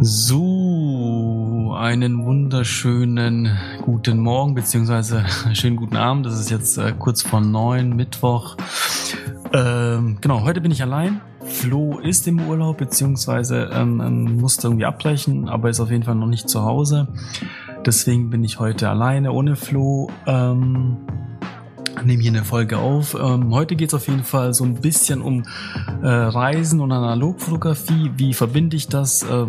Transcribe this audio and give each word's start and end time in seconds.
So, 0.00 1.74
einen 1.78 2.24
wunderschönen 2.24 3.56
guten 3.80 4.18
Morgen 4.18 4.54
beziehungsweise 4.54 5.24
schönen 5.52 5.76
guten 5.76 5.96
Abend. 5.96 6.26
Das 6.26 6.38
ist 6.38 6.50
jetzt 6.50 6.78
äh, 6.78 6.92
kurz 6.98 7.22
vor 7.22 7.40
neun, 7.40 7.94
Mittwoch. 7.94 8.56
Ähm, 9.52 10.18
genau, 10.20 10.42
heute 10.42 10.60
bin 10.60 10.72
ich 10.72 10.82
allein. 10.82 11.20
Flo 11.44 12.00
ist 12.00 12.26
im 12.26 12.40
Urlaub 12.40 12.78
beziehungsweise 12.78 13.70
ähm, 13.72 14.00
ähm, 14.00 14.36
musste 14.40 14.66
irgendwie 14.66 14.84
abbrechen, 14.84 15.48
aber 15.48 15.70
ist 15.70 15.80
auf 15.80 15.90
jeden 15.90 16.02
Fall 16.02 16.16
noch 16.16 16.26
nicht 16.26 16.48
zu 16.48 16.64
Hause. 16.64 17.08
Deswegen 17.86 18.30
bin 18.30 18.42
ich 18.42 18.58
heute 18.58 18.88
alleine 18.88 19.32
ohne 19.32 19.54
Flo. 19.54 20.10
Ähm, 20.26 20.96
nehme 22.04 22.22
hier 22.22 22.32
eine 22.32 22.44
Folge 22.44 22.78
auf. 22.78 23.14
Ähm, 23.14 23.54
heute 23.54 23.76
geht 23.76 23.88
es 23.88 23.94
auf 23.94 24.08
jeden 24.08 24.24
Fall 24.24 24.54
so 24.54 24.64
ein 24.64 24.74
bisschen 24.74 25.20
um 25.22 25.44
äh, 26.02 26.06
Reisen 26.06 26.80
und 26.80 26.92
Analogfotografie. 26.92 28.10
Wie 28.16 28.34
verbinde 28.34 28.76
ich 28.76 28.88
das? 28.88 29.22
Äh, 29.22 29.46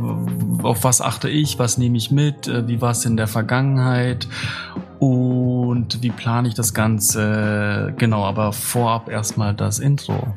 auf 0.64 0.84
was 0.84 1.02
achte 1.02 1.30
ich? 1.30 1.60
Was 1.60 1.78
nehme 1.78 1.98
ich 1.98 2.12
mit? 2.12 2.48
Äh, 2.48 2.68
wie 2.68 2.82
war 2.82 2.92
es 2.92 3.06
in 3.06 3.18
der 3.18 3.28
Vergangenheit? 3.28 4.28
Und 5.00 6.02
wie 6.02 6.10
plane 6.10 6.48
ich 6.48 6.54
das 6.54 6.74
Ganze? 6.74 7.94
Genau, 7.98 8.24
aber 8.24 8.54
vorab 8.54 9.10
erstmal 9.10 9.54
das 9.54 9.80
Intro. 9.80 10.34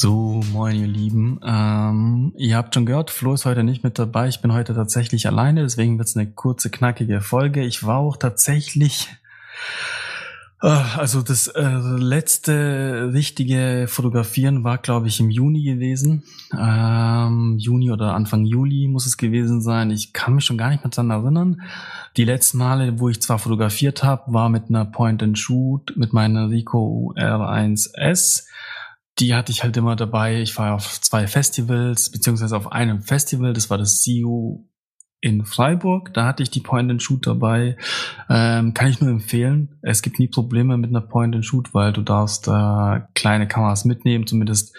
So, 0.00 0.40
moin 0.52 0.76
ihr 0.76 0.86
Lieben. 0.86 1.40
Ähm, 1.44 2.32
ihr 2.36 2.56
habt 2.56 2.72
schon 2.72 2.86
gehört, 2.86 3.10
Flo 3.10 3.34
ist 3.34 3.46
heute 3.46 3.64
nicht 3.64 3.82
mit 3.82 3.98
dabei. 3.98 4.28
Ich 4.28 4.40
bin 4.40 4.52
heute 4.52 4.72
tatsächlich 4.72 5.26
alleine, 5.26 5.62
deswegen 5.62 5.98
wird 5.98 6.06
es 6.06 6.16
eine 6.16 6.30
kurze, 6.30 6.70
knackige 6.70 7.20
Folge. 7.20 7.64
Ich 7.64 7.84
war 7.84 7.96
auch 7.96 8.16
tatsächlich, 8.16 9.08
äh, 10.62 10.68
also 10.68 11.20
das 11.22 11.48
äh, 11.48 11.64
letzte 11.64 13.10
richtige 13.12 13.86
Fotografieren 13.88 14.62
war, 14.62 14.78
glaube 14.78 15.08
ich, 15.08 15.18
im 15.18 15.30
Juni 15.30 15.64
gewesen. 15.64 16.22
Ähm, 16.56 17.56
Juni 17.58 17.90
oder 17.90 18.14
Anfang 18.14 18.44
Juli 18.44 18.86
muss 18.86 19.04
es 19.04 19.16
gewesen 19.16 19.60
sein. 19.60 19.90
Ich 19.90 20.12
kann 20.12 20.36
mich 20.36 20.44
schon 20.44 20.58
gar 20.58 20.70
nicht 20.70 20.84
mehr 20.84 20.92
dran 20.92 21.10
erinnern. 21.10 21.62
Die 22.16 22.24
letzten 22.24 22.58
Male, 22.58 23.00
wo 23.00 23.08
ich 23.08 23.20
zwar 23.20 23.40
fotografiert 23.40 24.04
habe, 24.04 24.32
war 24.32 24.48
mit 24.48 24.68
einer 24.68 24.84
Point-and-Shoot 24.84 25.94
mit 25.96 26.12
meiner 26.12 26.50
Ricoh 26.50 27.14
R1S 27.16 28.44
die 29.18 29.34
hatte 29.34 29.52
ich 29.52 29.62
halt 29.62 29.76
immer 29.76 29.96
dabei. 29.96 30.40
Ich 30.40 30.56
war 30.58 30.74
auf 30.74 31.00
zwei 31.00 31.26
Festivals, 31.26 32.10
beziehungsweise 32.10 32.56
auf 32.56 32.72
einem 32.72 33.02
Festival, 33.02 33.52
das 33.52 33.70
war 33.70 33.78
das 33.78 34.04
CU 34.04 34.64
in 35.20 35.44
Freiburg. 35.44 36.14
Da 36.14 36.26
hatte 36.26 36.42
ich 36.42 36.50
die 36.50 36.60
Point-and-Shoot 36.60 37.26
dabei. 37.26 37.76
Ähm, 38.28 38.74
kann 38.74 38.88
ich 38.88 39.00
nur 39.00 39.10
empfehlen. 39.10 39.78
Es 39.82 40.02
gibt 40.02 40.18
nie 40.18 40.28
Probleme 40.28 40.76
mit 40.76 40.90
einer 40.90 41.00
Point-and-Shoot, 41.00 41.74
weil 41.74 41.92
du 41.92 42.02
darfst 42.02 42.46
äh, 42.46 43.00
kleine 43.14 43.48
Kameras 43.48 43.84
mitnehmen, 43.84 44.26
zumindest 44.26 44.76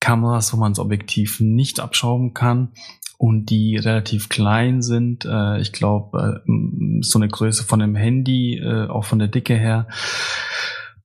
Kameras, 0.00 0.52
wo 0.52 0.56
man 0.56 0.72
das 0.72 0.78
Objektiv 0.80 1.40
nicht 1.40 1.78
abschrauben 1.78 2.34
kann 2.34 2.72
und 3.18 3.50
die 3.50 3.76
relativ 3.76 4.30
klein 4.30 4.82
sind. 4.82 5.26
Äh, 5.26 5.60
ich 5.60 5.72
glaube, 5.72 6.42
äh, 6.46 7.02
so 7.02 7.18
eine 7.18 7.28
Größe 7.28 7.64
von 7.64 7.82
einem 7.82 7.94
Handy, 7.94 8.58
äh, 8.58 8.88
auch 8.88 9.04
von 9.04 9.18
der 9.18 9.28
Dicke 9.28 9.54
her. 9.54 9.86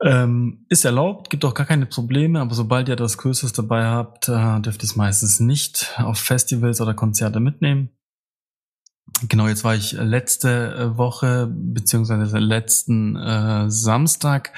Ähm, 0.02 0.66
ist 0.70 0.84
erlaubt, 0.84 1.30
gibt 1.30 1.46
auch 1.46 1.54
gar 1.54 1.66
keine 1.66 1.86
Probleme, 1.86 2.42
aber 2.42 2.54
sobald 2.54 2.90
ihr 2.90 2.96
das 2.96 3.18
Größeres 3.18 3.54
dabei 3.54 3.86
habt, 3.86 4.28
äh, 4.28 4.60
dürft 4.62 4.82
ihr 4.84 4.90
es 4.90 4.96
meistens 4.96 5.40
nicht 5.40 5.94
auf 5.98 6.20
Festivals 6.20 6.82
oder 6.82 6.94
Konzerte 6.94 7.40
mitnehmen. 7.40 7.90
Genau, 9.30 9.48
jetzt 9.48 9.64
war 9.64 9.76
ich 9.76 9.94
letzte 9.94 10.76
äh, 10.76 10.98
Woche 10.98 11.48
beziehungsweise 11.50 12.38
letzten 12.38 13.16
äh, 13.16 13.70
Samstag 13.70 14.52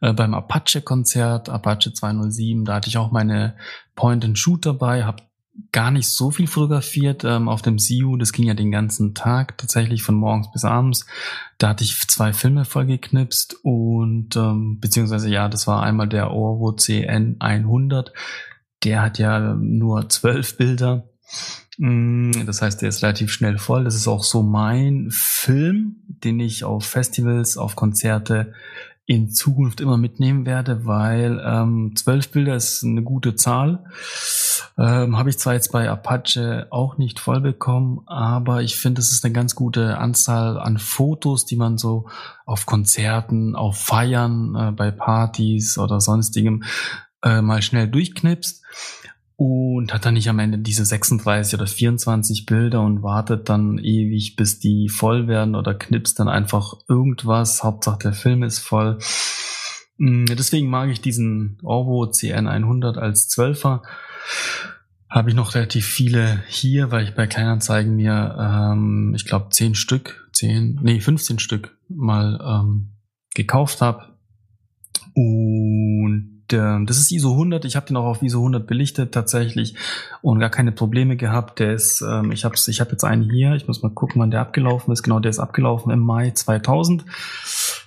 äh, 0.00 0.14
beim 0.14 0.32
Apache-Konzert, 0.34 1.50
Apache 1.50 1.92
207. 1.92 2.64
Da 2.64 2.76
hatte 2.76 2.88
ich 2.88 2.96
auch 2.96 3.10
meine 3.10 3.56
Point-and-Shoot 3.96 4.64
dabei, 4.64 5.04
habe 5.04 5.24
gar 5.72 5.90
nicht 5.90 6.08
so 6.08 6.30
viel 6.30 6.46
fotografiert 6.46 7.24
ähm, 7.24 7.48
auf 7.48 7.62
dem 7.62 7.78
CU. 7.78 8.16
Das 8.16 8.32
ging 8.32 8.46
ja 8.46 8.54
den 8.54 8.70
ganzen 8.70 9.14
Tag, 9.14 9.58
tatsächlich 9.58 10.02
von 10.02 10.14
morgens 10.14 10.50
bis 10.52 10.64
abends. 10.64 11.06
Da 11.58 11.70
hatte 11.70 11.84
ich 11.84 11.98
zwei 12.08 12.32
Filme 12.32 12.64
vollgeknipst 12.64 13.56
und 13.62 14.36
ähm, 14.36 14.78
beziehungsweise 14.80 15.28
ja, 15.28 15.48
das 15.48 15.66
war 15.66 15.82
einmal 15.82 16.08
der 16.08 16.30
Orwo 16.30 16.72
CN 16.72 17.36
100. 17.40 18.12
Der 18.84 19.02
hat 19.02 19.18
ja 19.18 19.54
nur 19.54 20.08
zwölf 20.08 20.56
Bilder. 20.56 21.08
Mm, 21.78 22.32
das 22.46 22.62
heißt, 22.62 22.82
der 22.82 22.88
ist 22.88 23.02
relativ 23.02 23.32
schnell 23.32 23.58
voll. 23.58 23.84
Das 23.84 23.94
ist 23.94 24.08
auch 24.08 24.24
so 24.24 24.42
mein 24.42 25.08
Film, 25.10 25.96
den 26.06 26.40
ich 26.40 26.64
auf 26.64 26.84
Festivals, 26.84 27.56
auf 27.56 27.76
Konzerte 27.76 28.52
in 29.08 29.30
Zukunft 29.30 29.80
immer 29.80 29.96
mitnehmen 29.96 30.44
werde, 30.44 30.84
weil 30.84 31.42
ähm, 31.42 31.96
zwölf 31.96 32.30
Bilder 32.30 32.54
ist 32.54 32.84
eine 32.84 33.02
gute 33.02 33.36
Zahl. 33.36 33.84
Ähm, 34.76 35.16
Habe 35.16 35.30
ich 35.30 35.38
zwar 35.38 35.54
jetzt 35.54 35.72
bei 35.72 35.88
Apache 35.88 36.66
auch 36.68 36.98
nicht 36.98 37.18
voll 37.18 37.40
bekommen, 37.40 38.02
aber 38.04 38.60
ich 38.60 38.76
finde, 38.76 39.00
es 39.00 39.10
ist 39.10 39.24
eine 39.24 39.32
ganz 39.32 39.54
gute 39.54 39.96
Anzahl 39.96 40.58
an 40.58 40.76
Fotos, 40.76 41.46
die 41.46 41.56
man 41.56 41.78
so 41.78 42.10
auf 42.44 42.66
Konzerten, 42.66 43.56
auf 43.56 43.78
Feiern, 43.78 44.54
äh, 44.54 44.72
bei 44.72 44.90
Partys 44.90 45.78
oder 45.78 46.02
sonstigem 46.02 46.64
äh, 47.22 47.40
mal 47.40 47.62
schnell 47.62 47.88
durchknipst 47.88 48.62
und 49.38 49.94
hat 49.94 50.04
dann 50.04 50.14
nicht 50.14 50.28
am 50.28 50.40
Ende 50.40 50.58
diese 50.58 50.84
36 50.84 51.54
oder 51.54 51.68
24 51.68 52.44
Bilder 52.44 52.82
und 52.82 53.04
wartet 53.04 53.48
dann 53.48 53.78
ewig, 53.78 54.34
bis 54.34 54.58
die 54.58 54.88
voll 54.88 55.28
werden 55.28 55.54
oder 55.54 55.74
knipst 55.74 56.18
dann 56.18 56.28
einfach 56.28 56.74
irgendwas. 56.88 57.62
Hauptsache 57.62 58.00
der 58.00 58.14
Film 58.14 58.42
ist 58.42 58.58
voll. 58.58 58.98
Mm, 59.96 60.24
deswegen 60.24 60.68
mag 60.68 60.90
ich 60.90 61.00
diesen 61.00 61.60
Orvo 61.62 62.02
CN100 62.06 62.98
als 62.98 63.30
12er. 63.30 63.82
Habe 65.08 65.30
ich 65.30 65.36
noch 65.36 65.54
relativ 65.54 65.86
viele 65.86 66.42
hier, 66.48 66.90
weil 66.90 67.04
ich 67.04 67.14
bei 67.14 67.28
Kleinanzeigen 67.28 67.94
mir, 67.94 68.36
ähm, 68.40 69.12
ich 69.14 69.24
glaube, 69.24 69.50
10 69.50 69.76
Stück, 69.76 70.28
10, 70.32 70.80
nee, 70.82 70.98
15 70.98 71.38
Stück 71.38 71.78
mal 71.88 72.40
ähm, 72.44 72.90
gekauft 73.36 73.82
habe. 73.82 74.16
Und 75.14 76.37
der, 76.50 76.80
das 76.84 76.98
ist 76.98 77.12
ISO 77.12 77.32
100. 77.32 77.64
Ich 77.64 77.76
habe 77.76 77.86
den 77.86 77.96
auch 77.96 78.04
auf 78.04 78.22
ISO 78.22 78.38
100 78.38 78.66
belichtet 78.66 79.12
tatsächlich 79.12 79.74
und 80.22 80.38
gar 80.38 80.50
keine 80.50 80.72
Probleme 80.72 81.16
gehabt. 81.16 81.58
Der 81.58 81.74
ist, 81.74 82.00
ähm, 82.02 82.32
ich 82.32 82.44
habe 82.44 82.54
ich 82.56 82.80
hab 82.80 82.90
jetzt 82.90 83.04
einen 83.04 83.30
hier. 83.30 83.54
Ich 83.54 83.66
muss 83.66 83.82
mal 83.82 83.92
gucken, 83.92 84.20
wann 84.20 84.30
der 84.30 84.40
abgelaufen 84.40 84.92
ist. 84.92 85.02
Genau, 85.02 85.20
der 85.20 85.30
ist 85.30 85.38
abgelaufen 85.38 85.92
im 85.92 86.00
Mai 86.00 86.30
2000. 86.30 87.04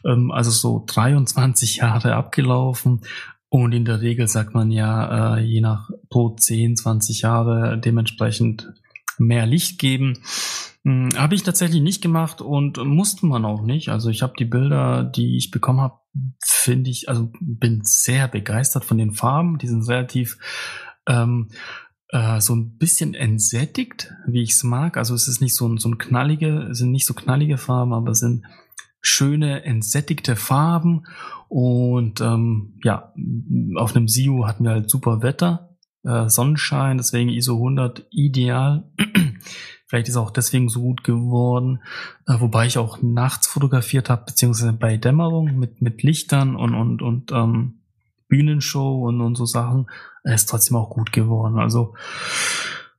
Ähm, 0.05 0.31
also 0.31 0.51
so 0.51 0.83
23 0.88 1.77
Jahre 1.77 2.16
abgelaufen. 2.16 3.01
Und 3.49 3.73
in 3.73 3.83
der 3.83 4.01
Regel 4.01 4.27
sagt 4.27 4.53
man 4.53 4.72
ja, 4.72 5.35
äh, 5.35 5.41
je 5.41 5.59
nach 5.59 5.89
pro 6.09 6.29
10, 6.29 6.78
20 6.78 7.22
Jahre 7.22 7.78
dementsprechend 7.78 8.72
mehr 9.17 9.45
Licht 9.45 9.78
geben. 9.78 10.19
Hm, 10.84 11.09
habe 11.16 11.36
ich 11.36 11.44
tatsächlich 11.44 11.81
nicht 11.81 12.02
gemacht 12.02 12.42
und 12.42 12.78
musste 12.78 13.25
man 13.25 13.46
auch 13.46 13.62
nicht. 13.62 13.90
Also 13.90 14.09
ich 14.09 14.24
habe 14.24 14.34
die 14.38 14.46
Bilder, 14.46 15.03
die 15.03 15.38
ich 15.38 15.52
bekommen 15.52 15.81
habe, 15.81 16.00
finde 16.44 16.90
ich, 16.90 17.08
also 17.08 17.31
bin 17.40 17.81
sehr 17.84 18.28
begeistert 18.28 18.84
von 18.84 18.97
den 18.97 19.12
Farben. 19.12 19.58
Die 19.59 19.68
sind 19.68 19.88
relativ 19.88 20.38
ähm, 21.08 21.50
äh, 22.09 22.41
so 22.41 22.56
ein 22.56 22.78
bisschen 22.78 23.14
entsättigt, 23.14 24.12
wie 24.25 24.41
ich 24.41 24.52
es 24.52 24.64
mag. 24.64 24.97
Also 24.97 25.14
es 25.14 25.28
ist 25.28 25.41
nicht 25.41 25.56
so, 25.56 25.78
so 25.78 25.90
ein 25.90 25.97
knallige, 25.97 26.70
sind 26.72 26.91
nicht 26.91 27.06
so 27.06 27.14
knallige 27.14 27.58
Farben, 27.58 27.94
aber 27.94 28.16
sind 28.16 28.46
schöne 29.02 29.64
entsättigte 29.64 30.36
Farben 30.36 31.03
und 31.47 32.22
ähm, 32.22 32.80
ja, 32.84 33.14
auf 33.75 33.96
einem 33.96 34.08
Siu 34.08 34.46
hatten 34.46 34.64
wir 34.64 34.72
halt 34.72 34.90
super 34.90 35.22
Wetter, 35.22 35.75
äh, 36.03 36.30
Sonnenschein, 36.30 36.97
deswegen 36.97 37.30
ISO 37.30 37.56
100 37.56 38.08
ideal. 38.12 38.91
Vielleicht 39.91 40.07
ist 40.07 40.16
auch 40.16 40.31
deswegen 40.31 40.69
so 40.69 40.79
gut 40.79 41.03
geworden, 41.03 41.81
äh, 42.25 42.40
wobei 42.40 42.66
ich 42.66 42.78
auch 42.78 43.02
nachts 43.02 43.47
fotografiert 43.47 44.09
habe, 44.09 44.24
beziehungsweise 44.25 44.72
bei 44.72 44.96
Dämmerung 44.96 45.59
mit, 45.59 45.81
mit 45.81 46.02
Lichtern 46.02 46.56
und, 46.56 46.74
und, 46.74 47.02
und 47.02 47.34
ähm, 47.34 47.82
Bühnenshow 48.29 49.05
und, 49.05 49.20
und 49.20 49.35
so 49.35 49.46
Sachen. 49.46 49.90
Er 50.23 50.35
ist 50.35 50.46
trotzdem 50.46 50.78
auch 50.78 50.90
gut 50.90 51.11
geworden. 51.11 51.59
Also 51.59 51.93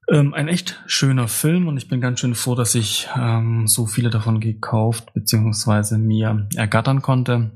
ähm, 0.06 0.34
ein 0.34 0.48
echt 0.48 0.82
schöner 0.84 1.28
Film 1.28 1.66
und 1.66 1.78
ich 1.78 1.88
bin 1.88 2.02
ganz 2.02 2.20
schön 2.20 2.34
froh, 2.34 2.54
dass 2.56 2.74
ich 2.74 3.08
ähm, 3.16 3.66
so 3.66 3.86
viele 3.86 4.10
davon 4.10 4.38
gekauft 4.40 5.14
beziehungsweise 5.14 5.96
mir 5.96 6.46
ergattern 6.56 7.00
konnte. 7.00 7.52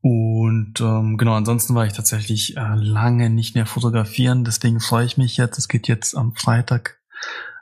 Und 0.00 0.80
ähm, 0.80 1.18
genau, 1.18 1.34
ansonsten 1.34 1.74
war 1.74 1.84
ich 1.84 1.92
tatsächlich 1.92 2.56
äh, 2.56 2.74
lange 2.74 3.28
nicht 3.28 3.54
mehr 3.54 3.66
fotografieren, 3.66 4.44
deswegen 4.44 4.80
freue 4.80 5.04
ich 5.04 5.18
mich 5.18 5.36
jetzt. 5.36 5.58
Es 5.58 5.68
geht 5.68 5.88
jetzt 5.88 6.16
am 6.16 6.34
Freitag 6.34 7.00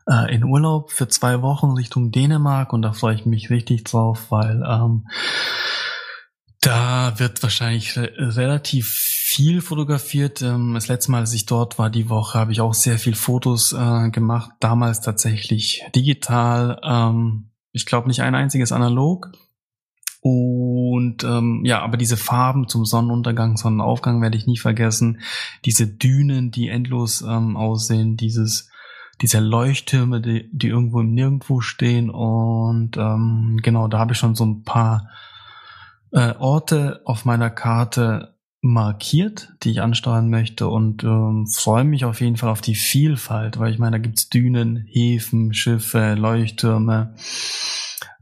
äh, 0.09 0.35
in 0.35 0.45
Urlaub 0.45 0.91
für 0.91 1.09
zwei 1.09 1.43
Wochen 1.43 1.73
Richtung 1.73 2.11
Dänemark 2.11 2.73
und 2.73 2.83
da 2.83 2.93
freue 2.93 3.15
ich 3.15 3.27
mich 3.27 3.51
richtig 3.51 3.85
drauf, 3.85 4.31
weil 4.31 4.63
ähm, 4.67 5.07
da 6.61 7.19
wird 7.19 7.43
wahrscheinlich 7.43 7.97
re 7.97 8.11
relativ 8.19 8.89
viel 8.89 9.61
fotografiert. 9.61 10.43
Ähm, 10.43 10.75
das 10.75 10.89
letzte 10.89 11.13
Mal, 11.13 11.21
als 11.21 11.33
ich 11.33 11.47
dort 11.47 11.79
war, 11.79 11.91
die 11.91 12.09
Woche, 12.09 12.39
habe 12.39 12.53
ich 12.53 12.61
auch 12.61 12.75
sehr 12.75 12.99
viel 12.99 13.15
Fotos 13.15 13.73
äh, 13.73 14.11
gemacht. 14.11 14.53
Damals 14.61 15.01
tatsächlich 15.01 15.85
digital. 15.95 16.81
Ähm, 16.83 17.51
ich 17.73 17.87
glaube 17.87 18.09
nicht 18.09 18.23
ein 18.23 18.35
einziges 18.35 18.73
analog. 18.73 19.31
Und 20.21 21.23
ähm, 21.23 21.63
ja, 21.65 21.81
aber 21.81 21.97
diese 21.97 22.17
Farben 22.17 22.69
zum 22.69 22.85
Sonnenuntergang, 22.85 23.57
Sonnenaufgang 23.57 24.21
werde 24.21 24.37
ich 24.37 24.47
nie 24.47 24.59
vergessen. 24.59 25.21
Diese 25.65 25.87
Dünen, 25.87 26.51
die 26.51 26.69
endlos 26.69 27.23
ähm, 27.23 27.57
aussehen, 27.57 28.17
dieses 28.17 28.69
diese 29.21 29.41
Leuchttürme, 29.41 30.21
die, 30.21 30.49
die 30.53 30.69
irgendwo 30.69 31.01
im 31.01 31.13
Nirgendwo 31.13 31.61
stehen. 31.61 32.11
Und 32.11 32.97
ähm, 32.97 33.59
genau, 33.63 33.89
da 33.89 33.99
habe 33.99 34.13
ich 34.13 34.19
schon 34.19 34.35
so 34.35 34.45
ein 34.45 34.63
paar 34.63 35.11
äh, 36.13 36.35
Orte 36.39 37.03
auf 37.05 37.25
meiner 37.25 37.51
Karte 37.51 38.35
markiert, 38.61 39.53
die 39.63 39.71
ich 39.71 39.83
ansteuern 39.83 40.31
möchte 40.31 40.69
und 40.69 41.05
ähm, 41.05 41.47
freue 41.47 41.85
mich 41.85 42.05
auf 42.05 42.21
jeden 42.21 42.37
Fall 42.37 42.51
auf 42.51 42.61
die 42.61 42.75
Vielfalt, 42.75 43.59
weil 43.59 43.73
ich 43.73 43.79
meine, 43.79 43.99
da 43.99 44.03
gibt's 44.03 44.29
Dünen, 44.29 44.85
Häfen, 44.89 45.55
Schiffe, 45.55 46.15
Leuchttürme, 46.15 47.15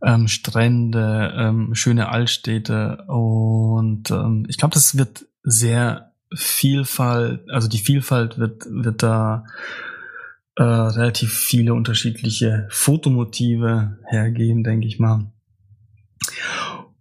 ähm, 0.02 0.28
Strände, 0.28 1.32
ähm, 1.36 1.74
schöne 1.74 2.10
Altstädte 2.10 3.04
und 3.06 4.10
ähm, 4.10 4.44
ich 4.48 4.58
glaube, 4.58 4.74
das 4.74 4.98
wird 4.98 5.24
sehr 5.42 6.12
Vielfalt, 6.34 7.48
also 7.50 7.68
die 7.68 7.78
Vielfalt 7.78 8.36
wird, 8.36 8.66
wird 8.68 9.02
da 9.02 9.44
äh, 10.56 10.62
relativ 10.62 11.32
viele 11.32 11.74
unterschiedliche 11.74 12.66
Fotomotive 12.70 13.98
hergeben, 14.08 14.64
denke 14.64 14.86
ich 14.86 14.98
mal. 14.98 15.30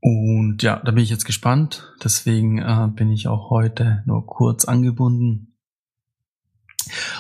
Und 0.01 0.61
ja, 0.61 0.81
da 0.83 0.91
bin 0.91 1.03
ich 1.03 1.09
jetzt 1.09 1.25
gespannt. 1.25 1.91
Deswegen 2.03 2.59
äh, 2.59 2.87
bin 2.93 3.11
ich 3.11 3.27
auch 3.27 3.49
heute 3.49 4.03
nur 4.05 4.25
kurz 4.25 4.65
angebunden. 4.65 5.55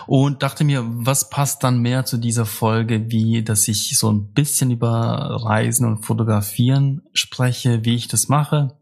Und 0.05 0.43
dachte 0.43 0.63
mir, 0.63 0.83
was 0.85 1.31
passt 1.31 1.63
dann 1.63 1.79
mehr 1.79 2.05
zu 2.05 2.17
dieser 2.17 2.45
Folge, 2.45 3.09
wie 3.09 3.43
dass 3.43 3.67
ich 3.67 3.97
so 3.97 4.11
ein 4.11 4.33
bisschen 4.33 4.69
über 4.69 4.91
Reisen 4.91 5.87
und 5.87 6.05
Fotografieren 6.05 7.01
spreche, 7.13 7.83
wie 7.83 7.95
ich 7.95 8.07
das 8.07 8.27
mache, 8.27 8.77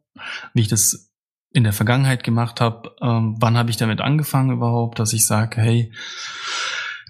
wie 0.54 0.62
ich 0.62 0.68
das 0.68 1.14
in 1.54 1.64
der 1.64 1.72
Vergangenheit 1.72 2.24
gemacht 2.24 2.60
habe, 2.60 2.96
ähm, 3.02 3.36
wann 3.40 3.58
habe 3.58 3.70
ich 3.70 3.78
damit 3.78 4.02
angefangen 4.02 4.52
überhaupt, 4.52 5.00
dass 5.00 5.14
ich 5.14 5.26
sage, 5.26 5.62
hey, 5.62 5.92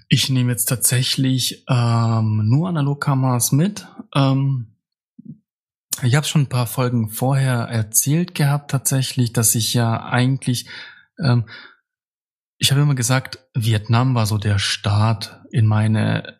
ich 0.08 0.30
nehme 0.30 0.52
jetzt 0.52 0.66
tatsächlich 0.66 1.64
ähm, 1.68 2.48
nur 2.48 2.68
Analogkameras 2.68 3.52
mit. 3.52 3.86
Ähm, 4.14 4.74
ich 6.02 6.14
habe 6.16 6.26
schon 6.26 6.42
ein 6.42 6.48
paar 6.48 6.66
Folgen 6.66 7.08
vorher 7.08 7.60
erzählt 7.68 8.34
gehabt 8.34 8.70
tatsächlich, 8.70 9.32
dass 9.32 9.54
ich 9.54 9.74
ja 9.74 10.04
eigentlich, 10.04 10.68
ähm, 11.18 11.44
ich 12.58 12.70
habe 12.70 12.82
immer 12.82 12.94
gesagt, 12.94 13.38
Vietnam 13.54 14.14
war 14.14 14.26
so 14.26 14.38
der 14.38 14.58
Start 14.58 15.40
in 15.50 15.66
meine 15.66 16.38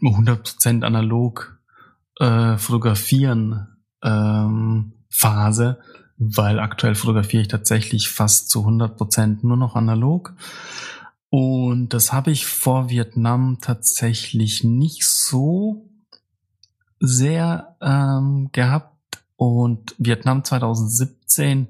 100% 0.00 0.84
analog 0.84 1.60
äh, 2.18 2.56
fotografieren 2.56 3.68
ähm, 4.02 4.92
Phase, 5.10 5.78
weil 6.18 6.58
aktuell 6.58 6.94
fotografiere 6.94 7.42
ich 7.42 7.48
tatsächlich 7.48 8.08
fast 8.08 8.50
zu 8.50 8.66
100% 8.66 9.38
nur 9.42 9.56
noch 9.56 9.76
analog. 9.76 10.34
Und 11.38 11.90
das 11.90 12.14
habe 12.14 12.30
ich 12.30 12.46
vor 12.46 12.88
Vietnam 12.88 13.58
tatsächlich 13.60 14.64
nicht 14.64 15.04
so 15.04 15.86
sehr 16.98 17.76
ähm, 17.82 18.48
gehabt. 18.52 19.18
Und 19.36 19.94
Vietnam 19.98 20.44
2017 20.44 21.68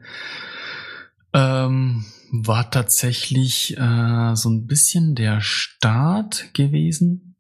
ähm, 1.33 2.05
war 2.31 2.71
tatsächlich 2.71 3.77
äh, 3.77 4.37
so 4.37 4.51
ein 4.51 4.69
bisschen 4.69 5.17
der 5.17 5.41
Start 5.41 6.55
gewesen. 6.55 7.35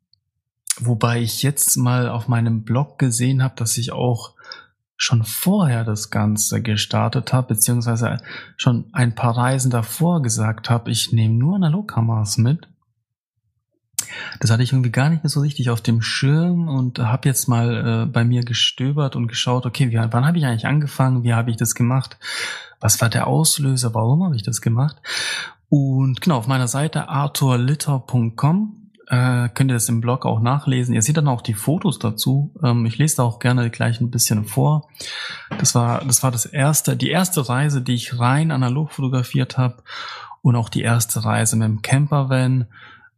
Wobei 0.80 1.22
ich 1.22 1.44
jetzt 1.44 1.76
mal 1.76 2.08
auf 2.08 2.26
meinem 2.26 2.64
Blog 2.64 2.98
gesehen 2.98 3.40
habe, 3.40 3.54
dass 3.54 3.78
ich 3.78 3.92
auch 3.92 4.34
schon 4.96 5.24
vorher 5.24 5.84
das 5.84 6.10
Ganze 6.10 6.62
gestartet 6.62 7.32
habe, 7.32 7.48
beziehungsweise 7.48 8.18
schon 8.56 8.86
ein 8.92 9.14
paar 9.14 9.36
Reisen 9.36 9.70
davor 9.70 10.22
gesagt 10.22 10.70
habe, 10.70 10.90
ich 10.90 11.12
nehme 11.12 11.34
nur 11.34 11.56
Analogkameras 11.56 12.38
mit. 12.38 12.66
Das 14.40 14.50
hatte 14.50 14.62
ich 14.62 14.72
irgendwie 14.72 14.92
gar 14.92 15.10
nicht 15.10 15.22
mehr 15.22 15.30
so 15.30 15.40
richtig 15.40 15.70
auf 15.70 15.80
dem 15.80 16.00
Schirm 16.00 16.68
und 16.68 16.98
habe 16.98 17.28
jetzt 17.28 17.48
mal 17.48 18.04
äh, 18.04 18.06
bei 18.06 18.24
mir 18.24 18.42
gestöbert 18.42 19.16
und 19.16 19.28
geschaut, 19.28 19.66
okay, 19.66 19.90
wie, 19.90 19.96
wann 19.96 20.26
habe 20.26 20.38
ich 20.38 20.46
eigentlich 20.46 20.66
angefangen, 20.66 21.24
wie 21.24 21.34
habe 21.34 21.50
ich 21.50 21.56
das 21.56 21.74
gemacht, 21.74 22.18
was 22.80 23.00
war 23.00 23.08
der 23.08 23.26
Auslöser, 23.26 23.94
warum 23.94 24.24
habe 24.24 24.36
ich 24.36 24.42
das 24.42 24.60
gemacht? 24.60 24.96
Und 25.68 26.20
genau, 26.20 26.38
auf 26.38 26.46
meiner 26.46 26.68
Seite 26.68 27.08
arthurlitter.com 27.08 28.85
äh, 29.08 29.48
könnt 29.50 29.70
ihr 29.70 29.74
das 29.74 29.88
im 29.88 30.00
Blog 30.00 30.26
auch 30.26 30.40
nachlesen. 30.40 30.94
Ihr 30.94 31.02
seht 31.02 31.16
dann 31.16 31.28
auch 31.28 31.42
die 31.42 31.54
Fotos 31.54 31.98
dazu. 31.98 32.52
Ähm, 32.62 32.86
ich 32.86 32.98
lese 32.98 33.16
da 33.16 33.22
auch 33.22 33.38
gerne 33.38 33.70
gleich 33.70 34.00
ein 34.00 34.10
bisschen 34.10 34.44
vor. 34.44 34.88
Das 35.58 35.74
war, 35.74 36.04
das 36.04 36.22
war 36.22 36.32
das 36.32 36.46
erste, 36.46 36.96
die 36.96 37.10
erste 37.10 37.48
Reise, 37.48 37.82
die 37.82 37.94
ich 37.94 38.18
rein 38.18 38.50
analog 38.50 38.92
fotografiert 38.92 39.58
habe 39.58 39.82
und 40.42 40.56
auch 40.56 40.68
die 40.68 40.82
erste 40.82 41.24
Reise 41.24 41.56
mit 41.56 41.68
dem 41.68 41.82
Campervan, 41.82 42.66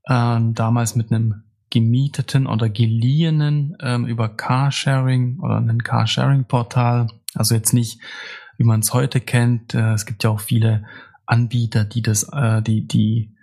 äh, 0.05 0.38
damals 0.52 0.94
mit 0.94 1.11
einem 1.11 1.43
gemieteten 1.70 2.46
oder 2.46 2.69
geliehenen 2.69 3.76
ähm, 3.81 4.06
über 4.06 4.29
Carsharing 4.29 5.38
oder 5.40 5.58
ein 5.58 5.82
Carsharing-Portal. 5.82 7.08
Also 7.35 7.55
jetzt 7.55 7.73
nicht, 7.73 8.00
wie 8.56 8.64
man 8.64 8.81
es 8.81 8.93
heute 8.93 9.20
kennt. 9.20 9.75
Äh, 9.75 9.93
es 9.93 10.06
gibt 10.06 10.25
ja 10.25 10.31
auch 10.31 10.40
viele 10.40 10.85
Anbieter, 11.26 11.85
die 11.85 12.02
das, 12.02 12.25
äh, 12.32 12.62
die, 12.62 12.87
die 12.87 13.35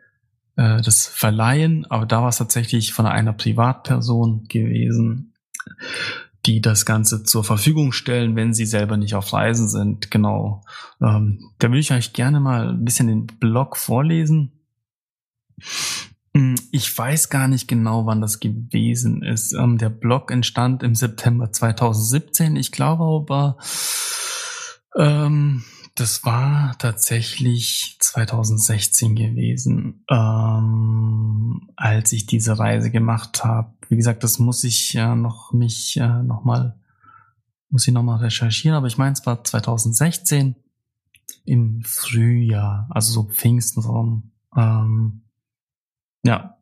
äh, 0.56 0.81
das 0.81 1.07
Verleihen, 1.07 1.86
aber 1.90 2.06
da 2.06 2.22
war 2.22 2.30
es 2.30 2.38
tatsächlich 2.38 2.94
von 2.94 3.06
einer 3.06 3.34
Privatperson 3.34 4.48
gewesen, 4.48 5.34
die 6.46 6.62
das 6.62 6.86
Ganze 6.86 7.24
zur 7.24 7.44
Verfügung 7.44 7.92
stellen, 7.92 8.36
wenn 8.36 8.54
sie 8.54 8.66
selber 8.66 8.98
nicht 8.98 9.16
auf 9.16 9.34
Reisen 9.34 9.68
sind. 9.68 10.12
Genau. 10.12 10.63
Ähm, 11.02 11.52
da 11.60 11.68
würde 11.68 11.80
ich 11.80 11.92
euch 11.92 12.13
gerne 12.13 12.40
mal 12.40 12.69
ein 12.69 12.86
bisschen 12.86 13.07
den 13.07 13.25
Blog 13.25 13.78
vorlesen. 13.78 14.52
Hm, 16.36 16.56
ich 16.72 16.96
weiß 16.96 17.30
gar 17.30 17.48
nicht 17.48 17.68
genau, 17.68 18.06
wann 18.06 18.22
das 18.22 18.40
gewesen 18.40 19.24
ist. 19.24 19.54
Ähm, 19.54 19.78
der 19.78 19.90
Blog 19.90 20.31
entstand 20.31 20.84
im 20.84 20.94
September 20.94 21.52
2017. 21.52 22.57
Ich 22.57 22.72
glaube 22.72 23.04
aber, 23.04 23.57
ähm, 24.98 25.63
das 25.95 26.25
war 26.25 26.77
tatsächlich 26.77 27.97
2016 28.00 29.15
gewesen, 29.15 30.03
ähm, 30.09 31.69
als 31.77 32.12
ich 32.12 32.25
diese 32.25 32.59
Reise 32.59 32.92
gemacht 32.92 33.45
habe. 33.45 33.74
Wie 33.88 33.95
gesagt, 33.95 34.24
das 34.24 34.38
muss 34.38 34.63
ich 34.65 34.94
ja 34.94 35.15
noch 35.15 35.53
mich 35.53 35.97
äh, 35.97 36.24
noch 36.24 36.44
mal 36.44 36.77
muss 37.69 37.88
ich 37.88 37.94
noch 37.94 38.03
mal 38.03 38.18
recherchieren, 38.18 38.77
aber 38.77 38.88
ich 38.88 38.97
meine, 38.97 39.13
es 39.13 39.25
war 39.25 39.44
2016 39.44 40.56
im 41.44 41.81
Frühjahr, 41.83 42.87
also 42.90 43.11
so 43.11 43.23
Pfingsten 43.23 43.81
rum. 43.81 44.31
Ähm, 44.56 45.23
ja, 46.23 46.57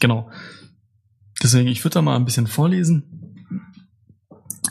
genau. 0.00 0.30
Deswegen, 1.42 1.68
ich 1.68 1.84
würde 1.84 1.94
da 1.94 2.02
mal 2.02 2.16
ein 2.16 2.24
bisschen 2.24 2.46
vorlesen 2.46 3.44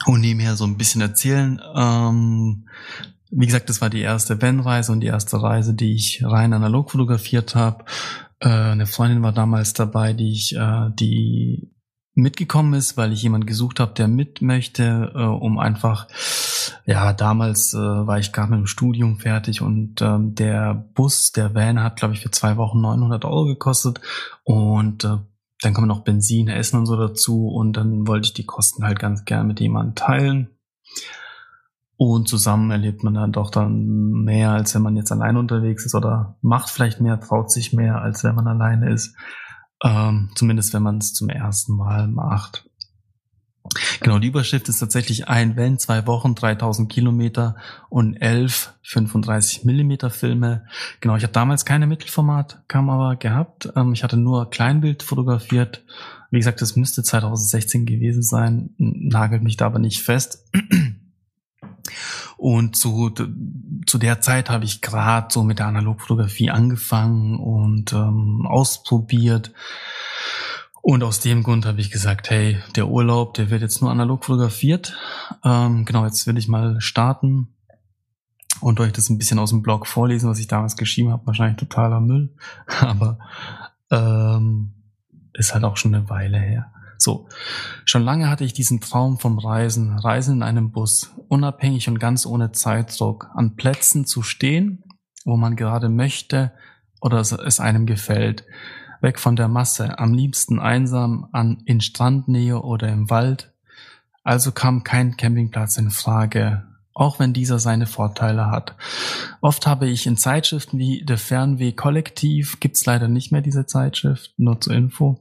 und 0.06 0.22
nebenher 0.22 0.56
so 0.56 0.66
ein 0.66 0.78
bisschen 0.78 1.02
erzählen. 1.02 1.62
Ähm, 1.76 2.68
wie 3.38 3.46
gesagt, 3.46 3.70
das 3.70 3.82
war 3.82 3.90
die 3.90 4.02
erste 4.02 4.42
Van-Reise 4.42 4.94
und 4.94 5.02
die 5.02 5.08
erste 5.08 5.42
Reise, 5.42 5.74
die 5.74 5.94
ich 5.94 6.24
rein 6.24 6.54
analog 6.54 6.92
fotografiert 6.92 7.54
habe. 7.54 7.84
Äh, 8.40 8.48
eine 8.48 8.88
Freundin 8.88 9.24
war 9.24 9.34
damals 9.34 9.74
dabei, 9.74 10.14
die 10.14 10.32
ich, 10.32 10.56
äh, 10.56 10.90
die 10.98 11.70
mitgekommen 12.14 12.74
ist, 12.76 12.96
weil 12.96 13.12
ich 13.12 13.24
jemanden 13.24 13.46
gesucht 13.46 13.82
habe, 13.82 13.94
der 13.94 14.08
mit 14.08 14.42
möchte, 14.42 15.12
äh, 15.14 15.20
um 15.20 15.60
einfach, 15.60 16.08
ja, 16.86 17.12
damals 17.12 17.74
äh, 17.74 17.78
war 17.78 18.20
ich 18.20 18.32
gerade 18.32 18.52
mit 18.52 18.60
dem 18.60 18.68
Studium 18.68 19.18
fertig 19.18 19.62
und 19.62 20.02
ähm, 20.02 20.34
der 20.34 20.74
Bus, 20.94 21.34
der 21.34 21.54
Van 21.54 21.84
hat, 21.84 21.98
glaube 21.98 22.14
ich, 22.14 22.22
für 22.22 22.32
zwei 22.32 22.56
Wochen 22.56 22.80
900 22.80 23.26
Euro 23.26 23.48
gekostet 23.48 24.00
und 24.46 25.04
äh, 25.04 25.18
dann 25.60 25.74
kommen 25.74 25.90
noch 25.90 26.06
Benzin, 26.06 26.48
Essen 26.48 26.80
und 26.80 26.86
so 26.86 26.96
dazu 26.96 27.50
und 27.50 27.74
dann 27.74 28.08
wollte 28.08 28.28
ich 28.28 28.34
die 28.34 28.46
Kosten 28.46 28.86
halt 28.86 29.00
ganz 29.00 29.26
gern 29.26 29.48
mit 29.48 29.60
jemandem 29.60 29.96
teilen. 29.96 30.50
Und 31.98 32.28
zusammen 32.28 32.72
erlebt 32.72 33.04
man 33.04 33.14
dann 33.14 33.32
doch 33.32 33.50
dann 33.50 34.24
mehr, 34.24 34.52
als 34.52 34.76
wenn 34.76 34.82
man 34.82 34.98
jetzt 34.98 35.12
allein 35.12 35.38
unterwegs 35.38 35.86
ist 35.86 35.96
oder 35.96 36.36
macht 36.42 36.70
vielleicht 36.70 37.00
mehr, 37.00 37.20
traut 37.20 37.52
sich 37.52 37.72
mehr, 37.72 38.02
als 38.02 38.24
wenn 38.24 38.36
man 38.36 38.48
alleine 38.48 38.92
ist. 38.92 39.16
Ähm, 39.82 40.30
zumindest 40.36 40.74
wenn 40.74 40.84
man 40.84 40.98
es 40.98 41.14
zum 41.14 41.30
ersten 41.30 41.76
Mal 41.76 42.08
macht. 42.08 42.70
Genau, 44.02 44.20
die 44.20 44.28
Überschrift 44.28 44.70
ist 44.70 44.80
tatsächlich 44.80 45.28
ein 45.28 45.56
Wenn, 45.56 45.80
zwei 45.80 46.06
Wochen, 46.06 46.36
3000 46.36 46.92
Kilometer 46.92 47.56
und 47.90 48.16
elf 48.16 48.74
35 48.84 49.66
Millimeter 49.66 50.10
Filme. 50.10 50.66
Genau, 51.02 51.16
ich 51.16 51.24
habe 51.24 51.34
damals 51.34 51.66
keine 51.66 51.88
Mittelformatkamera 51.88 53.16
gehabt. 53.16 53.70
Ähm, 53.76 53.94
ich 53.94 54.04
hatte 54.04 54.18
nur 54.18 54.50
Kleinbild 54.50 55.02
fotografiert. 55.02 55.84
Wie 56.30 56.38
gesagt, 56.38 56.62
das 56.62 56.76
müsste 56.76 57.04
2016 57.04 57.86
gewesen 57.86 58.22
sein. 58.22 58.72
Nagelt 58.78 59.44
mich 59.44 59.58
da 59.58 59.66
aber 59.66 59.80
nicht 59.80 60.02
fest. 60.02 60.46
Und 62.38 62.76
zu, 62.76 63.12
zu 63.86 63.98
der 63.98 64.22
Zeit 64.22 64.50
habe 64.50 64.66
ich 64.66 64.82
gerade 64.82 65.28
so 65.32 65.44
mit 65.44 65.60
der 65.60 65.68
Analogfotografie 65.68 66.50
angefangen 66.50 67.40
und 67.40 67.94
ähm, 67.94 68.46
ausprobiert. 68.46 69.54
Und 70.82 71.04
aus 71.04 71.20
dem 71.20 71.42
Grund 71.42 71.66
habe 71.66 71.82
ich 71.82 71.90
gesagt, 71.90 72.30
hey, 72.30 72.60
der 72.76 72.88
Urlaub, 72.88 73.34
der 73.34 73.50
wird 73.50 73.62
jetzt 73.62 73.82
nur 73.82 73.90
analog 73.90 74.26
fotografiert. 74.26 74.96
Ähm, 75.44 75.86
genau, 75.86 76.06
jetzt 76.06 76.28
will 76.28 76.38
ich 76.38 76.48
mal 76.48 76.80
starten 76.80 77.56
und 78.62 78.80
euch 78.80 78.94
das 78.94 79.10
ein 79.10 79.18
bisschen 79.18 79.40
aus 79.40 79.50
dem 79.50 79.64
Blog 79.64 79.88
vorlesen, 79.88 80.30
was 80.30 80.40
ich 80.40 80.48
damals 80.48 80.78
geschrieben 80.78 81.12
habe. 81.12 81.26
Wahrscheinlich 81.26 81.58
totaler 81.58 82.02
Müll, 82.02 82.36
aber 82.82 83.18
ähm, 83.90 84.74
ist 85.34 85.54
halt 85.54 85.64
auch 85.64 85.78
schon 85.78 85.96
eine 85.96 86.10
Weile 86.10 86.40
her. 86.40 86.72
So, 86.98 87.28
schon 87.86 88.04
lange 88.04 88.30
hatte 88.30 88.44
ich 88.44 88.54
diesen 88.54 88.82
Traum 88.82 89.20
vom 89.20 89.38
Reisen, 89.38 89.98
Reisen 89.98 90.38
in 90.38 90.44
einem 90.44 90.72
Bus, 90.72 91.12
unabhängig 91.28 91.88
und 91.88 92.00
ganz 92.00 92.26
ohne 92.26 92.52
Zeitdruck, 92.52 93.30
an 93.34 93.56
Plätzen 93.56 94.06
zu 94.06 94.22
stehen, 94.22 94.84
wo 95.24 95.38
man 95.38 95.56
gerade 95.56 95.90
möchte 95.90 96.52
oder 97.02 97.20
es 97.20 97.60
einem 97.60 97.86
gefällt 97.86 98.46
weg 99.02 99.20
von 99.20 99.36
der 99.36 99.48
Masse, 99.48 100.00
am 100.00 100.14
liebsten 100.14 100.60
einsam 100.60 101.28
an, 101.32 101.62
in 101.66 101.80
Strandnähe 101.80 102.62
oder 102.62 102.90
im 102.90 103.10
Wald. 103.10 103.54
Also 104.24 104.52
kam 104.52 104.84
kein 104.84 105.16
Campingplatz 105.16 105.78
in 105.78 105.92
Frage, 105.92 106.66
auch 106.96 107.20
wenn 107.20 107.34
dieser 107.34 107.60
seine 107.60 107.86
Vorteile 107.86 108.50
hat. 108.50 108.76
Oft 109.42 109.68
habe 109.68 109.88
ich 109.88 110.08
in 110.08 110.16
Zeitschriften 110.16 110.80
wie 110.80 111.06
The 111.06 111.18
Fernweh 111.18 111.74
Kollektiv, 111.74 112.60
gibt's 112.62 112.86
leider 112.86 113.10
nicht 113.10 113.32
mehr 113.32 113.42
diese 113.42 113.66
Zeitschrift, 113.66 114.34
nur 114.38 114.60
zur 114.62 114.74
Info, 114.74 115.20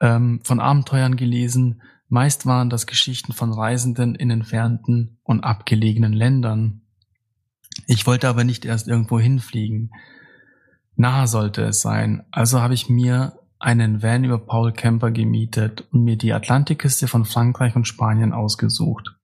ähm, 0.00 0.40
von 0.44 0.60
Abenteuern 0.60 1.16
gelesen. 1.16 1.82
Meist 2.08 2.46
waren 2.46 2.70
das 2.70 2.86
Geschichten 2.86 3.32
von 3.32 3.52
Reisenden 3.52 4.14
in 4.14 4.30
entfernten 4.30 5.18
und 5.24 5.42
abgelegenen 5.42 6.12
Ländern. 6.12 6.82
Ich 7.86 8.06
wollte 8.06 8.28
aber 8.28 8.44
nicht 8.44 8.64
erst 8.64 8.86
irgendwo 8.86 9.18
hinfliegen. 9.18 9.90
Nahe 10.94 11.26
sollte 11.26 11.62
es 11.62 11.80
sein, 11.80 12.24
also 12.30 12.60
habe 12.60 12.74
ich 12.74 12.88
mir 12.88 13.38
einen 13.58 14.02
Van 14.04 14.22
über 14.22 14.38
Paul 14.38 14.72
Camper 14.72 15.10
gemietet 15.10 15.84
und 15.90 16.04
mir 16.04 16.16
die 16.16 16.32
Atlantikküste 16.32 17.08
von 17.08 17.24
Frankreich 17.24 17.74
und 17.74 17.88
Spanien 17.88 18.32
ausgesucht. 18.32 19.17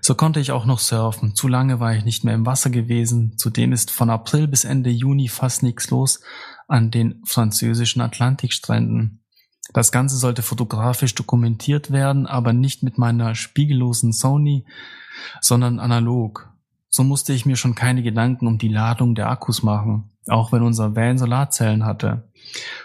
So 0.00 0.14
konnte 0.14 0.40
ich 0.40 0.52
auch 0.52 0.64
noch 0.64 0.78
surfen. 0.78 1.34
Zu 1.34 1.48
lange 1.48 1.80
war 1.80 1.94
ich 1.94 2.04
nicht 2.04 2.24
mehr 2.24 2.34
im 2.34 2.46
Wasser 2.46 2.70
gewesen. 2.70 3.36
Zudem 3.36 3.72
ist 3.72 3.90
von 3.90 4.10
April 4.10 4.48
bis 4.48 4.64
Ende 4.64 4.90
Juni 4.90 5.28
fast 5.28 5.62
nichts 5.62 5.90
los 5.90 6.20
an 6.68 6.90
den 6.90 7.22
französischen 7.24 8.00
Atlantikstränden. 8.00 9.20
Das 9.74 9.92
Ganze 9.92 10.16
sollte 10.16 10.42
fotografisch 10.42 11.14
dokumentiert 11.14 11.90
werden, 11.90 12.26
aber 12.26 12.52
nicht 12.52 12.82
mit 12.82 12.98
meiner 12.98 13.34
spiegellosen 13.34 14.12
Sony, 14.12 14.66
sondern 15.40 15.78
analog. 15.78 16.50
So 16.88 17.04
musste 17.04 17.32
ich 17.32 17.46
mir 17.46 17.56
schon 17.56 17.74
keine 17.74 18.02
Gedanken 18.02 18.46
um 18.46 18.58
die 18.58 18.68
Ladung 18.68 19.14
der 19.14 19.30
Akkus 19.30 19.62
machen 19.62 20.12
auch 20.28 20.52
wenn 20.52 20.62
unser 20.62 20.94
Van 20.94 21.18
Solarzellen 21.18 21.84
hatte. 21.84 22.28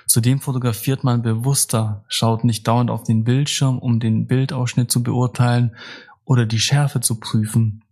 Zudem 0.07 0.39
fotografiert 0.39 1.03
man 1.03 1.21
bewusster, 1.21 2.03
schaut 2.07 2.43
nicht 2.43 2.67
dauernd 2.67 2.89
auf 2.89 3.03
den 3.03 3.23
Bildschirm, 3.23 3.79
um 3.79 3.99
den 3.99 4.27
Bildausschnitt 4.27 4.91
zu 4.91 5.03
beurteilen 5.03 5.75
oder 6.27 6.45
die 6.45 6.59
Schärfe 6.59 6.99
zu 6.99 7.19
prüfen. 7.19 7.83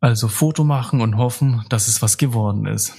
Also 0.00 0.28
Foto 0.28 0.64
machen 0.64 1.00
und 1.00 1.16
hoffen, 1.16 1.64
dass 1.70 1.88
es 1.88 2.02
was 2.02 2.18
geworden 2.18 2.66
ist. 2.66 2.92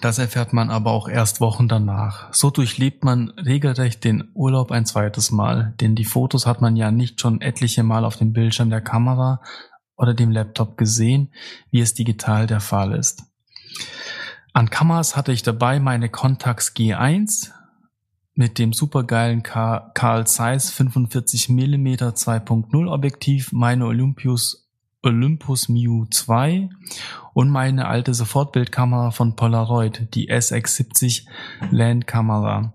Das 0.00 0.18
erfährt 0.18 0.52
man 0.52 0.70
aber 0.70 0.92
auch 0.92 1.08
erst 1.08 1.40
Wochen 1.40 1.68
danach. 1.68 2.32
So 2.32 2.50
durchlebt 2.50 3.04
man 3.04 3.30
regelrecht 3.30 4.04
den 4.04 4.30
Urlaub 4.32 4.70
ein 4.70 4.86
zweites 4.86 5.30
Mal, 5.30 5.74
denn 5.80 5.94
die 5.94 6.04
Fotos 6.04 6.46
hat 6.46 6.62
man 6.62 6.76
ja 6.76 6.90
nicht 6.90 7.20
schon 7.20 7.40
etliche 7.40 7.82
Mal 7.82 8.04
auf 8.04 8.16
dem 8.16 8.32
Bildschirm 8.32 8.70
der 8.70 8.80
Kamera 8.80 9.42
oder 9.96 10.14
dem 10.14 10.30
Laptop 10.30 10.78
gesehen, 10.78 11.32
wie 11.70 11.80
es 11.80 11.92
digital 11.92 12.46
der 12.46 12.60
Fall 12.60 12.94
ist. 12.94 13.24
An 14.52 14.70
Kameras 14.70 15.16
hatte 15.16 15.32
ich 15.32 15.42
dabei 15.42 15.80
meine 15.80 16.08
Contax 16.08 16.74
G1 16.74 17.50
mit 18.40 18.58
dem 18.58 18.72
supergeilen 18.72 19.42
Carl 19.42 20.26
Zeiss 20.26 20.70
45 20.70 21.50
mm 21.50 21.88
2.0 21.88 22.90
Objektiv, 22.90 23.52
meine 23.52 23.84
Olympus 23.84 24.66
Olympus 25.02 25.68
Miu 25.68 26.06
2 26.06 26.70
und 27.34 27.50
meine 27.50 27.86
alte 27.86 28.14
Sofortbildkamera 28.14 29.10
von 29.10 29.36
Polaroid, 29.36 30.14
die 30.14 30.32
SX70 30.32 31.26
Landkamera. 31.70 32.72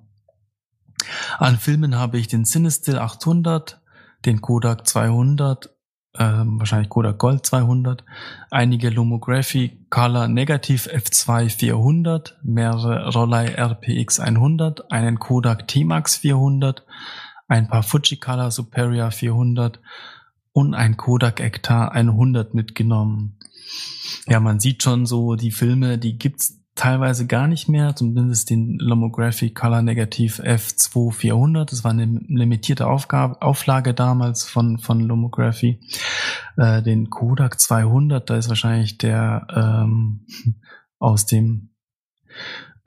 An 1.39 1.57
Filmen 1.57 1.95
habe 1.95 2.19
ich 2.19 2.27
den 2.27 2.45
Cinestill 2.45 3.00
800, 3.00 3.81
den 4.24 4.41
Kodak 4.41 4.86
200 4.86 5.75
ähm, 6.17 6.60
wahrscheinlich 6.60 6.89
Kodak 6.89 7.17
Gold 7.17 7.45
200, 7.45 8.03
einige 8.51 8.89
Lomography 8.89 9.86
Color 9.89 10.27
Negativ 10.27 10.88
F2 10.88 11.50
400, 11.50 12.38
mehrere 12.43 13.12
Rollei 13.12 13.53
RPX 13.55 14.19
100, 14.19 14.91
einen 14.91 15.19
Kodak 15.19 15.67
T-Max 15.67 16.17
400, 16.17 16.86
ein 17.48 17.67
paar 17.67 17.84
Fujicolor 17.84 18.51
Superior 18.51 19.12
400 19.12 19.79
und 20.51 20.74
ein 20.74 20.98
Kodak 20.98 21.39
Ektar 21.39 21.91
100 21.91 22.53
mitgenommen. 22.53 23.38
Ja, 24.27 24.39
man 24.39 24.60
sieht 24.60 24.84
schon 24.84 25.05
so, 25.05 25.36
die 25.36 25.51
Filme, 25.51 25.98
die 25.98 26.17
gibt's 26.17 26.64
teilweise 26.75 27.25
gar 27.25 27.48
nicht 27.48 27.70
mehr, 27.70 27.96
zumindest 27.96 28.50
den 28.50 28.77
Lomography 28.79 29.51
Color 29.51 29.82
Negativ 29.82 30.39
F2400. 30.41 31.70
Das 31.70 31.84
war 31.84 31.91
eine 31.91 32.05
limitierte 32.27 32.88
Aufgabe, 32.88 33.41
Auflage 33.41 33.94
damals 33.94 34.44
von, 34.44 34.77
von 34.77 35.00
Lomography. 35.00 35.79
Äh, 36.58 36.84
den 36.84 37.10
Kodak 37.10 37.60
200, 37.60 38.29
da 38.29 38.36
ist 38.36 38.50
wahrscheinlich 38.50 38.98
der 38.98 39.48
ähm, 39.55 40.27
aus 41.00 41.25
dem 41.25 41.70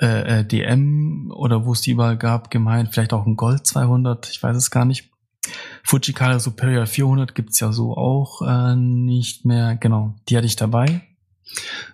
äh, 0.01 0.41
äh 0.41 0.45
DM 0.45 1.33
oder 1.35 1.65
wo 1.65 1.73
es 1.73 1.81
die 1.81 1.93
überall 1.93 2.19
gab, 2.19 2.51
gemeint, 2.51 2.91
vielleicht 2.93 3.15
auch 3.15 3.27
ein 3.27 3.37
Gold 3.37 3.67
200, 3.67 4.29
ich 4.29 4.43
weiß 4.43 4.57
es 4.57 4.71
gar 4.71 4.85
nicht. 4.85 5.11
Fujikara 5.83 6.39
Superior 6.41 6.85
400 6.85 7.35
gibt's 7.35 7.59
ja 7.61 7.73
so 7.73 7.97
auch 7.97 8.43
äh, 8.43 8.77
nicht 8.77 9.47
mehr. 9.47 9.77
Genau, 9.77 10.15
die 10.29 10.37
hatte 10.37 10.47
ich 10.47 10.57
dabei. 10.57 11.08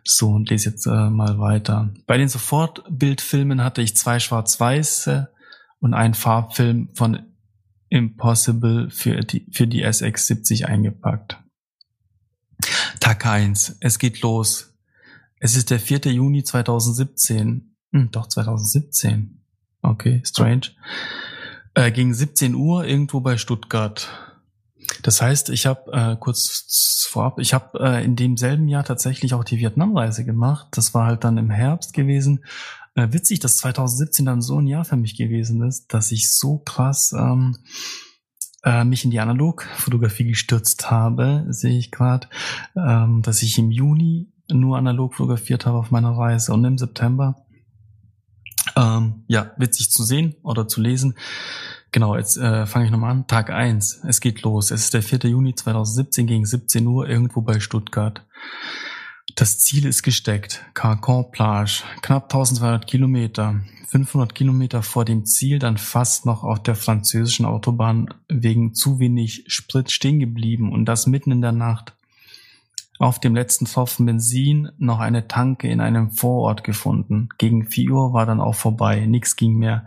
So, 0.03 0.31
und 0.31 0.51
lese 0.51 0.71
jetzt 0.71 0.87
äh, 0.87 1.11
mal 1.11 1.39
weiter. 1.39 1.93
Bei 2.07 2.19
den 2.19 2.29
Sofortbildfilmen 2.29 3.63
hatte 3.63 3.83
ich 3.83 3.97
zwei 3.97 4.19
schwarz-weiße 4.19 5.33
und 5.81 5.95
einen 5.95 6.15
Farbfilm 6.15 6.91
von 6.95 7.21
Impossible 7.89 8.91
für 8.91 9.21
die, 9.21 9.47
für 9.53 9.67
die 9.67 9.87
SX70 9.87 10.65
eingepackt. 10.65 11.39
Tag 13.01 13.27
1. 13.27 13.77
Es 13.81 13.99
geht 13.99 14.23
los. 14.23 14.75
Es 15.39 15.57
ist 15.57 15.71
der 15.71 15.79
4. 15.79 16.13
Juni 16.13 16.43
2017. 16.43 17.77
Hm, 17.93 18.11
doch, 18.11 18.29
2017. 18.29 19.43
Okay, 19.83 20.23
strange. 20.25 20.71
Äh, 21.75 21.93
gegen 21.93 22.15
17 22.15 22.55
Uhr 22.55 22.87
irgendwo 22.87 23.21
bei 23.21 23.37
Stuttgart. 23.37 24.09
Das 25.03 25.21
heißt, 25.21 25.51
ich 25.51 25.67
habe 25.67 25.93
äh, 25.93 26.17
kurz 26.19 27.07
vorab, 27.11 27.39
ich 27.39 27.55
habe 27.55 27.79
äh, 27.81 28.05
in 28.05 28.17
demselben 28.17 28.69
Jahr 28.69 28.85
tatsächlich 28.85 29.35
auch 29.35 29.45
die 29.45 29.59
Vietnamreise 29.59 30.25
gemacht. 30.25 30.69
Das 30.73 30.95
war 30.95 31.07
halt 31.07 31.25
dann 31.25 31.39
im 31.39 31.51
Herbst 31.51 31.93
gewesen. 31.93 32.45
Äh, 32.95 33.09
witzig, 33.13 33.41
dass 33.41 33.57
2017 33.59 34.25
dann 34.25 34.43
so 34.43 34.61
ein 34.61 34.67
Jahr 34.67 34.85
für 34.85 34.97
mich 34.97 35.17
gewesen 35.17 35.63
ist, 35.63 35.93
dass 35.93 36.13
ich 36.13 36.33
so 36.33 36.59
krass 36.59 37.13
ähm, 37.13 37.57
äh, 38.63 38.85
mich 38.85 39.05
in 39.05 39.11
die 39.11 39.21
Analogfotografie 39.21 40.25
gestürzt 40.25 40.91
habe, 40.91 41.45
sehe 41.49 41.79
ich 41.79 41.91
gerade, 41.91 42.29
ähm, 42.77 43.23
dass 43.23 43.43
ich 43.43 43.59
im 43.59 43.71
Juni 43.71 44.33
nur 44.49 44.79
analog 44.79 45.15
fotografiert 45.15 45.67
habe 45.67 45.79
auf 45.79 45.91
meiner 45.91 46.17
Reise 46.17 46.53
und 46.53 46.65
im 46.65 46.79
September. 46.79 47.37
Ähm, 48.77 49.25
ja, 49.29 49.53
witzig 49.57 49.91
zu 49.91 50.05
sehen 50.05 50.37
oder 50.43 50.67
zu 50.67 50.81
lesen 50.81 51.15
Genau, 51.95 52.17
jetzt 52.17 52.37
äh, 52.39 52.67
fange 52.67 52.87
ich 52.87 52.91
nochmal 52.91 53.13
an. 53.13 53.29
Tag 53.29 53.51
eins. 53.51 54.03
Es 54.05 54.19
geht 54.21 54.43
los. 54.43 54.73
Es 54.73 54.87
ist 54.87 54.95
der 54.95 55.03
4. 55.05 55.31
Juni 55.31 55.55
2017 55.55 56.27
gegen 56.27 56.45
17 56.45 56.85
Uhr 56.89 57.09
irgendwo 57.09 57.41
bei 57.41 57.61
Stuttgart. 57.61 58.27
Das 59.37 59.61
Ziel 59.61 59.87
ist 59.87 60.03
gesteckt. 60.03 60.65
Carcon 60.75 61.31
Plage. 61.31 61.85
Knapp 62.03 62.25
1200 62.25 62.89
Kilometer. 62.89 63.61
500 63.87 64.35
Kilometer 64.35 64.83
vor 64.83 65.05
dem 65.05 65.25
Ziel 65.25 65.61
dann 65.61 65.79
fast 65.79 66.27
noch 66.27 66.43
auf 66.43 66.61
der 66.65 66.75
französischen 66.75 67.47
Autobahn 67.47 68.13
wegen 68.29 68.75
zu 68.75 68.99
wenig 68.99 69.45
Sprit 69.47 69.93
stehen 69.93 70.19
geblieben 70.19 70.73
und 70.73 70.87
das 70.87 71.07
mitten 71.07 71.31
in 71.31 71.43
der 71.43 71.53
Nacht. 71.53 71.95
Auf 72.99 73.21
dem 73.21 73.37
letzten 73.37 73.67
Tropfen 73.67 74.05
Benzin 74.05 74.73
noch 74.79 74.99
eine 74.99 75.29
Tanke 75.29 75.69
in 75.69 75.81
einem 75.81 76.11
Vorort 76.11 76.65
gefunden. 76.65 77.29
Gegen 77.39 77.67
4 77.67 77.91
Uhr 77.93 78.13
war 78.13 78.27
dann 78.27 78.41
auch 78.41 78.57
vorbei. 78.57 79.07
Nix 79.07 79.37
ging 79.37 79.55
mehr. 79.55 79.87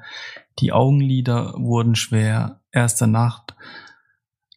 Die 0.60 0.72
Augenlider 0.72 1.54
wurden 1.58 1.96
schwer. 1.96 2.62
Erste 2.72 3.08
Nacht, 3.08 3.56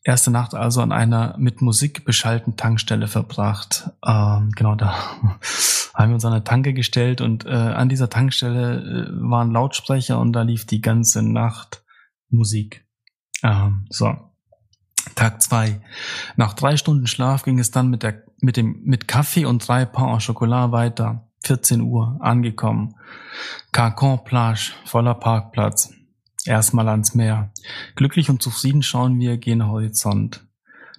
erste 0.03 0.31
Nacht 0.31 0.55
also 0.55 0.81
an 0.81 0.93
einer 0.93 1.37
mit 1.39 1.61
Musik 1.61 2.05
beschallten 2.05 2.57
Tankstelle 2.57 3.07
verbracht. 3.07 3.91
Ähm, 4.07 4.51
genau, 4.57 4.75
da 4.75 4.93
haben 5.95 6.11
wir 6.11 6.15
uns 6.15 6.25
an 6.25 6.33
eine 6.33 6.45
Tanke 6.45 6.73
gestellt 6.73 7.21
und 7.21 7.45
äh, 7.45 7.51
an 7.51 7.89
dieser 7.89 8.09
Tankstelle 8.09 9.09
äh, 9.09 9.31
waren 9.31 9.53
Lautsprecher 9.53 10.19
und 10.19 10.33
da 10.33 10.43
lief 10.43 10.67
die 10.67 10.81
ganze 10.81 11.23
Nacht 11.23 11.83
Musik. 12.31 12.87
Ähm, 13.43 13.87
so. 13.91 14.15
Tag 15.15 15.41
zwei. 15.43 15.81
Nach 16.37 16.53
drei 16.53 16.77
Stunden 16.77 17.07
Schlaf 17.07 17.43
ging 17.43 17.59
es 17.59 17.71
dann 17.71 17.89
mit 17.89 18.03
der, 18.03 18.23
mit 18.41 18.57
dem, 18.57 18.83
mit 18.85 19.09
Kaffee 19.09 19.45
und 19.45 19.67
drei 19.67 19.85
Pain 19.85 20.11
au 20.11 20.19
Chocolat 20.19 20.73
weiter. 20.73 21.30
14 21.43 21.81
Uhr, 21.83 22.17
angekommen. 22.21 22.95
Carcon 23.73 24.25
Plage, 24.25 24.73
voller 24.85 25.15
Parkplatz. 25.15 25.93
Erstmal 26.47 26.89
ans 26.89 27.15
Meer. 27.15 27.51
Glücklich 27.97 28.31
und 28.31 28.43
zufrieden 28.43 28.83
schauen 28.83 29.19
wir 29.19 29.37
gen 29.37 29.67
Horizont. 29.67 30.47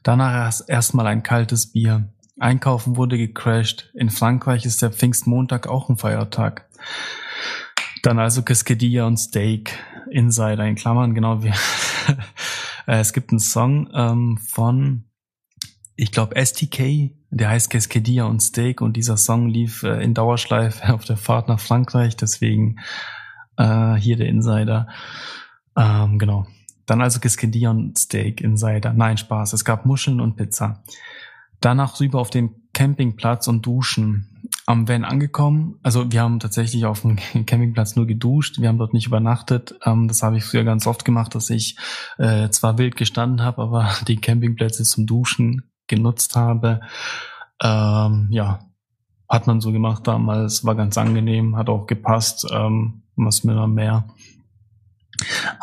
Danach 0.03 0.33
erst 0.33 0.69
erstmal 0.69 1.07
ein 1.07 1.23
kaltes 1.23 1.71
Bier. 1.71 2.09
Einkaufen 2.39 2.95
wurde 2.95 3.17
gecrashed. 3.17 3.91
In 3.93 4.09
Frankreich 4.09 4.65
ist 4.65 4.81
der 4.81 4.91
Pfingstmontag 4.91 5.67
auch 5.67 5.89
ein 5.89 5.97
Feiertag. 5.97 6.67
Dann 8.01 8.17
also 8.17 8.41
Cascadia 8.41 9.05
und 9.05 9.17
Steak. 9.17 9.77
Insider 10.09 10.65
in 10.65 10.75
Klammern, 10.75 11.13
genau 11.13 11.43
wie. 11.43 11.53
Äh, 12.87 12.97
es 12.99 13.13
gibt 13.13 13.29
einen 13.29 13.39
Song 13.39 13.91
ähm, 13.93 14.39
von, 14.39 15.03
ich 16.01 16.11
glaube, 16.11 16.33
STK, 16.43 17.11
der 17.29 17.49
heißt 17.49 17.69
Cascadia 17.69 18.25
und 18.25 18.41
Steak 18.41 18.81
und 18.81 18.97
dieser 18.97 19.17
Song 19.17 19.47
lief 19.47 19.83
äh, 19.83 20.03
in 20.03 20.15
Dauerschleife 20.15 20.91
auf 20.95 21.05
der 21.05 21.15
Fahrt 21.15 21.47
nach 21.47 21.59
Frankreich, 21.59 22.15
deswegen 22.15 22.79
äh, 23.57 23.93
hier 23.93 24.17
der 24.17 24.27
Insider. 24.27 24.87
Ähm, 25.77 26.17
genau. 26.17 26.47
Dann 26.87 27.03
also 27.03 27.19
Cascadia 27.19 27.69
und 27.69 27.99
Steak 27.99 28.41
Insider. 28.41 28.93
Nein, 28.93 29.17
Spaß. 29.17 29.53
Es 29.53 29.63
gab 29.63 29.85
Muscheln 29.85 30.21
und 30.21 30.37
Pizza. 30.37 30.83
Danach 31.59 31.99
rüber 31.99 32.19
auf 32.19 32.31
den 32.31 32.55
Campingplatz 32.73 33.47
und 33.47 33.63
duschen. 33.63 34.27
Am 34.65 34.87
Van 34.87 35.05
angekommen, 35.05 35.79
also 35.83 36.11
wir 36.11 36.21
haben 36.21 36.39
tatsächlich 36.39 36.85
auf 36.85 37.01
dem 37.01 37.15
Campingplatz 37.45 37.95
nur 37.95 38.07
geduscht, 38.07 38.59
wir 38.59 38.69
haben 38.69 38.79
dort 38.79 38.93
nicht 38.93 39.05
übernachtet. 39.05 39.75
Ähm, 39.85 40.07
das 40.07 40.23
habe 40.23 40.37
ich 40.37 40.45
früher 40.45 40.63
ganz 40.63 40.87
oft 40.87 41.05
gemacht, 41.05 41.35
dass 41.35 41.51
ich 41.51 41.77
äh, 42.17 42.49
zwar 42.49 42.79
wild 42.79 42.95
gestanden 42.95 43.45
habe, 43.45 43.61
aber 43.61 43.91
die 44.07 44.17
Campingplätze 44.17 44.83
zum 44.83 45.05
Duschen 45.05 45.67
genutzt 45.91 46.35
habe. 46.35 46.81
Ähm, 47.61 48.29
ja, 48.31 48.59
hat 49.29 49.45
man 49.45 49.61
so 49.61 49.71
gemacht 49.71 50.07
damals, 50.07 50.65
war 50.65 50.75
ganz 50.75 50.97
angenehm, 50.97 51.55
hat 51.55 51.69
auch 51.69 51.85
gepasst, 51.85 52.47
ähm, 52.51 53.03
was 53.15 53.43
mir 53.43 53.53
dann 53.53 53.73
mehr. 53.75 54.07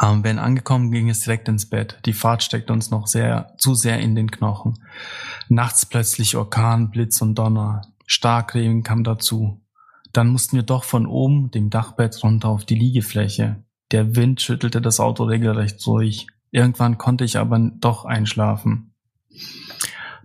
Ähm, 0.00 0.22
wenn 0.22 0.38
angekommen, 0.38 0.92
ging 0.92 1.10
es 1.10 1.20
direkt 1.20 1.48
ins 1.48 1.68
Bett. 1.68 1.98
Die 2.04 2.12
Fahrt 2.12 2.44
steckt 2.44 2.70
uns 2.70 2.90
noch 2.90 3.08
sehr, 3.08 3.54
zu 3.58 3.74
sehr 3.74 3.98
in 3.98 4.14
den 4.14 4.30
Knochen. 4.30 4.78
Nachts 5.48 5.84
plötzlich 5.86 6.36
Orkan, 6.36 6.90
Blitz 6.90 7.20
und 7.20 7.34
Donner. 7.34 7.82
Starkregen 8.06 8.84
kam 8.84 9.02
dazu. 9.02 9.60
Dann 10.12 10.28
mussten 10.28 10.56
wir 10.56 10.62
doch 10.62 10.84
von 10.84 11.06
oben, 11.06 11.50
dem 11.50 11.70
Dachbett, 11.70 12.22
runter 12.22 12.48
auf 12.48 12.64
die 12.64 12.76
Liegefläche. 12.76 13.64
Der 13.90 14.14
Wind 14.14 14.40
schüttelte 14.40 14.80
das 14.80 15.00
Auto 15.00 15.24
regelrecht 15.24 15.84
durch. 15.84 16.26
Irgendwann 16.50 16.96
konnte 16.96 17.24
ich 17.24 17.38
aber 17.38 17.58
doch 17.58 18.04
einschlafen. 18.04 18.94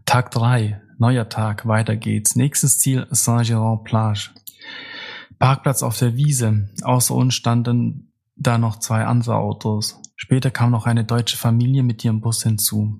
Tag 0.06 0.32
drei, 0.32 0.82
neuer 0.98 1.30
Tag, 1.30 1.66
weiter 1.68 1.96
geht's. 1.96 2.36
Nächstes 2.36 2.80
Ziel 2.80 3.08
Saint-Gerand-Plage. 3.10 4.32
Parkplatz 5.40 5.82
auf 5.82 5.98
der 5.98 6.16
Wiese. 6.16 6.70
Außer 6.84 7.16
uns 7.16 7.34
standen 7.34 8.12
da 8.36 8.58
noch 8.58 8.80
zwei 8.80 9.06
andere 9.06 9.36
Autos. 9.36 10.00
Später 10.16 10.52
kam 10.52 10.72
noch 10.72 10.86
eine 10.86 11.04
deutsche 11.04 11.38
Familie 11.38 11.84
mit 11.84 12.04
ihrem 12.04 12.22
Bus 12.22 12.44
hinzu. 12.44 13.00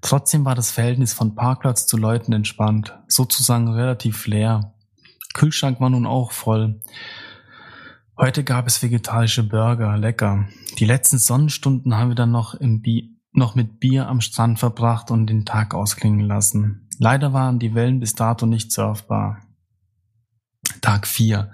Trotzdem 0.00 0.44
war 0.44 0.54
das 0.54 0.70
Verhältnis 0.70 1.12
von 1.12 1.34
Parkplatz 1.34 1.86
zu 1.86 1.96
Leuten 1.96 2.32
entspannt, 2.32 2.98
sozusagen 3.08 3.68
relativ 3.68 4.26
leer. 4.26 4.74
Kühlschrank 5.34 5.80
war 5.80 5.90
nun 5.90 6.06
auch 6.06 6.32
voll. 6.32 6.80
Heute 8.18 8.44
gab 8.44 8.66
es 8.66 8.82
vegetarische 8.82 9.42
Burger, 9.42 9.96
lecker. 9.96 10.46
Die 10.78 10.84
letzten 10.84 11.18
Sonnenstunden 11.18 11.96
haben 11.96 12.10
wir 12.10 12.14
dann 12.14 12.30
noch, 12.30 12.54
im 12.54 12.82
Bi 12.82 13.11
noch 13.32 13.54
mit 13.54 13.80
Bier 13.80 14.08
am 14.08 14.20
Strand 14.20 14.58
verbracht 14.58 15.10
und 15.10 15.26
den 15.26 15.44
Tag 15.44 15.74
ausklingen 15.74 16.26
lassen. 16.26 16.88
Leider 16.98 17.32
waren 17.32 17.58
die 17.58 17.74
Wellen 17.74 18.00
bis 18.00 18.14
dato 18.14 18.46
nicht 18.46 18.70
surfbar. 18.72 19.38
Tag 20.80 21.06
4. 21.06 21.50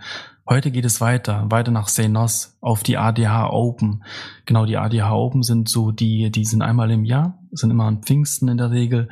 Heute 0.49 0.70
geht 0.70 0.87
es 0.87 1.00
weiter, 1.00 1.44
weiter 1.50 1.70
nach 1.70 1.88
Senos 1.88 2.56
auf 2.61 2.82
die 2.82 2.97
ADH 2.97 3.50
Open. 3.50 4.02
Genau, 4.47 4.64
die 4.64 4.78
ADH 4.78 5.12
Open 5.12 5.42
sind 5.42 5.68
so 5.68 5.90
die, 5.90 6.30
die 6.30 6.44
sind 6.44 6.62
einmal 6.62 6.90
im 6.90 7.04
Jahr, 7.04 7.38
sind 7.52 7.70
immer 7.70 7.85
an 7.85 8.02
Pfingsten 8.02 8.49
in 8.49 8.56
der 8.56 8.70
Regel. 8.70 9.08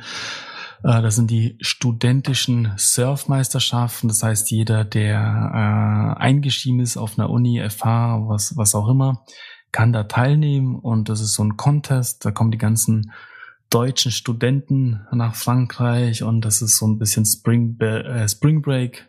Äh, 0.83 1.01
das 1.01 1.15
sind 1.15 1.29
die 1.29 1.57
studentischen 1.61 2.73
Surfmeisterschaften. 2.75 4.07
Das 4.07 4.23
heißt, 4.23 4.49
jeder, 4.49 4.83
der 4.83 6.15
äh, 6.17 6.19
eingeschrieben 6.19 6.79
ist 6.79 6.97
auf 6.97 7.17
einer 7.17 7.29
Uni, 7.29 7.63
FH, 7.69 8.27
was, 8.27 8.57
was 8.57 8.73
auch 8.73 8.87
immer, 8.87 9.23
kann 9.77 9.93
da 9.93 10.05
teilnehmen. 10.05 10.73
Und 10.73 11.07
das 11.07 11.21
ist 11.21 11.33
so 11.33 11.43
ein 11.43 11.55
Contest. 11.55 12.25
Da 12.25 12.31
kommen 12.31 12.49
die 12.49 12.57
ganzen 12.57 13.11
deutschen 13.69 14.11
Studenten 14.11 15.05
nach 15.11 15.35
Frankreich 15.35 16.23
und 16.23 16.41
das 16.41 16.63
ist 16.63 16.77
so 16.77 16.87
ein 16.87 16.97
bisschen 16.97 17.25
Spring, 17.25 17.79
äh, 17.79 18.27
Spring 18.27 18.63
Break 18.63 19.07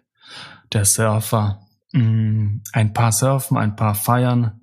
der 0.75 0.85
Surfer. 0.85 1.63
Mm, 1.93 2.59
ein 2.75 2.93
paar 2.93 3.13
surfen, 3.13 3.57
ein 3.57 3.77
paar 3.77 3.95
feiern 3.95 4.61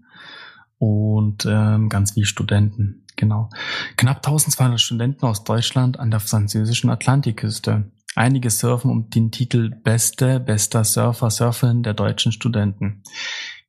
und 0.77 1.47
ähm, 1.49 1.89
ganz 1.89 2.11
viele 2.11 2.27
Studenten. 2.27 3.07
Genau. 3.15 3.49
Knapp 3.97 4.17
1200 4.17 4.79
Studenten 4.79 5.25
aus 5.25 5.43
Deutschland 5.43 5.99
an 5.99 6.11
der 6.11 6.19
französischen 6.19 6.91
Atlantikküste. 6.91 7.89
Einige 8.13 8.51
surfen 8.51 8.91
um 8.91 9.09
den 9.09 9.31
Titel 9.31 9.71
Beste, 9.71 10.39
bester 10.39 10.83
Surfer, 10.83 11.31
Surferin 11.31 11.81
der 11.81 11.95
deutschen 11.95 12.31
Studenten. 12.31 13.01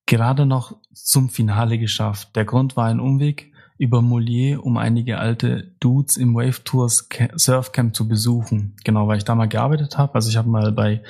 Gerade 0.07 0.47
noch 0.47 0.77
zum 0.93 1.29
Finale 1.29 1.79
geschafft. 1.79 2.37
Der 2.37 2.45
Grund 2.45 2.77
war 2.77 2.87
ein 2.87 3.01
Umweg 3.01 3.53
über 3.79 3.99
Molière, 3.99 4.59
um 4.59 4.77
einige 4.77 5.19
alte 5.19 5.75
Dudes 5.81 6.17
im 6.17 6.35
Wave 6.35 6.65
Tours 6.65 7.09
Surfcamp 7.35 7.95
zu 7.95 8.09
besuchen. 8.09 8.77
Genau, 8.85 9.09
weil 9.09 9.19
ich 9.19 9.25
da 9.25 9.35
mal 9.35 9.49
gearbeitet 9.49 9.99
habe. 9.99 10.15
Also 10.15 10.31
ich 10.31 10.37
habe 10.37 10.49
mal 10.49 10.73
bei 10.73 11.03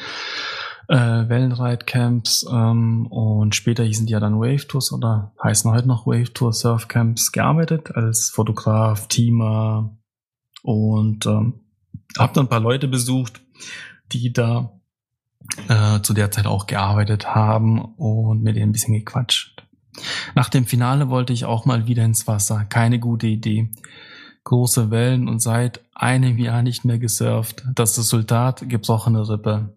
äh, 0.89 1.29
Wellenreitcamps 1.29 2.47
ähm, 2.51 3.07
und 3.09 3.55
später 3.55 3.85
hießen 3.85 4.07
die 4.07 4.13
ja 4.13 4.21
dann 4.21 4.39
Wave 4.39 4.67
Tours 4.67 4.93
oder 4.93 5.33
heißen 5.43 5.71
heute 5.71 5.89
noch 5.89 6.07
Wave 6.07 6.33
Tour 6.33 6.53
Surfcamps 6.53 7.33
gearbeitet 7.33 7.95
als 7.95 8.31
Fotograf, 8.31 9.09
Teamer 9.09 9.97
und 10.63 11.27
ähm, 11.27 11.61
habe 12.19 12.33
dann 12.35 12.47
ein 12.47 12.51
paar 12.51 12.61
Leute 12.61 12.89
besucht, 12.89 13.41
die 14.13 14.33
da 14.33 14.76
äh, 15.69 16.01
zu 16.01 16.15
der 16.15 16.31
Zeit 16.31 16.47
auch 16.47 16.67
gearbeitet 16.67 17.35
haben 17.35 17.81
und 17.81 18.43
mit 18.43 18.57
denen 18.57 18.71
ein 18.71 18.73
bisschen 18.73 18.95
gequatscht. 18.95 19.63
Nach 20.35 20.49
dem 20.49 20.67
Finale 20.67 21.09
wollte 21.09 21.33
ich 21.33 21.45
auch 21.45 21.65
mal 21.65 21.87
wieder 21.87 22.05
ins 22.05 22.27
Wasser. 22.27 22.65
Keine 22.65 22.99
gute 22.99 23.27
Idee. 23.27 23.71
Große 24.45 24.91
Wellen 24.91 25.29
und 25.29 25.41
seit 25.41 25.81
einem 25.95 26.39
Jahr 26.39 26.63
nicht 26.63 26.85
mehr 26.85 26.99
gesurft. 26.99 27.65
Das 27.75 27.99
Resultat 27.99 28.69
gebrochene 28.69 29.29
Rippe. 29.29 29.75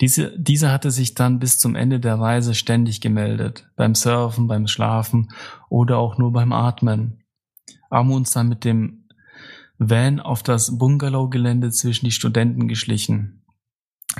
Diese, 0.00 0.32
diese 0.36 0.72
hatte 0.72 0.90
sich 0.90 1.14
dann 1.14 1.38
bis 1.38 1.58
zum 1.58 1.76
Ende 1.76 2.00
der 2.00 2.18
Reise 2.18 2.54
ständig 2.54 3.00
gemeldet. 3.00 3.68
Beim 3.76 3.94
Surfen, 3.94 4.48
beim 4.48 4.66
Schlafen 4.66 5.30
oder 5.68 5.98
auch 5.98 6.18
nur 6.18 6.32
beim 6.32 6.52
Atmen. 6.52 7.22
Haben 7.90 8.10
uns 8.10 8.32
dann 8.32 8.48
mit 8.48 8.64
dem 8.64 9.04
Van 9.78 10.18
auf 10.18 10.42
das 10.42 10.78
Bungalow-Gelände 10.78 11.70
zwischen 11.70 12.06
die 12.06 12.12
Studenten 12.12 12.66
geschlichen. 12.66 13.43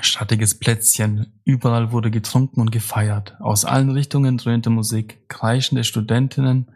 Schattiges 0.01 0.59
Plätzchen, 0.59 1.41
überall 1.45 1.93
wurde 1.93 2.11
getrunken 2.11 2.61
und 2.61 2.73
gefeiert. 2.73 3.37
Aus 3.41 3.65
allen 3.65 3.91
Richtungen 3.91 4.37
dröhnte 4.37 4.71
Musik, 4.71 5.29
kreischende 5.29 5.85
Studentinnen, 5.85 6.71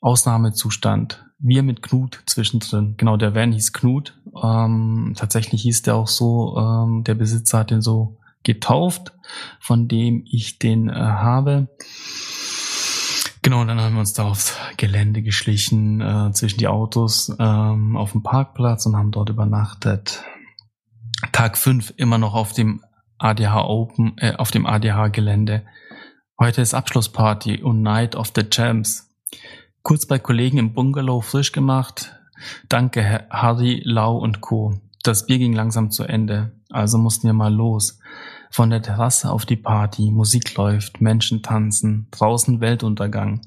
Ausnahmezustand. 0.00 1.24
Wir 1.38 1.62
mit 1.62 1.82
Knut 1.82 2.22
zwischendrin. 2.26 2.94
Genau, 2.98 3.16
der 3.16 3.34
Van 3.34 3.52
hieß 3.52 3.72
Knut. 3.72 4.20
Ähm, 4.42 5.14
tatsächlich 5.16 5.62
hieß 5.62 5.82
der 5.82 5.96
auch 5.96 6.08
so, 6.08 6.56
ähm, 6.58 7.04
der 7.04 7.14
Besitzer 7.14 7.58
hat 7.58 7.70
den 7.70 7.80
so 7.80 8.18
getauft, 8.42 9.12
von 9.58 9.88
dem 9.88 10.24
ich 10.26 10.58
den 10.58 10.88
äh, 10.88 10.92
habe. 10.94 11.68
Genau, 13.42 13.64
dann 13.64 13.80
haben 13.80 13.94
wir 13.94 14.00
uns 14.00 14.12
da 14.12 14.24
aufs 14.24 14.54
Gelände 14.76 15.22
geschlichen, 15.22 16.00
äh, 16.02 16.30
zwischen 16.32 16.58
die 16.58 16.68
Autos 16.68 17.34
ähm, 17.38 17.96
auf 17.96 18.12
dem 18.12 18.22
Parkplatz 18.22 18.84
und 18.84 18.96
haben 18.96 19.12
dort 19.12 19.30
übernachtet. 19.30 20.22
Tag 21.40 21.56
fünf 21.56 21.94
immer 21.96 22.18
noch 22.18 22.34
auf 22.34 22.52
dem 22.52 22.84
ADH 23.16 23.64
Open, 23.64 24.12
äh, 24.18 24.34
auf 24.34 24.50
dem 24.50 24.66
ADH 24.66 25.08
Gelände. 25.08 25.64
Heute 26.38 26.60
ist 26.60 26.74
Abschlussparty 26.74 27.62
und 27.62 27.80
Night 27.80 28.14
of 28.14 28.30
the 28.36 28.42
Champs. 28.50 29.08
Kurz 29.82 30.04
bei 30.04 30.18
Kollegen 30.18 30.58
im 30.58 30.74
Bungalow 30.74 31.22
frisch 31.22 31.52
gemacht. 31.52 32.14
Danke, 32.68 33.24
Harry, 33.30 33.80
Lau 33.86 34.18
und 34.18 34.42
Co. 34.42 34.74
Das 35.02 35.24
Bier 35.24 35.38
ging 35.38 35.54
langsam 35.54 35.90
zu 35.90 36.04
Ende, 36.04 36.52
also 36.68 36.98
mussten 36.98 37.26
wir 37.26 37.32
mal 37.32 37.54
los. 37.54 37.98
Von 38.50 38.68
der 38.68 38.82
Terrasse 38.82 39.30
auf 39.30 39.46
die 39.46 39.56
Party, 39.56 40.10
Musik 40.10 40.54
läuft, 40.56 41.00
Menschen 41.00 41.42
tanzen, 41.42 42.08
draußen 42.10 42.60
Weltuntergang, 42.60 43.46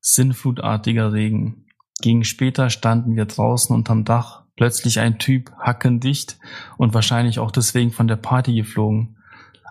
sinnflutartiger 0.00 1.12
Regen. 1.12 1.66
Gegen 2.00 2.24
später 2.24 2.70
standen 2.70 3.16
wir 3.16 3.26
draußen 3.26 3.76
unterm 3.76 4.06
Dach, 4.06 4.43
plötzlich 4.56 5.00
ein 5.00 5.18
Typ, 5.18 5.52
hackendicht 5.58 6.38
und 6.76 6.94
wahrscheinlich 6.94 7.38
auch 7.38 7.50
deswegen 7.50 7.90
von 7.90 8.08
der 8.08 8.16
Party 8.16 8.54
geflogen. 8.54 9.16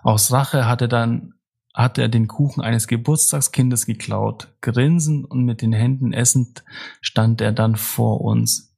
Aus 0.02 0.32
Rache 0.32 0.66
hat 0.66 0.82
er 0.82 0.88
dann 0.88 1.34
hat 1.74 1.98
er 1.98 2.08
den 2.08 2.28
Kuchen 2.28 2.62
eines 2.62 2.86
Geburtstagskindes 2.86 3.84
geklaut. 3.84 4.48
Grinsend 4.60 5.28
und 5.28 5.44
mit 5.44 5.60
den 5.60 5.72
Händen 5.72 6.12
essend 6.12 6.62
stand 7.00 7.40
er 7.40 7.50
dann 7.50 7.74
vor 7.74 8.20
uns. 8.20 8.72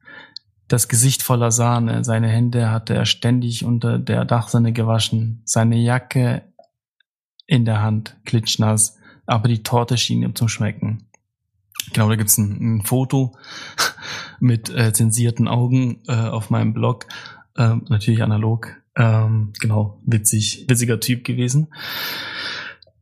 Das 0.67 0.89
Gesicht 0.89 1.23
voller 1.23 1.51
Sahne, 1.51 2.03
seine 2.05 2.29
Hände 2.29 2.71
hatte 2.71 2.95
er 2.95 3.05
ständig 3.05 3.65
unter 3.65 3.99
der 3.99 4.25
Dachsanne 4.25 4.73
gewaschen. 4.73 5.43
Seine 5.45 5.77
Jacke 5.77 6.43
in 7.47 7.65
der 7.65 7.83
Hand, 7.83 8.17
klitschnass, 8.25 8.99
aber 9.27 9.49
die 9.49 9.63
Torte 9.63 9.99
schien 9.99 10.23
ihm 10.23 10.35
zum 10.35 10.49
Schmecken. 10.49 11.06
Genau, 11.93 12.09
da 12.09 12.17
gibt's 12.17 12.39
ein, 12.39 12.79
ein 12.79 12.85
Foto 12.85 13.37
mit 14.41 14.71
äh, 14.71 14.93
zensierten 14.93 15.49
Augen 15.49 16.03
äh, 16.09 16.13
auf 16.13 16.51
meinem 16.51 16.75
Blog, 16.75 17.07
ähm, 17.57 17.85
natürlich 17.89 18.23
analog. 18.23 18.77
Ähm, 18.97 19.53
genau, 19.61 20.01
witzig, 20.05 20.65
witziger 20.69 21.01
Typ 21.01 21.25
gewesen. 21.25 21.69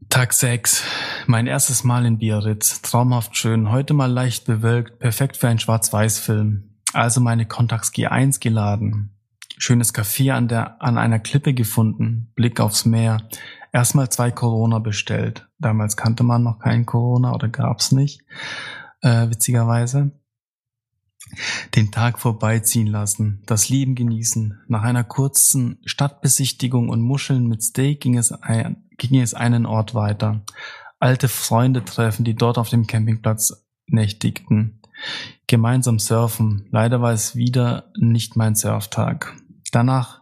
Tag 0.08 0.32
6. 0.32 0.84
Mein 1.26 1.46
erstes 1.46 1.82
Mal 1.82 2.06
in 2.06 2.18
Biarritz. 2.18 2.82
Traumhaft 2.82 3.36
schön. 3.36 3.70
Heute 3.70 3.94
mal 3.94 4.10
leicht 4.10 4.44
bewölkt. 4.44 4.98
Perfekt 4.98 5.36
für 5.36 5.48
einen 5.48 5.58
Schwarz-Weiß-Film. 5.58 6.70
Also 6.92 7.20
meine 7.20 7.46
Contax 7.46 7.90
G1 7.90 8.40
geladen. 8.40 9.10
Schönes 9.58 9.94
Café 9.94 10.32
an 10.32 10.46
der, 10.46 10.80
an 10.82 10.98
einer 10.98 11.18
Klippe 11.18 11.54
gefunden. 11.54 12.30
Blick 12.36 12.60
aufs 12.60 12.84
Meer. 12.84 13.28
Erstmal 13.74 14.08
zwei 14.08 14.30
Corona 14.30 14.78
bestellt. 14.78 15.48
Damals 15.58 15.96
kannte 15.96 16.22
man 16.22 16.44
noch 16.44 16.60
keinen 16.60 16.86
Corona 16.86 17.34
oder 17.34 17.48
gab's 17.48 17.90
nicht. 17.90 18.22
Äh, 19.00 19.30
witzigerweise 19.30 20.12
den 21.74 21.90
Tag 21.90 22.20
vorbeiziehen 22.20 22.86
lassen, 22.86 23.42
das 23.46 23.68
Leben 23.68 23.96
genießen. 23.96 24.60
Nach 24.68 24.84
einer 24.84 25.02
kurzen 25.02 25.80
Stadtbesichtigung 25.84 26.88
und 26.88 27.00
Muscheln 27.00 27.48
mit 27.48 27.64
Steak 27.64 28.00
ging 28.00 28.16
es, 28.16 28.30
ein, 28.30 28.84
ging 28.96 29.20
es 29.20 29.34
einen 29.34 29.66
Ort 29.66 29.96
weiter. 29.96 30.44
Alte 31.00 31.26
Freunde 31.26 31.84
treffen, 31.84 32.24
die 32.24 32.36
dort 32.36 32.58
auf 32.58 32.68
dem 32.68 32.86
Campingplatz 32.86 33.66
nächtigten. 33.88 34.82
Gemeinsam 35.48 35.98
surfen. 35.98 36.68
Leider 36.70 37.02
war 37.02 37.12
es 37.12 37.34
wieder 37.34 37.90
nicht 37.98 38.36
mein 38.36 38.54
Surftag. 38.54 39.34
Danach, 39.72 40.20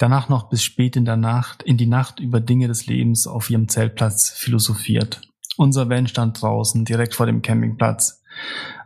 danach 0.00 0.30
noch 0.30 0.48
bis 0.48 0.62
spät 0.62 0.96
in 0.96 1.04
der 1.04 1.16
Nacht, 1.16 1.62
in 1.62 1.76
die 1.76 1.86
Nacht 1.86 2.20
über 2.20 2.40
Dinge 2.40 2.68
des 2.68 2.86
Lebens 2.86 3.26
auf 3.26 3.50
ihrem 3.50 3.68
Zeltplatz 3.68 4.30
philosophiert. 4.30 5.20
Unser 5.56 5.90
Van 5.90 6.08
stand 6.08 6.40
draußen, 6.40 6.84
direkt 6.86 7.14
vor 7.14 7.26
dem 7.26 7.42
Campingplatz 7.42 8.22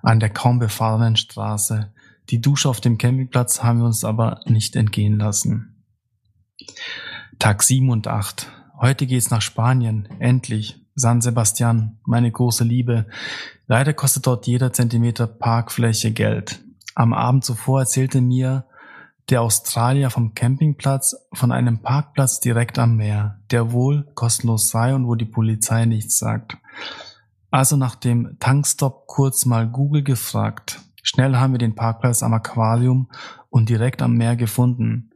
an 0.02 0.18
der 0.18 0.30
kaum 0.30 0.58
befahrenen 0.58 1.16
Straße. 1.16 1.92
Die 2.30 2.40
Dusche 2.40 2.68
auf 2.68 2.80
dem 2.80 2.98
Campingplatz 2.98 3.62
haben 3.62 3.78
wir 3.78 3.86
uns 3.86 4.04
aber 4.04 4.40
nicht 4.46 4.74
entgehen 4.74 5.18
lassen. 5.18 5.84
Tag 7.38 7.62
7 7.62 7.90
und 7.90 8.08
8. 8.08 8.50
Heute 8.80 9.06
geht's 9.06 9.30
nach 9.30 9.42
Spanien. 9.42 10.08
Endlich. 10.18 10.80
San 10.96 11.20
Sebastian, 11.20 11.98
meine 12.04 12.30
große 12.30 12.64
Liebe. 12.64 13.06
Leider 13.66 13.92
kostet 13.92 14.26
dort 14.26 14.46
jeder 14.46 14.72
Zentimeter 14.72 15.26
Parkfläche 15.26 16.12
Geld. 16.12 16.60
Am 16.94 17.12
Abend 17.12 17.44
zuvor 17.44 17.80
erzählte 17.80 18.20
mir 18.20 18.66
der 19.30 19.42
Australier 19.42 20.10
vom 20.10 20.34
Campingplatz 20.34 21.16
von 21.32 21.50
einem 21.50 21.80
Parkplatz 21.80 22.40
direkt 22.40 22.78
am 22.78 22.96
Meer, 22.96 23.40
der 23.50 23.72
wohl 23.72 24.06
kostenlos 24.14 24.68
sei 24.68 24.94
und 24.94 25.06
wo 25.06 25.14
die 25.14 25.24
Polizei 25.24 25.86
nichts 25.86 26.18
sagt. 26.18 26.58
Also 27.50 27.76
nach 27.76 27.94
dem 27.94 28.36
Tankstop 28.40 29.06
kurz 29.06 29.46
mal 29.46 29.68
Google 29.68 30.02
gefragt. 30.02 30.80
Schnell 31.02 31.36
haben 31.36 31.52
wir 31.52 31.58
den 31.58 31.74
Parkplatz 31.74 32.22
am 32.22 32.34
Aquarium 32.34 33.10
und 33.48 33.68
direkt 33.68 34.02
am 34.02 34.14
Meer 34.14 34.36
gefunden. 34.36 35.10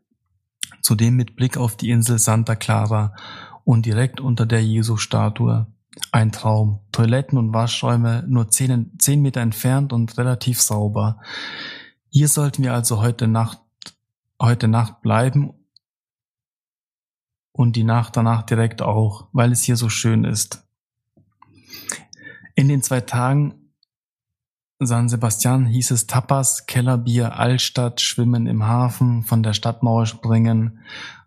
Zudem 0.83 1.17
mit 1.17 1.35
Blick 1.35 1.57
auf 1.57 1.77
die 1.77 1.91
Insel 1.91 2.19
Santa 2.19 2.55
Clara 2.55 3.15
und 3.65 3.85
direkt 3.85 4.21
unter 4.21 4.47
der 4.47 4.63
Jesu-Statue. 4.63 5.67
Ein 6.13 6.33
Traum. 6.33 6.81
Toiletten 6.93 7.37
und 7.39 7.53
Waschräume 7.53 8.25
nur 8.29 8.49
zehn, 8.49 8.93
zehn 8.99 9.21
Meter 9.21 9.41
entfernt 9.41 9.93
und 9.93 10.17
relativ 10.17 10.61
sauber. 10.63 11.21
Hier 12.09 12.29
sollten 12.29 12.63
wir 12.63 12.73
also 12.73 13.03
heute 13.03 13.27
Nacht, 13.27 13.59
heute 14.41 14.69
Nacht 14.69 15.03
bleiben 15.03 15.55
und 17.53 17.77
die 17.77 17.85
Nacht 17.85 18.17
danach 18.17 18.43
direkt 18.43 18.83
auch, 18.83 19.29
weil 19.33 19.53
es 19.53 19.63
hier 19.63 19.77
so 19.77 19.89
schön 19.89 20.25
ist. 20.25 20.65
In 22.55 22.69
den 22.69 22.83
zwei 22.83 23.01
Tagen 23.01 23.69
San 24.81 25.09
Sebastian 25.09 25.67
hieß 25.67 25.91
es 25.91 26.07
Tapas, 26.07 26.67
Kellerbier, 26.67 27.37
Altstadt, 27.37 28.01
Schwimmen 28.01 28.47
im 28.47 28.65
Hafen, 28.65 29.25
von 29.25 29.43
der 29.43 29.53
Stadtmauer 29.53 30.07
springen, 30.07 30.79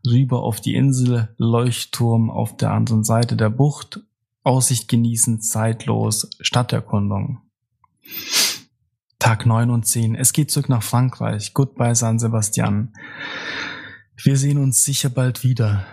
rüber 0.08 0.42
auf 0.44 0.62
die 0.62 0.74
Insel, 0.74 1.36
Leuchtturm 1.38 2.30
auf 2.30 2.56
der 2.56 2.72
anderen 2.72 3.04
Seite 3.04 3.36
der 3.36 3.50
Bucht, 3.50 4.00
Aussicht 4.44 4.88
genießen, 4.88 5.42
zeitlos, 5.42 6.30
Stadterkundung. 6.40 7.42
Tag 9.22 9.46
9 9.46 9.70
und 9.70 9.86
10. 9.86 10.16
Es 10.16 10.34
geht 10.34 10.50
zurück 10.50 10.68
nach 10.68 10.82
Frankreich. 10.82 11.54
Goodbye 11.54 11.94
San 11.94 12.18
Sebastian. 12.18 12.92
Wir 14.18 14.36
sehen 14.36 14.58
uns 14.58 14.84
sicher 14.84 15.10
bald 15.10 15.44
wieder. 15.44 15.86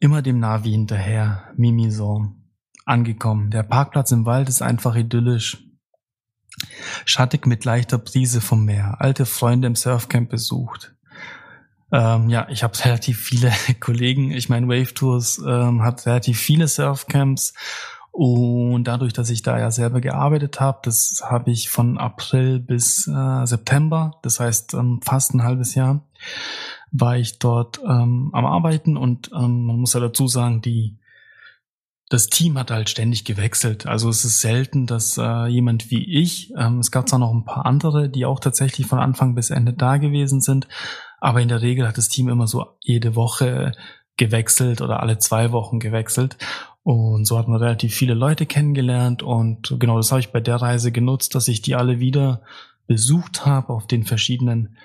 Immer 0.00 0.20
dem 0.20 0.38
Navi 0.38 0.72
hinterher. 0.72 1.44
Mimison 1.56 2.44
angekommen. 2.84 3.50
Der 3.50 3.62
Parkplatz 3.62 4.12
im 4.12 4.26
Wald 4.26 4.50
ist 4.50 4.60
einfach 4.60 4.96
idyllisch. 4.96 5.64
Schattig 7.06 7.46
mit 7.46 7.64
leichter 7.64 7.96
Brise 7.96 8.42
vom 8.42 8.66
Meer. 8.66 8.96
Alte 8.98 9.24
Freunde 9.24 9.66
im 9.66 9.76
Surfcamp 9.76 10.28
besucht. 10.28 10.94
Ähm, 11.90 12.28
ja, 12.28 12.46
ich 12.50 12.62
habe 12.62 12.78
relativ 12.84 13.18
viele 13.18 13.50
Kollegen. 13.80 14.30
Ich 14.30 14.50
meine, 14.50 14.68
Wave 14.68 14.92
Tours 14.92 15.38
ähm, 15.38 15.82
hat 15.82 16.04
relativ 16.04 16.38
viele 16.38 16.68
Surfcamps. 16.68 17.54
Und 18.16 18.84
dadurch, 18.84 19.12
dass 19.12 19.28
ich 19.28 19.42
da 19.42 19.58
ja 19.58 19.72
selber 19.72 20.00
gearbeitet 20.00 20.60
habe, 20.60 20.78
das 20.84 21.20
habe 21.24 21.50
ich 21.50 21.68
von 21.68 21.98
April 21.98 22.60
bis 22.60 23.08
äh, 23.08 23.44
September, 23.44 24.12
das 24.22 24.38
heißt 24.38 24.74
ähm, 24.74 25.00
fast 25.02 25.34
ein 25.34 25.42
halbes 25.42 25.74
Jahr, 25.74 26.06
war 26.92 27.16
ich 27.16 27.40
dort 27.40 27.80
ähm, 27.82 28.30
am 28.32 28.46
Arbeiten 28.46 28.96
und 28.96 29.32
ähm, 29.34 29.66
man 29.66 29.80
muss 29.80 29.94
ja 29.94 30.00
dazu 30.00 30.28
sagen, 30.28 30.62
die 30.62 30.96
das 32.08 32.28
Team 32.28 32.56
hat 32.56 32.70
halt 32.70 32.88
ständig 32.88 33.24
gewechselt. 33.24 33.86
Also 33.86 34.10
es 34.10 34.24
ist 34.24 34.40
selten, 34.40 34.86
dass 34.86 35.18
äh, 35.18 35.46
jemand 35.46 35.90
wie 35.90 36.04
ich, 36.22 36.52
ähm, 36.56 36.78
es 36.78 36.92
gab 36.92 37.08
zwar 37.08 37.18
noch 37.18 37.34
ein 37.34 37.44
paar 37.44 37.66
andere, 37.66 38.08
die 38.08 38.26
auch 38.26 38.38
tatsächlich 38.38 38.86
von 38.86 39.00
Anfang 39.00 39.34
bis 39.34 39.50
Ende 39.50 39.72
da 39.72 39.96
gewesen 39.96 40.40
sind, 40.40 40.68
aber 41.18 41.40
in 41.40 41.48
der 41.48 41.62
Regel 41.62 41.88
hat 41.88 41.98
das 41.98 42.10
Team 42.10 42.28
immer 42.28 42.46
so 42.46 42.64
jede 42.78 43.16
Woche 43.16 43.72
gewechselt 44.16 44.80
oder 44.80 45.00
alle 45.00 45.18
zwei 45.18 45.50
Wochen 45.50 45.80
gewechselt. 45.80 46.36
Und 46.84 47.24
so 47.24 47.38
hat 47.38 47.48
man 47.48 47.60
relativ 47.60 47.94
viele 47.94 48.12
Leute 48.12 48.44
kennengelernt 48.44 49.22
und 49.22 49.74
genau 49.80 49.96
das 49.96 50.12
habe 50.12 50.20
ich 50.20 50.32
bei 50.32 50.40
der 50.40 50.56
Reise 50.56 50.92
genutzt, 50.92 51.34
dass 51.34 51.48
ich 51.48 51.62
die 51.62 51.74
alle 51.74 51.98
wieder 51.98 52.42
besucht 52.86 53.46
habe 53.46 53.72
auf 53.72 53.86
den 53.86 54.04
verschiedenen 54.04 54.76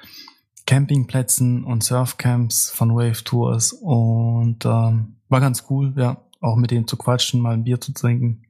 Campingplätzen 0.66 1.66
und 1.66 1.84
Surfcamps 1.84 2.72
von 2.72 2.96
Wave 2.96 3.24
Tours 3.26 3.74
und 3.74 4.66
ähm, 4.66 5.18
war 5.28 5.42
ganz 5.42 5.66
cool, 5.70 5.94
ja 5.98 6.24
auch 6.40 6.56
mit 6.56 6.72
denen 6.72 6.88
zu 6.88 6.96
quatschen, 6.96 7.42
mal 7.42 7.54
ein 7.54 7.66
Bier 7.66 7.82
zu 7.82 7.94
trinken. 7.94 8.44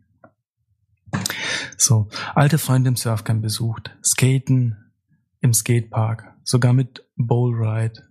So, 1.75 2.07
alte 2.35 2.59
Freunde 2.59 2.89
im 2.89 2.95
Surfcamp 2.95 3.41
besucht, 3.41 3.97
Skaten 4.03 4.91
im 5.41 5.53
Skatepark, 5.53 6.35
sogar 6.43 6.73
mit 6.73 7.03
Bowlride. 7.15 8.03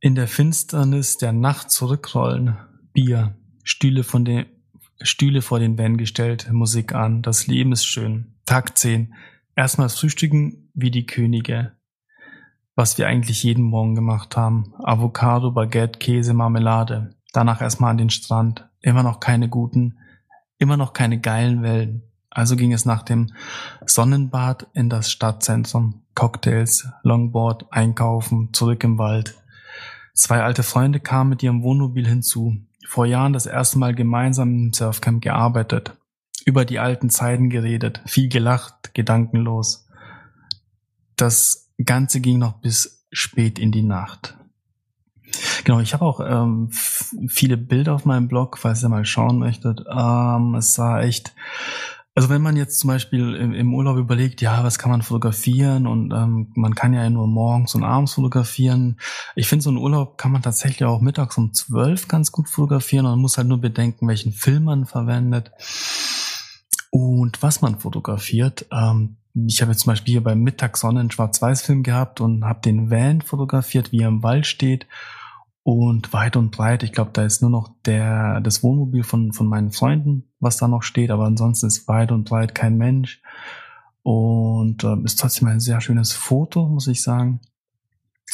In 0.00 0.14
der 0.14 0.28
Finsternis 0.28 1.16
der 1.16 1.32
Nacht 1.32 1.70
zurückrollen, 1.70 2.58
Bier, 2.92 3.34
Stühle 3.66 4.04
von 4.04 4.24
den 4.24 4.46
Stühle 5.02 5.42
vor 5.42 5.58
den 5.58 5.76
Van 5.76 5.96
gestellt, 5.96 6.50
Musik 6.52 6.94
an, 6.94 7.20
das 7.20 7.48
Leben 7.48 7.72
ist 7.72 7.84
schön. 7.84 8.36
Tag 8.46 8.78
10. 8.78 9.12
Erstmal 9.56 9.88
frühstücken 9.88 10.70
wie 10.72 10.92
die 10.92 11.04
Könige. 11.04 11.72
Was 12.76 12.96
wir 12.96 13.08
eigentlich 13.08 13.42
jeden 13.42 13.64
Morgen 13.64 13.96
gemacht 13.96 14.36
haben. 14.36 14.72
Avocado, 14.78 15.50
Baguette, 15.50 15.98
Käse, 15.98 16.32
Marmelade. 16.32 17.16
Danach 17.32 17.60
erstmal 17.60 17.90
an 17.90 17.98
den 17.98 18.10
Strand. 18.10 18.68
Immer 18.82 19.02
noch 19.02 19.18
keine 19.18 19.48
guten, 19.48 19.98
immer 20.58 20.76
noch 20.76 20.92
keine 20.92 21.20
geilen 21.20 21.62
Wellen. 21.62 22.02
Also 22.30 22.54
ging 22.54 22.72
es 22.72 22.84
nach 22.84 23.02
dem 23.02 23.32
Sonnenbad 23.84 24.68
in 24.74 24.88
das 24.88 25.10
Stadtzentrum. 25.10 26.02
Cocktails, 26.14 26.88
Longboard, 27.02 27.66
einkaufen, 27.72 28.50
zurück 28.52 28.84
im 28.84 28.96
Wald. 28.96 29.34
Zwei 30.14 30.42
alte 30.42 30.62
Freunde 30.62 31.00
kamen 31.00 31.30
mit 31.30 31.42
ihrem 31.42 31.62
Wohnmobil 31.64 32.06
hinzu. 32.06 32.56
Vor 32.86 33.06
Jahren 33.06 33.32
das 33.32 33.46
erste 33.46 33.78
Mal 33.78 33.94
gemeinsam 33.94 34.50
im 34.54 34.72
Surfcamp 34.72 35.22
gearbeitet. 35.22 35.96
Über 36.44 36.64
die 36.64 36.78
alten 36.78 37.10
Zeiten 37.10 37.50
geredet, 37.50 38.00
viel 38.06 38.28
gelacht, 38.28 38.94
gedankenlos. 38.94 39.88
Das 41.16 41.70
Ganze 41.84 42.20
ging 42.20 42.38
noch 42.38 42.60
bis 42.60 43.06
spät 43.10 43.58
in 43.58 43.72
die 43.72 43.82
Nacht. 43.82 44.36
Genau, 45.64 45.80
ich 45.80 45.92
habe 45.94 46.04
auch 46.04 46.20
ähm, 46.20 46.70
viele 46.70 47.56
Bilder 47.56 47.94
auf 47.94 48.04
meinem 48.04 48.28
Blog, 48.28 48.58
falls 48.58 48.82
ihr 48.84 48.88
mal 48.88 49.04
schauen 49.04 49.38
möchtet. 49.38 49.84
Ähm, 49.90 50.54
es 50.54 50.74
sah 50.74 51.00
echt, 51.00 51.34
also 52.16 52.30
wenn 52.30 52.40
man 52.40 52.56
jetzt 52.56 52.78
zum 52.78 52.88
Beispiel 52.88 53.34
im, 53.34 53.74
Urlaub 53.74 53.98
überlegt, 53.98 54.40
ja, 54.40 54.64
was 54.64 54.78
kann 54.78 54.90
man 54.90 55.02
fotografieren 55.02 55.86
und 55.86 56.12
ähm, 56.12 56.50
man 56.54 56.74
kann 56.74 56.94
ja 56.94 57.08
nur 57.10 57.26
morgens 57.26 57.74
und 57.74 57.84
abends 57.84 58.14
fotografieren. 58.14 58.98
Ich 59.34 59.46
finde, 59.48 59.62
so 59.62 59.68
einen 59.68 59.78
Urlaub 59.78 60.16
kann 60.16 60.32
man 60.32 60.40
tatsächlich 60.40 60.84
auch 60.84 61.02
mittags 61.02 61.36
um 61.36 61.52
zwölf 61.52 62.08
ganz 62.08 62.32
gut 62.32 62.48
fotografieren 62.48 63.04
und 63.04 63.12
man 63.12 63.20
muss 63.20 63.36
halt 63.36 63.48
nur 63.48 63.60
bedenken, 63.60 64.08
welchen 64.08 64.32
Film 64.32 64.64
man 64.64 64.86
verwendet 64.86 65.50
und 66.90 67.42
was 67.42 67.60
man 67.60 67.78
fotografiert. 67.78 68.64
Ähm, 68.72 69.18
ich 69.46 69.60
habe 69.60 69.72
jetzt 69.72 69.82
zum 69.82 69.92
Beispiel 69.92 70.12
hier 70.12 70.24
beim 70.24 70.40
Mittagssonne 70.40 71.00
einen 71.00 71.10
Schwarz-Weiß-Film 71.10 71.82
gehabt 71.82 72.22
und 72.22 72.46
habe 72.46 72.62
den 72.62 72.90
Van 72.90 73.20
fotografiert, 73.20 73.92
wie 73.92 74.00
er 74.00 74.08
im 74.08 74.22
Wald 74.22 74.46
steht 74.46 74.86
und 75.66 76.12
weit 76.12 76.36
und 76.36 76.52
breit. 76.52 76.84
Ich 76.84 76.92
glaube, 76.92 77.10
da 77.12 77.24
ist 77.24 77.42
nur 77.42 77.50
noch 77.50 77.72
der, 77.86 78.40
das 78.40 78.62
Wohnmobil 78.62 79.02
von, 79.02 79.32
von 79.32 79.48
meinen 79.48 79.72
Freunden, 79.72 80.30
was 80.38 80.58
da 80.58 80.68
noch 80.68 80.84
steht, 80.84 81.10
aber 81.10 81.24
ansonsten 81.24 81.66
ist 81.66 81.88
weit 81.88 82.12
und 82.12 82.28
breit 82.28 82.54
kein 82.54 82.78
Mensch. 82.78 83.20
Und 84.04 84.84
äh, 84.84 84.96
ist 85.02 85.18
trotzdem 85.18 85.48
ein 85.48 85.58
sehr 85.58 85.80
schönes 85.80 86.12
Foto, 86.12 86.68
muss 86.68 86.86
ich 86.86 87.02
sagen. 87.02 87.40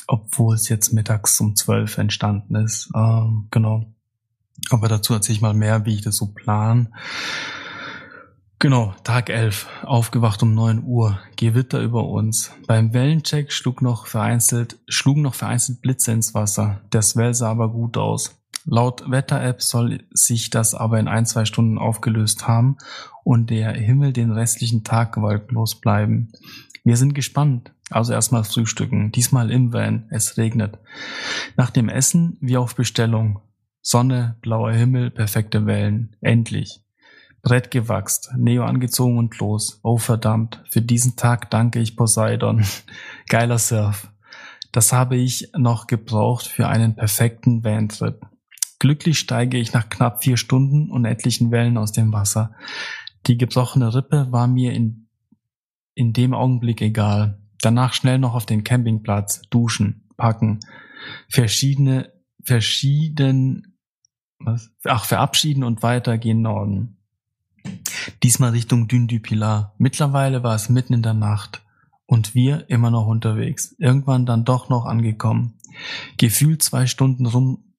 Obwohl 0.06 0.56
es 0.56 0.68
jetzt 0.68 0.92
mittags 0.92 1.40
um 1.40 1.56
zwölf 1.56 1.96
entstanden 1.96 2.54
ist. 2.54 2.90
Ähm, 2.94 3.48
genau. 3.50 3.86
Aber 4.68 4.88
dazu 4.88 5.14
erzähle 5.14 5.36
ich 5.36 5.40
mal 5.40 5.54
mehr, 5.54 5.86
wie 5.86 5.94
ich 5.94 6.02
das 6.02 6.16
so 6.18 6.34
plan. 6.34 6.92
Genau, 8.62 8.94
Tag 9.02 9.28
11, 9.28 9.66
aufgewacht 9.82 10.40
um 10.44 10.54
9 10.54 10.84
Uhr, 10.84 11.18
Gewitter 11.34 11.80
über 11.80 12.06
uns. 12.06 12.52
Beim 12.68 12.94
Wellencheck 12.94 13.50
schlug 13.50 13.82
noch 13.82 14.06
vereinzelt, 14.06 14.78
schlugen 14.86 15.22
noch 15.22 15.34
vereinzelt 15.34 15.82
Blitze 15.82 16.12
ins 16.12 16.32
Wasser. 16.32 16.80
Der 16.92 17.02
Swell 17.02 17.34
sah 17.34 17.50
aber 17.50 17.70
gut 17.70 17.96
aus. 17.96 18.40
Laut 18.64 19.10
Wetter-App 19.10 19.60
soll 19.60 20.04
sich 20.12 20.50
das 20.50 20.76
aber 20.76 21.00
in 21.00 21.08
ein, 21.08 21.26
zwei 21.26 21.44
Stunden 21.44 21.76
aufgelöst 21.76 22.46
haben 22.46 22.76
und 23.24 23.50
der 23.50 23.72
Himmel 23.72 24.12
den 24.12 24.30
restlichen 24.30 24.84
Tag 24.84 25.20
wolkenlos 25.20 25.80
bleiben. 25.80 26.30
Wir 26.84 26.96
sind 26.96 27.16
gespannt. 27.16 27.72
Also 27.90 28.12
erstmal 28.12 28.44
frühstücken. 28.44 29.10
Diesmal 29.10 29.50
im 29.50 29.72
Van. 29.72 30.06
Es 30.10 30.36
regnet. 30.36 30.78
Nach 31.56 31.70
dem 31.70 31.88
Essen 31.88 32.36
wie 32.40 32.56
auf 32.56 32.76
Bestellung. 32.76 33.40
Sonne, 33.80 34.36
blauer 34.40 34.70
Himmel, 34.70 35.10
perfekte 35.10 35.66
Wellen. 35.66 36.14
Endlich. 36.20 36.81
Brett 37.42 37.72
gewachst, 37.72 38.30
Neo 38.36 38.64
angezogen 38.64 39.18
und 39.18 39.38
los. 39.38 39.80
Oh 39.82 39.98
verdammt, 39.98 40.62
für 40.70 40.80
diesen 40.80 41.16
Tag 41.16 41.50
danke 41.50 41.80
ich 41.80 41.96
Poseidon. 41.96 42.64
Geiler 43.28 43.58
Surf. 43.58 44.08
Das 44.70 44.92
habe 44.92 45.16
ich 45.16 45.50
noch 45.56 45.86
gebraucht 45.86 46.46
für 46.46 46.68
einen 46.68 46.94
perfekten 46.94 47.64
Van-Trip. 47.64 48.24
Glücklich 48.78 49.18
steige 49.18 49.58
ich 49.58 49.72
nach 49.72 49.88
knapp 49.88 50.22
vier 50.22 50.36
Stunden 50.36 50.90
und 50.90 51.04
etlichen 51.04 51.50
Wellen 51.50 51.76
aus 51.76 51.92
dem 51.92 52.12
Wasser. 52.12 52.54
Die 53.26 53.36
gebrochene 53.38 53.94
Rippe 53.94 54.28
war 54.30 54.46
mir 54.46 54.72
in, 54.72 55.08
in 55.94 56.12
dem 56.12 56.34
Augenblick 56.34 56.80
egal. 56.80 57.38
Danach 57.60 57.92
schnell 57.92 58.18
noch 58.18 58.34
auf 58.34 58.46
den 58.46 58.64
Campingplatz, 58.64 59.42
duschen, 59.50 60.08
packen, 60.16 60.60
verschiedene, 61.28 62.12
verschieden, 62.42 63.78
was? 64.38 64.72
Ach, 64.84 65.04
verabschieden 65.04 65.62
und 65.62 65.82
weiter 65.82 66.18
gehen 66.18 66.42
Norden. 66.42 67.01
Diesmal 68.22 68.50
Richtung 68.50 68.88
Dune 68.88 69.06
du 69.06 69.20
Pilar. 69.20 69.74
Mittlerweile 69.78 70.42
war 70.42 70.54
es 70.54 70.68
mitten 70.68 70.94
in 70.94 71.02
der 71.02 71.14
Nacht 71.14 71.62
und 72.06 72.34
wir 72.34 72.68
immer 72.68 72.90
noch 72.90 73.06
unterwegs. 73.06 73.74
Irgendwann 73.78 74.26
dann 74.26 74.44
doch 74.44 74.68
noch 74.68 74.86
angekommen. 74.86 75.54
Gefühlt 76.18 76.62
zwei 76.62 76.86
Stunden 76.86 77.26
rum, 77.26 77.74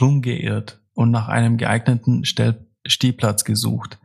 rumgeirrt 0.00 0.80
und 0.94 1.10
nach 1.10 1.28
einem 1.28 1.56
geeigneten 1.56 2.24
Stell 2.24 2.66
Stehplatz 2.86 3.44
gesucht. 3.44 3.98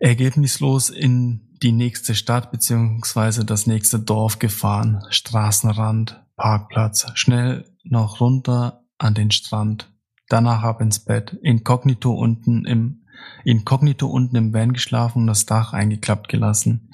Ergebnislos 0.00 0.90
in 0.90 1.56
die 1.62 1.72
nächste 1.72 2.14
Stadt 2.14 2.50
beziehungsweise 2.50 3.44
das 3.44 3.66
nächste 3.66 3.98
Dorf 4.00 4.38
gefahren. 4.38 5.02
Straßenrand, 5.08 6.22
Parkplatz, 6.36 7.06
schnell 7.14 7.64
noch 7.84 8.20
runter 8.20 8.84
an 8.98 9.14
den 9.14 9.30
Strand 9.30 9.93
danach 10.34 10.64
ab 10.64 10.80
ins 10.80 10.98
Bett, 10.98 11.38
inkognito 11.42 12.12
unten 12.12 12.64
im 12.64 13.04
inkognito 13.44 14.08
unten 14.08 14.34
im 14.34 14.52
Van 14.52 14.72
geschlafen 14.72 15.22
und 15.22 15.26
das 15.28 15.46
Dach 15.46 15.72
eingeklappt 15.72 16.28
gelassen. 16.28 16.90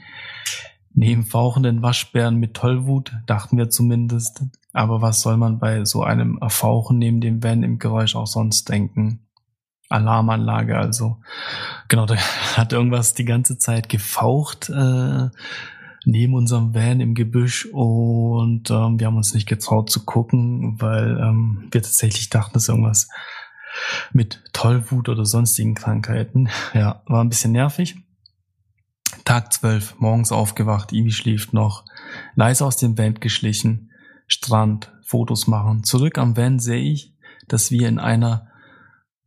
Neben 0.93 1.25
fauchenden 1.25 1.83
Waschbären 1.83 2.37
mit 2.37 2.55
Tollwut, 2.55 3.17
dachten 3.27 3.57
wir 3.57 3.71
zumindest. 3.71 4.43
Aber 4.73 5.01
was 5.01 5.23
soll 5.23 5.39
man 5.39 5.59
bei 5.59 5.85
so 5.87 6.03
einem 6.03 6.39
Fauchen 6.49 6.99
neben 6.99 7.21
dem 7.21 7.43
Van 7.43 7.63
im 7.63 7.79
Geräusch 7.79 8.15
auch 8.15 8.27
sonst 8.27 8.69
denken? 8.69 9.27
Alarmanlage 9.89 10.77
also. 10.77 11.21
Genau, 11.89 12.05
da 12.05 12.17
hat 12.57 12.75
irgendwas 12.75 13.15
die 13.15 13.25
ganze 13.25 13.57
Zeit 13.57 13.89
gefaucht. 13.89 14.69
Äh, 14.69 15.31
neben 16.05 16.35
unserem 16.35 16.75
Van 16.75 17.01
im 17.01 17.15
Gebüsch 17.15 17.67
und 17.67 18.71
ähm, 18.71 18.99
wir 18.99 19.07
haben 19.07 19.17
uns 19.17 19.35
nicht 19.35 19.49
getraut 19.49 19.91
zu 19.91 20.05
gucken, 20.05 20.81
weil 20.81 21.19
ähm, 21.19 21.69
wir 21.71 21.83
tatsächlich 21.83 22.31
dachten, 22.31 22.55
dass 22.55 22.69
irgendwas 22.69 23.09
mit 24.13 24.43
Tollwut 24.53 25.09
oder 25.09 25.25
sonstigen 25.25 25.75
Krankheiten. 25.75 26.49
Ja, 26.75 27.03
war 27.07 27.23
ein 27.23 27.29
bisschen 27.29 27.53
nervig. 27.53 27.97
Tag 29.25 29.53
12, 29.53 29.97
morgens 29.99 30.33
aufgewacht, 30.33 30.93
Ivi 30.93 31.13
schläft 31.13 31.53
noch, 31.53 31.85
leise 32.35 32.65
aus 32.65 32.77
dem 32.77 32.97
Van 32.97 33.15
geschlichen, 33.15 33.91
Strand, 34.27 34.93
Fotos 35.03 35.47
machen. 35.47 35.85
Zurück 35.85 36.19
am 36.19 36.37
Van 36.37 36.59
sehe 36.59 36.81
ich, 36.81 37.15
dass 37.49 37.71
wir 37.71 37.89
in 37.89 37.99
einer 37.99 38.49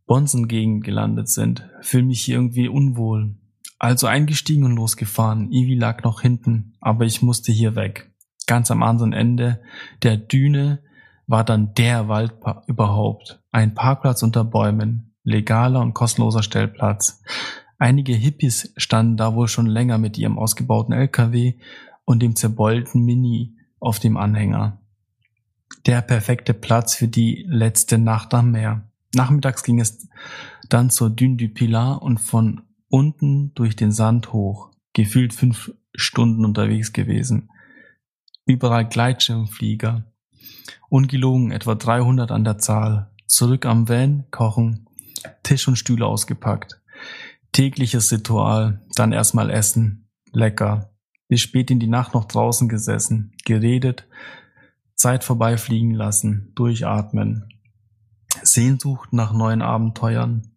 Bonsengegend 0.05 0.83
gelandet 0.83 1.29
sind. 1.29 1.69
Fühle 1.81 2.05
mich 2.05 2.21
hier 2.21 2.35
irgendwie 2.35 2.67
unwohl. 2.67 3.35
Also 3.83 4.07
eingestiegen 4.07 4.63
und 4.63 4.77
losgefahren. 4.77 5.51
Ivi 5.51 5.75
lag 5.75 6.05
noch 6.05 6.21
hinten, 6.21 6.71
aber 6.79 7.03
ich 7.03 7.21
musste 7.21 7.51
hier 7.51 7.75
weg. 7.75 8.09
Ganz 8.47 8.71
am 8.71 8.81
anderen 8.81 9.11
Ende 9.11 9.61
der 10.03 10.15
Düne 10.15 10.79
war 11.27 11.43
dann 11.43 11.73
der 11.73 12.07
Wald 12.07 12.33
überhaupt. 12.67 13.43
Ein 13.51 13.75
Parkplatz 13.75 14.23
unter 14.23 14.45
Bäumen, 14.45 15.11
legaler 15.25 15.81
und 15.81 15.93
kostenloser 15.93 16.43
Stellplatz. 16.43 17.21
Einige 17.77 18.13
Hippies 18.13 18.71
standen 18.77 19.17
da 19.17 19.35
wohl 19.35 19.49
schon 19.49 19.65
länger 19.67 19.97
mit 19.97 20.17
ihrem 20.17 20.39
ausgebauten 20.39 20.93
LKW 20.93 21.55
und 22.05 22.23
dem 22.23 22.37
zerbeulten 22.37 23.03
Mini 23.03 23.57
auf 23.81 23.99
dem 23.99 24.15
Anhänger. 24.15 24.79
Der 25.87 26.01
perfekte 26.01 26.53
Platz 26.53 26.95
für 26.95 27.09
die 27.09 27.45
letzte 27.49 27.97
Nacht 27.97 28.33
am 28.33 28.51
Meer. 28.51 28.87
Nachmittags 29.13 29.61
ging 29.61 29.81
es 29.81 30.07
dann 30.69 30.89
zur 30.89 31.09
Dune 31.09 31.35
du 31.35 31.49
Pilar 31.49 32.01
und 32.01 32.19
von 32.19 32.61
unten 32.93 33.55
durch 33.55 33.75
den 33.75 33.91
Sand 33.91 34.33
hoch, 34.33 34.69
gefühlt 34.93 35.33
fünf 35.33 35.73
Stunden 35.95 36.45
unterwegs 36.45 36.93
gewesen. 36.93 37.49
Überall 38.45 38.87
Gleitschirmflieger. 38.87 40.13
Ungelogen 40.89 41.49
etwa 41.49 41.73
300 41.73 42.29
an 42.29 42.43
der 42.43 42.59
Zahl. 42.59 43.09
Zurück 43.25 43.65
am 43.65 43.89
Van, 43.89 44.25
kochen, 44.29 44.87
Tisch 45.41 45.67
und 45.67 45.77
Stühle 45.77 46.05
ausgepackt. 46.05 46.83
Tägliches 47.51 48.11
Ritual, 48.11 48.85
dann 48.93 49.11
erstmal 49.11 49.49
essen, 49.49 50.07
lecker. 50.31 50.93
Bis 51.27 51.41
spät 51.41 51.71
in 51.71 51.79
die 51.79 51.87
Nacht 51.87 52.13
noch 52.13 52.25
draußen 52.25 52.69
gesessen, 52.69 53.31
geredet, 53.43 54.07
Zeit 54.93 55.23
vorbeifliegen 55.23 55.95
lassen, 55.95 56.51
durchatmen. 56.53 57.49
Sehnsucht 58.43 59.13
nach 59.13 59.33
neuen 59.33 59.63
Abenteuern, 59.63 60.52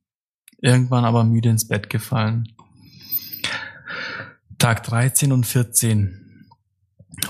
irgendwann 0.58 1.04
aber 1.04 1.24
müde 1.24 1.50
ins 1.50 1.68
Bett 1.68 1.90
gefallen. 1.90 2.52
Tag 4.58 4.82
13 4.84 5.32
und 5.32 5.46
14. 5.46 6.26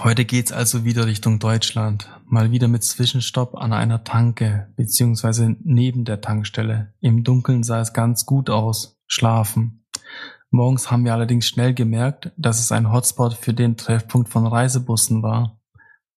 Heute 0.02 0.24
geht's 0.24 0.52
also 0.52 0.84
wieder 0.84 1.06
Richtung 1.06 1.38
Deutschland. 1.38 2.10
Mal 2.26 2.50
wieder 2.50 2.68
mit 2.68 2.84
Zwischenstopp 2.84 3.54
an 3.54 3.72
einer 3.72 4.04
Tanke, 4.04 4.72
beziehungsweise 4.76 5.56
neben 5.62 6.04
der 6.04 6.20
Tankstelle. 6.20 6.92
Im 7.00 7.24
Dunkeln 7.24 7.62
sah 7.62 7.80
es 7.80 7.92
ganz 7.92 8.26
gut 8.26 8.50
aus. 8.50 9.00
Schlafen. 9.06 9.84
Morgens 10.50 10.90
haben 10.90 11.04
wir 11.04 11.12
allerdings 11.12 11.46
schnell 11.46 11.74
gemerkt, 11.74 12.32
dass 12.36 12.60
es 12.60 12.72
ein 12.72 12.92
Hotspot 12.92 13.34
für 13.34 13.54
den 13.54 13.76
Treffpunkt 13.76 14.28
von 14.28 14.46
Reisebussen 14.46 15.22
war. 15.22 15.60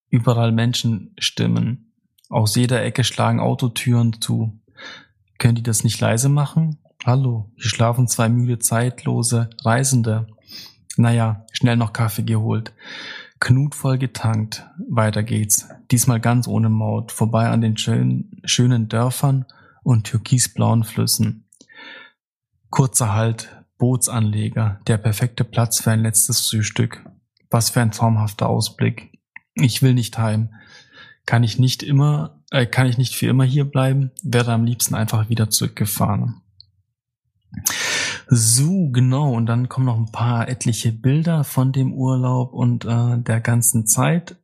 Überall 0.10 0.52
Menschenstimmen. 0.52 1.94
Aus 2.30 2.56
jeder 2.56 2.84
Ecke 2.84 3.04
schlagen 3.04 3.40
Autotüren 3.40 4.22
zu. 4.22 4.60
Können 5.38 5.56
die 5.56 5.64
das 5.64 5.84
nicht 5.84 6.00
leise 6.00 6.30
machen? 6.30 6.80
Hallo, 7.06 7.50
hier 7.56 7.70
schlafen 7.70 8.10
zwei 8.10 8.28
müde, 8.28 8.60
zeitlose 8.60 9.50
Reisende. 9.64 10.28
Naja, 10.98 11.46
schnell 11.54 11.78
noch 11.78 11.94
Kaffee 11.94 12.24
geholt. 12.24 12.74
Knut 13.40 13.74
voll 13.74 13.98
getankt. 13.98 14.68
Weiter 14.90 15.24
geht's. 15.24 15.70
Diesmal 15.92 16.20
ganz 16.20 16.46
ohne 16.46 16.68
Maut. 16.68 17.14
Vorbei 17.14 17.48
an 17.48 17.62
den 17.62 17.78
schönen, 17.78 18.42
schönen 18.44 18.90
Dörfern 18.90 19.46
und 19.82 20.08
türkisblauen 20.08 20.84
Flüssen. 20.84 21.46
Kurzer 22.70 23.14
Halt. 23.14 23.56
Bootsanleger. 23.78 24.82
Der 24.88 24.98
perfekte 24.98 25.46
Platz 25.46 25.80
für 25.80 25.92
ein 25.92 26.02
letztes 26.02 26.50
Frühstück. 26.50 27.06
Was 27.50 27.70
für 27.70 27.80
ein 27.80 27.92
traumhafter 27.92 28.50
Ausblick. 28.50 29.18
Ich 29.54 29.82
will 29.82 29.94
nicht 29.94 30.18
heim. 30.18 30.54
Kann 31.26 31.44
ich 31.44 31.60
nicht 31.60 31.82
immer, 31.82 32.42
äh, 32.52 32.66
kann 32.66 32.88
ich 32.88 32.98
nicht 32.98 33.16
für 33.16 33.28
immer 33.28 33.46
hier 33.46 33.64
bleiben? 33.64 34.12
Wäre 34.22 34.52
am 34.52 34.66
liebsten 34.66 34.96
einfach 34.96 35.30
wieder 35.30 35.50
zurückgefahren. 35.50 36.42
So, 38.28 38.90
genau. 38.90 39.34
Und 39.34 39.48
dann 39.48 39.70
kommen 39.70 39.88
noch 39.88 39.98
ein 39.98 40.12
paar 40.12 40.48
etliche 40.48 40.92
Bilder 40.92 41.44
von 41.44 41.72
dem 41.72 41.94
Urlaub 41.94 42.54
und 42.54 42.86
äh, 42.86 43.18
der 43.18 43.42
ganzen 43.42 43.88
Zeit. 43.88 44.38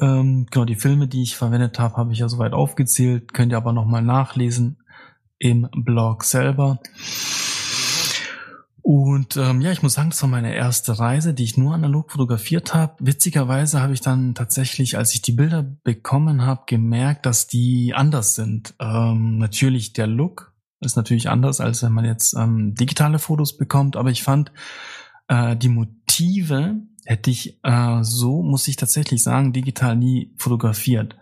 Ähm, 0.00 0.46
genau, 0.50 0.64
die 0.64 0.76
Filme, 0.76 1.08
die 1.08 1.22
ich 1.22 1.36
verwendet 1.36 1.78
habe, 1.78 1.96
habe 1.96 2.12
ich 2.12 2.18
ja 2.18 2.28
soweit 2.28 2.52
aufgezählt. 2.52 3.32
Könnt 3.32 3.52
ihr 3.52 3.58
aber 3.58 3.72
nochmal 3.72 4.02
nachlesen 4.02 4.78
im 5.38 5.68
Blog 5.72 6.24
selber. 6.24 6.80
Und 8.82 9.36
ähm, 9.36 9.60
ja, 9.60 9.72
ich 9.72 9.82
muss 9.82 9.94
sagen, 9.94 10.10
das 10.10 10.22
war 10.22 10.28
meine 10.28 10.54
erste 10.54 10.98
Reise, 10.98 11.34
die 11.34 11.44
ich 11.44 11.56
nur 11.56 11.74
analog 11.74 12.10
fotografiert 12.10 12.74
habe. 12.74 12.94
Witzigerweise 12.98 13.80
habe 13.80 13.92
ich 13.92 14.00
dann 14.00 14.34
tatsächlich, 14.34 14.96
als 14.96 15.14
ich 15.14 15.22
die 15.22 15.32
Bilder 15.32 15.62
bekommen 15.62 16.44
habe, 16.44 16.62
gemerkt, 16.66 17.26
dass 17.26 17.46
die 17.46 17.94
anders 17.94 18.34
sind. 18.34 18.74
Ähm, 18.80 19.38
natürlich 19.38 19.92
der 19.92 20.06
Look 20.06 20.49
ist 20.80 20.96
natürlich 20.96 21.28
anders, 21.28 21.60
als 21.60 21.82
wenn 21.82 21.92
man 21.92 22.04
jetzt 22.04 22.34
ähm, 22.34 22.74
digitale 22.74 23.18
Fotos 23.18 23.56
bekommt, 23.56 23.96
aber 23.96 24.10
ich 24.10 24.22
fand 24.22 24.52
äh, 25.28 25.56
die 25.56 25.68
Motive 25.68 26.76
hätte 27.04 27.30
ich 27.30 27.58
äh, 27.62 28.02
so, 28.02 28.42
muss 28.42 28.68
ich 28.68 28.76
tatsächlich 28.76 29.22
sagen, 29.22 29.52
digital 29.52 29.96
nie 29.96 30.34
fotografiert. 30.36 31.16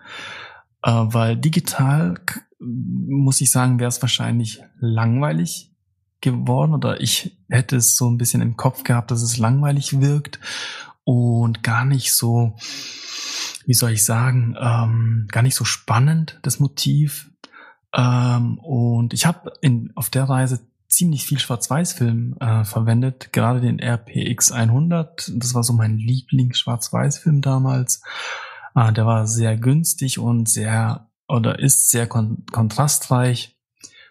Äh, 0.83 0.91
weil 0.91 1.37
digital, 1.37 2.21
muss 2.59 3.41
ich 3.41 3.51
sagen, 3.51 3.79
wäre 3.79 3.89
es 3.89 4.03
wahrscheinlich 4.03 4.63
langweilig 4.81 5.73
geworden 6.21 6.75
oder 6.75 7.01
ich 7.01 7.39
hätte 7.49 7.77
es 7.77 7.97
so 7.97 8.11
ein 8.11 8.19
bisschen 8.19 8.43
im 8.43 8.57
Kopf 8.57 8.83
gehabt, 8.83 9.11
dass 9.11 9.23
es 9.23 9.39
langweilig 9.39 10.01
wirkt 10.01 10.41
und 11.05 11.63
gar 11.63 11.85
nicht 11.85 12.13
so, 12.13 12.57
wie 13.67 13.75
soll 13.75 13.93
ich 13.93 14.05
sagen, 14.05 14.57
ähm, 14.61 15.27
gar 15.31 15.43
nicht 15.43 15.55
so 15.55 15.65
spannend, 15.65 16.39
das 16.43 16.59
Motiv. 16.59 17.31
Ähm, 17.95 18.59
und 18.59 19.15
ich 19.15 19.27
habe 19.27 19.53
auf 19.95 20.11
der 20.11 20.25
Reise 20.25 20.61
ziemlich 20.89 21.25
viel 21.25 21.39
Schwarz-Weiß-Film 21.39 22.37
äh, 22.41 22.65
verwendet, 22.65 23.33
gerade 23.33 23.61
den 23.61 23.79
RPX 23.81 24.53
100. 24.53 25.33
Das 25.37 25.55
war 25.55 25.63
so 25.63 25.73
mein 25.73 25.99
Lieblings-Schwarz-Weiß-Film 25.99 27.43
damals. 27.43 28.03
Äh, 28.75 28.93
der 28.93 29.07
war 29.07 29.27
sehr 29.27 29.57
günstig 29.57 30.19
und 30.19 30.49
sehr 30.49 31.09
oder 31.29 31.59
ist 31.59 31.91
sehr 31.91 32.07
kon 32.07 32.45
kontrastreich 32.51 33.57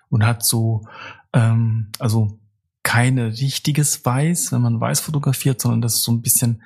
und 0.10 0.26
hat 0.26 0.46
so 0.46 0.86
ähm, 1.34 1.92
also 2.00 2.40
keine 2.84 3.28
richtiges 3.28 4.06
Weiß, 4.06 4.52
wenn 4.52 4.62
man 4.62 4.80
Weiß 4.80 5.00
fotografiert, 5.02 5.60
sondern 5.60 5.82
das 5.82 5.96
ist 5.96 6.04
so 6.04 6.12
ein 6.12 6.22
bisschen 6.22 6.62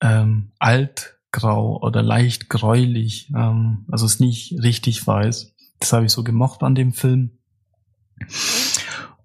ähm, 0.00 0.52
altgrau 0.58 1.80
oder 1.82 2.02
leicht 2.02 2.48
gräulich. 2.48 3.30
Ähm, 3.34 3.86
also 3.90 4.06
ist 4.06 4.20
nicht 4.20 4.54
richtig 4.62 5.06
weiß. 5.06 5.53
Das 5.80 5.92
habe 5.92 6.06
ich 6.06 6.12
so 6.12 6.24
gemocht 6.24 6.62
an 6.62 6.74
dem 6.74 6.92
Film. 6.92 7.38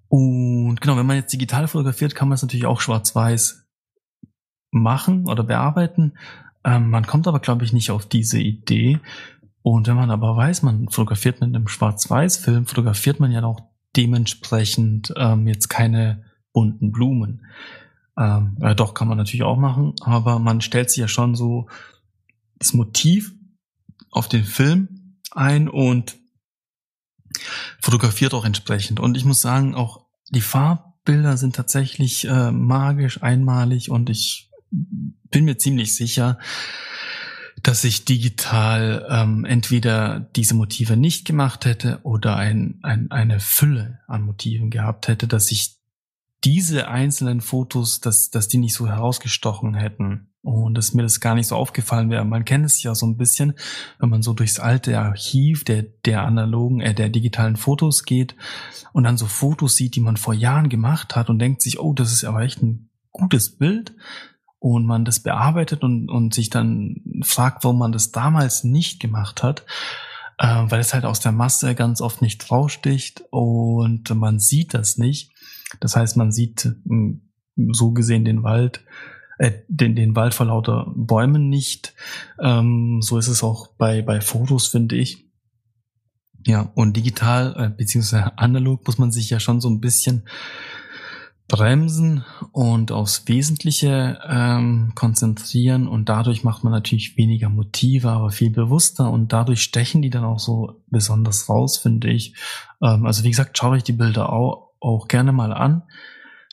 Und 0.07 0.81
genau, 0.81 0.97
wenn 0.97 1.05
man 1.05 1.17
jetzt 1.17 1.31
digital 1.31 1.67
fotografiert, 1.67 2.15
kann 2.15 2.27
man 2.27 2.35
es 2.35 2.41
natürlich 2.41 2.65
auch 2.65 2.81
schwarz-weiß 2.81 3.67
machen 4.71 5.27
oder 5.27 5.43
bearbeiten. 5.43 6.17
Ähm, 6.63 6.89
man 6.89 7.07
kommt 7.07 7.27
aber, 7.27 7.39
glaube 7.39 7.63
ich, 7.63 7.73
nicht 7.73 7.91
auf 7.91 8.05
diese 8.07 8.39
Idee. 8.39 8.99
Und 9.61 9.87
wenn 9.87 9.95
man 9.95 10.11
aber 10.11 10.35
weiß, 10.35 10.63
man 10.63 10.89
fotografiert 10.89 11.41
mit 11.41 11.55
einem 11.55 11.67
Schwarz-Weiß-Film, 11.67 12.65
fotografiert 12.65 13.19
man 13.19 13.31
ja 13.31 13.43
auch 13.43 13.61
dementsprechend 13.95 15.13
ähm, 15.17 15.47
jetzt 15.47 15.69
keine 15.69 16.25
bunten 16.53 16.91
Blumen. 16.91 17.45
Ähm, 18.17 18.57
ja, 18.59 18.73
doch, 18.73 18.93
kann 18.93 19.07
man 19.07 19.17
natürlich 19.17 19.43
auch 19.43 19.57
machen, 19.57 19.93
aber 20.01 20.39
man 20.39 20.61
stellt 20.61 20.89
sich 20.89 20.99
ja 20.99 21.07
schon 21.07 21.35
so 21.35 21.67
das 22.57 22.73
Motiv 22.73 23.33
auf 24.11 24.27
den 24.27 24.43
Film 24.43 25.17
ein 25.31 25.69
und 25.69 26.18
fotografiert 27.81 28.33
auch 28.33 28.45
entsprechend. 28.45 28.99
Und 28.99 29.17
ich 29.17 29.25
muss 29.25 29.41
sagen, 29.41 29.75
auch 29.75 30.05
die 30.29 30.41
Farbbilder 30.41 31.37
sind 31.37 31.55
tatsächlich 31.55 32.25
äh, 32.25 32.51
magisch, 32.51 33.21
einmalig 33.23 33.89
und 33.89 34.09
ich 34.09 34.49
bin 34.71 35.45
mir 35.45 35.57
ziemlich 35.57 35.95
sicher, 35.95 36.37
dass 37.63 37.83
ich 37.83 38.05
digital 38.05 39.05
ähm, 39.09 39.45
entweder 39.45 40.21
diese 40.35 40.53
Motive 40.53 40.95
nicht 40.95 41.25
gemacht 41.25 41.65
hätte 41.65 41.99
oder 42.03 42.35
ein, 42.35 42.79
ein, 42.83 43.11
eine 43.11 43.39
Fülle 43.39 43.99
an 44.07 44.21
Motiven 44.21 44.69
gehabt 44.69 45.07
hätte, 45.07 45.27
dass 45.27 45.51
ich 45.51 45.75
diese 46.45 46.87
einzelnen 46.87 47.41
Fotos, 47.41 47.99
dass, 47.99 48.29
dass 48.29 48.47
die 48.47 48.59
nicht 48.59 48.73
so 48.73 48.87
herausgestochen 48.87 49.73
hätten 49.73 50.28
und 50.41 50.75
dass 50.75 50.93
mir 50.93 51.03
das 51.03 51.19
gar 51.19 51.35
nicht 51.35 51.47
so 51.47 51.55
aufgefallen 51.55 52.09
wäre. 52.09 52.23
Man 52.23 52.45
kennt 52.45 52.65
es 52.65 52.81
ja 52.81 52.95
so 52.95 53.05
ein 53.05 53.17
bisschen, 53.17 53.53
wenn 53.99 54.09
man 54.09 54.21
so 54.21 54.33
durchs 54.33 54.59
alte 54.59 54.97
Archiv 54.97 55.65
der, 55.65 55.83
der 56.05 56.23
analogen, 56.23 56.79
äh, 56.79 56.93
der 56.93 57.09
digitalen 57.09 57.57
Fotos 57.57 58.03
geht 58.03 58.35
und 58.93 59.03
dann 59.03 59.17
so 59.17 59.25
Fotos 59.25 59.75
sieht, 59.75 59.95
die 59.95 60.01
man 60.01 60.17
vor 60.17 60.33
Jahren 60.33 60.69
gemacht 60.69 61.15
hat 61.15 61.29
und 61.29 61.39
denkt 61.39 61.61
sich, 61.61 61.79
oh, 61.79 61.93
das 61.93 62.13
ist 62.13 62.23
aber 62.23 62.41
echt 62.41 62.61
ein 62.61 62.89
gutes 63.11 63.57
Bild 63.57 63.93
und 64.59 64.85
man 64.85 65.05
das 65.05 65.21
bearbeitet 65.21 65.83
und, 65.83 66.09
und 66.09 66.33
sich 66.33 66.49
dann 66.49 67.01
fragt, 67.23 67.63
warum 67.63 67.79
man 67.79 67.91
das 67.91 68.11
damals 68.11 68.63
nicht 68.63 68.99
gemacht 68.99 69.43
hat, 69.43 69.65
äh, 70.37 70.63
weil 70.67 70.79
es 70.79 70.93
halt 70.93 71.03
aus 71.03 71.19
der 71.19 71.33
Masse 71.33 71.75
ganz 71.75 72.01
oft 72.01 72.21
nicht 72.21 72.49
raussticht 72.49 73.23
und 73.29 74.09
man 74.15 74.39
sieht 74.39 74.73
das 74.73 74.97
nicht. 74.97 75.31
Das 75.81 75.95
heißt, 75.95 76.15
man 76.15 76.31
sieht 76.31 76.63
hm, 76.87 77.29
so 77.71 77.91
gesehen 77.91 78.23
den 78.23 78.43
Wald, 78.43 78.83
äh, 79.39 79.53
den, 79.69 79.95
den 79.95 80.15
Wald 80.15 80.33
vor 80.33 80.45
lauter 80.45 80.91
Bäumen 80.95 81.49
nicht. 81.49 81.93
Ähm, 82.39 83.01
so 83.01 83.17
ist 83.17 83.29
es 83.29 83.41
auch 83.41 83.67
bei, 83.67 84.01
bei 84.01 84.19
Fotos, 84.21 84.67
finde 84.67 84.97
ich. 84.97 85.25
Ja, 86.45 86.71
und 86.75 86.95
digital 86.95 87.55
äh, 87.57 87.69
beziehungsweise 87.69 88.37
analog 88.37 88.85
muss 88.85 88.97
man 88.97 89.11
sich 89.11 89.29
ja 89.29 89.39
schon 89.39 89.61
so 89.61 89.69
ein 89.69 89.79
bisschen 89.79 90.23
bremsen 91.47 92.25
und 92.51 92.91
aufs 92.91 93.27
Wesentliche 93.27 94.19
ähm, 94.27 94.91
konzentrieren 94.93 95.87
und 95.87 96.09
dadurch 96.09 96.43
macht 96.43 96.65
man 96.65 96.73
natürlich 96.73 97.17
weniger 97.17 97.49
Motive, 97.49 98.09
aber 98.09 98.31
viel 98.31 98.51
bewusster 98.51 99.09
und 99.09 99.31
dadurch 99.31 99.61
stechen 99.61 100.01
die 100.01 100.09
dann 100.09 100.25
auch 100.25 100.39
so 100.39 100.81
besonders 100.87 101.47
raus, 101.47 101.77
finde 101.77 102.09
ich. 102.09 102.35
Ähm, 102.81 103.05
also 103.05 103.23
wie 103.23 103.29
gesagt, 103.29 103.57
schaut 103.57 103.71
euch 103.71 103.83
die 103.83 103.93
Bilder 103.93 104.33
auch, 104.33 104.73
auch 104.81 105.07
gerne 105.07 105.31
mal 105.31 105.53
an. 105.53 105.83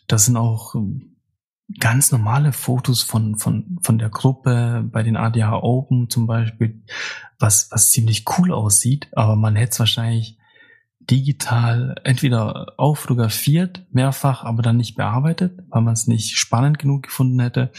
Das 0.06 0.24
sind 0.24 0.36
auch 0.36 0.76
ganz 1.80 2.12
normale 2.12 2.52
Fotos 2.52 3.02
von, 3.02 3.36
von, 3.36 3.78
von 3.82 3.98
der 3.98 4.10
Gruppe 4.10 4.84
bei 4.90 5.02
den 5.02 5.16
ADH 5.16 5.62
Open 5.62 6.08
zum 6.08 6.26
Beispiel, 6.26 6.82
was, 7.38 7.68
was 7.70 7.90
ziemlich 7.90 8.24
cool 8.38 8.52
aussieht, 8.52 9.08
aber 9.12 9.36
man 9.36 9.56
hätte 9.56 9.72
es 9.72 9.78
wahrscheinlich 9.80 10.38
digital 11.10 11.94
entweder 12.04 12.74
auch 12.78 12.96
fotografiert, 12.96 13.86
mehrfach, 13.90 14.44
aber 14.44 14.62
dann 14.62 14.76
nicht 14.76 14.96
bearbeitet, 14.96 15.60
weil 15.68 15.82
man 15.82 15.94
es 15.94 16.06
nicht 16.06 16.36
spannend 16.36 16.78
genug 16.78 17.04
gefunden 17.04 17.40
hätte, 17.40 17.70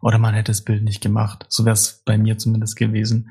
oder 0.00 0.18
man 0.18 0.34
hätte 0.34 0.52
das 0.52 0.64
Bild 0.64 0.82
nicht 0.82 1.02
gemacht. 1.02 1.44
So 1.48 1.64
wäre 1.64 1.74
es 1.74 2.02
bei 2.04 2.16
mir 2.16 2.38
zumindest 2.38 2.76
gewesen. 2.76 3.30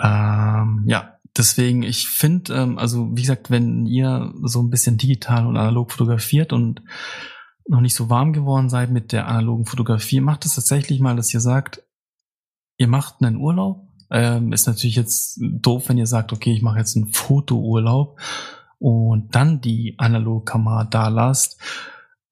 Ähm, 0.00 0.84
ja, 0.86 1.16
deswegen, 1.36 1.82
ich 1.82 2.08
finde, 2.08 2.54
ähm, 2.54 2.78
also 2.78 3.10
wie 3.16 3.22
gesagt, 3.22 3.50
wenn 3.50 3.86
ihr 3.86 4.32
so 4.42 4.62
ein 4.62 4.70
bisschen 4.70 4.96
digital 4.96 5.46
und 5.46 5.56
analog 5.56 5.90
fotografiert 5.90 6.52
und 6.52 6.82
noch 7.68 7.80
nicht 7.80 7.94
so 7.94 8.10
warm 8.10 8.32
geworden 8.32 8.68
seid 8.68 8.90
mit 8.90 9.12
der 9.12 9.28
analogen 9.28 9.66
Fotografie, 9.66 10.20
macht 10.20 10.44
es 10.44 10.54
tatsächlich 10.54 11.00
mal, 11.00 11.16
dass 11.16 11.32
ihr 11.32 11.40
sagt, 11.40 11.82
ihr 12.76 12.88
macht 12.88 13.22
einen 13.22 13.36
Urlaub 13.36 13.92
ähm, 14.12 14.52
ist 14.52 14.66
natürlich 14.66 14.96
jetzt 14.96 15.40
doof, 15.40 15.88
wenn 15.88 15.96
ihr 15.96 16.06
sagt, 16.06 16.32
okay, 16.32 16.52
ich 16.52 16.62
mache 16.62 16.78
jetzt 16.78 16.96
einen 16.96 17.12
Fotourlaub 17.12 18.20
und 18.78 19.34
dann 19.34 19.62
die 19.62 19.94
Analogkamera 19.96 20.84
da 20.84 21.08
lasst. 21.08 21.58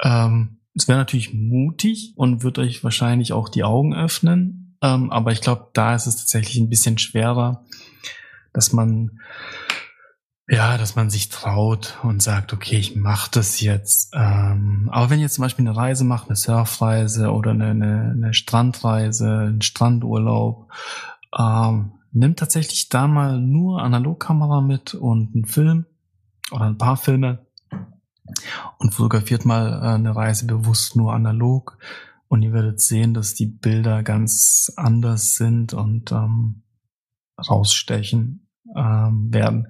Ähm, 0.02 0.58
es 0.74 0.88
wäre 0.88 0.98
natürlich 0.98 1.32
mutig 1.32 2.12
und 2.16 2.42
wird 2.42 2.58
euch 2.58 2.84
wahrscheinlich 2.84 3.32
auch 3.32 3.48
die 3.48 3.64
Augen 3.64 3.94
öffnen. 3.94 4.76
Ähm, 4.82 5.10
aber 5.10 5.32
ich 5.32 5.40
glaube, 5.40 5.68
da 5.72 5.94
ist 5.94 6.06
es 6.06 6.16
tatsächlich 6.16 6.58
ein 6.58 6.68
bisschen 6.68 6.98
schwerer, 6.98 7.64
dass 8.52 8.72
man 8.74 9.18
ja, 10.50 10.76
dass 10.78 10.96
man 10.96 11.10
sich 11.10 11.28
traut 11.28 11.96
und 12.02 12.20
sagt, 12.20 12.52
okay, 12.52 12.76
ich 12.76 12.96
mache 12.96 13.30
das 13.30 13.60
jetzt. 13.60 14.10
Ähm, 14.14 14.88
aber 14.90 15.08
wenn 15.08 15.20
ihr 15.20 15.28
zum 15.28 15.42
Beispiel 15.42 15.66
eine 15.66 15.76
Reise 15.76 16.02
macht, 16.02 16.26
eine 16.26 16.34
Surfreise 16.34 17.30
oder 17.30 17.52
eine, 17.52 17.68
eine, 17.68 18.10
eine 18.10 18.34
Strandreise, 18.34 19.30
einen 19.30 19.62
Strandurlaub, 19.62 20.68
ähm, 21.38 21.92
nimmt 22.10 22.40
tatsächlich 22.40 22.88
da 22.88 23.06
mal 23.06 23.38
nur 23.38 23.80
Analogkamera 23.80 24.60
mit 24.60 24.94
und 24.94 25.36
einen 25.36 25.44
Film 25.44 25.86
oder 26.50 26.64
ein 26.64 26.78
paar 26.78 26.96
Filme 26.96 27.46
und 28.78 28.92
fotografiert 28.92 29.44
mal 29.44 29.72
äh, 29.72 29.94
eine 29.94 30.16
Reise 30.16 30.46
bewusst 30.46 30.96
nur 30.96 31.14
analog 31.14 31.78
und 32.26 32.42
ihr 32.42 32.52
werdet 32.52 32.80
sehen, 32.80 33.14
dass 33.14 33.34
die 33.34 33.46
Bilder 33.46 34.02
ganz 34.02 34.72
anders 34.74 35.36
sind 35.36 35.74
und 35.74 36.10
ähm, 36.10 36.64
rausstechen 37.38 38.49
ähm, 38.80 39.32
werden. 39.32 39.68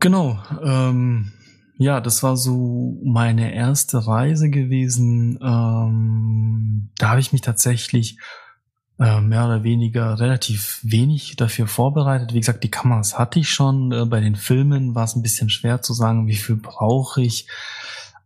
Genau. 0.00 0.38
Ähm, 0.62 1.32
ja, 1.76 2.00
das 2.00 2.22
war 2.22 2.36
so 2.36 3.00
meine 3.04 3.52
erste 3.52 4.06
Reise 4.06 4.48
gewesen. 4.48 5.38
Ähm, 5.42 6.90
da 6.98 7.10
habe 7.10 7.20
ich 7.20 7.32
mich 7.32 7.40
tatsächlich 7.40 8.18
äh, 9.00 9.20
mehr 9.20 9.44
oder 9.46 9.64
weniger 9.64 10.20
relativ 10.20 10.78
wenig 10.82 11.34
dafür 11.36 11.66
vorbereitet. 11.66 12.32
Wie 12.32 12.38
gesagt, 12.38 12.62
die 12.62 12.70
Kameras 12.70 13.18
hatte 13.18 13.40
ich 13.40 13.50
schon. 13.50 13.90
Äh, 13.90 14.04
bei 14.04 14.20
den 14.20 14.36
Filmen 14.36 14.94
war 14.94 15.04
es 15.04 15.16
ein 15.16 15.22
bisschen 15.22 15.50
schwer 15.50 15.82
zu 15.82 15.94
sagen, 15.94 16.28
wie 16.28 16.36
viel 16.36 16.56
brauche 16.56 17.22
ich. 17.22 17.48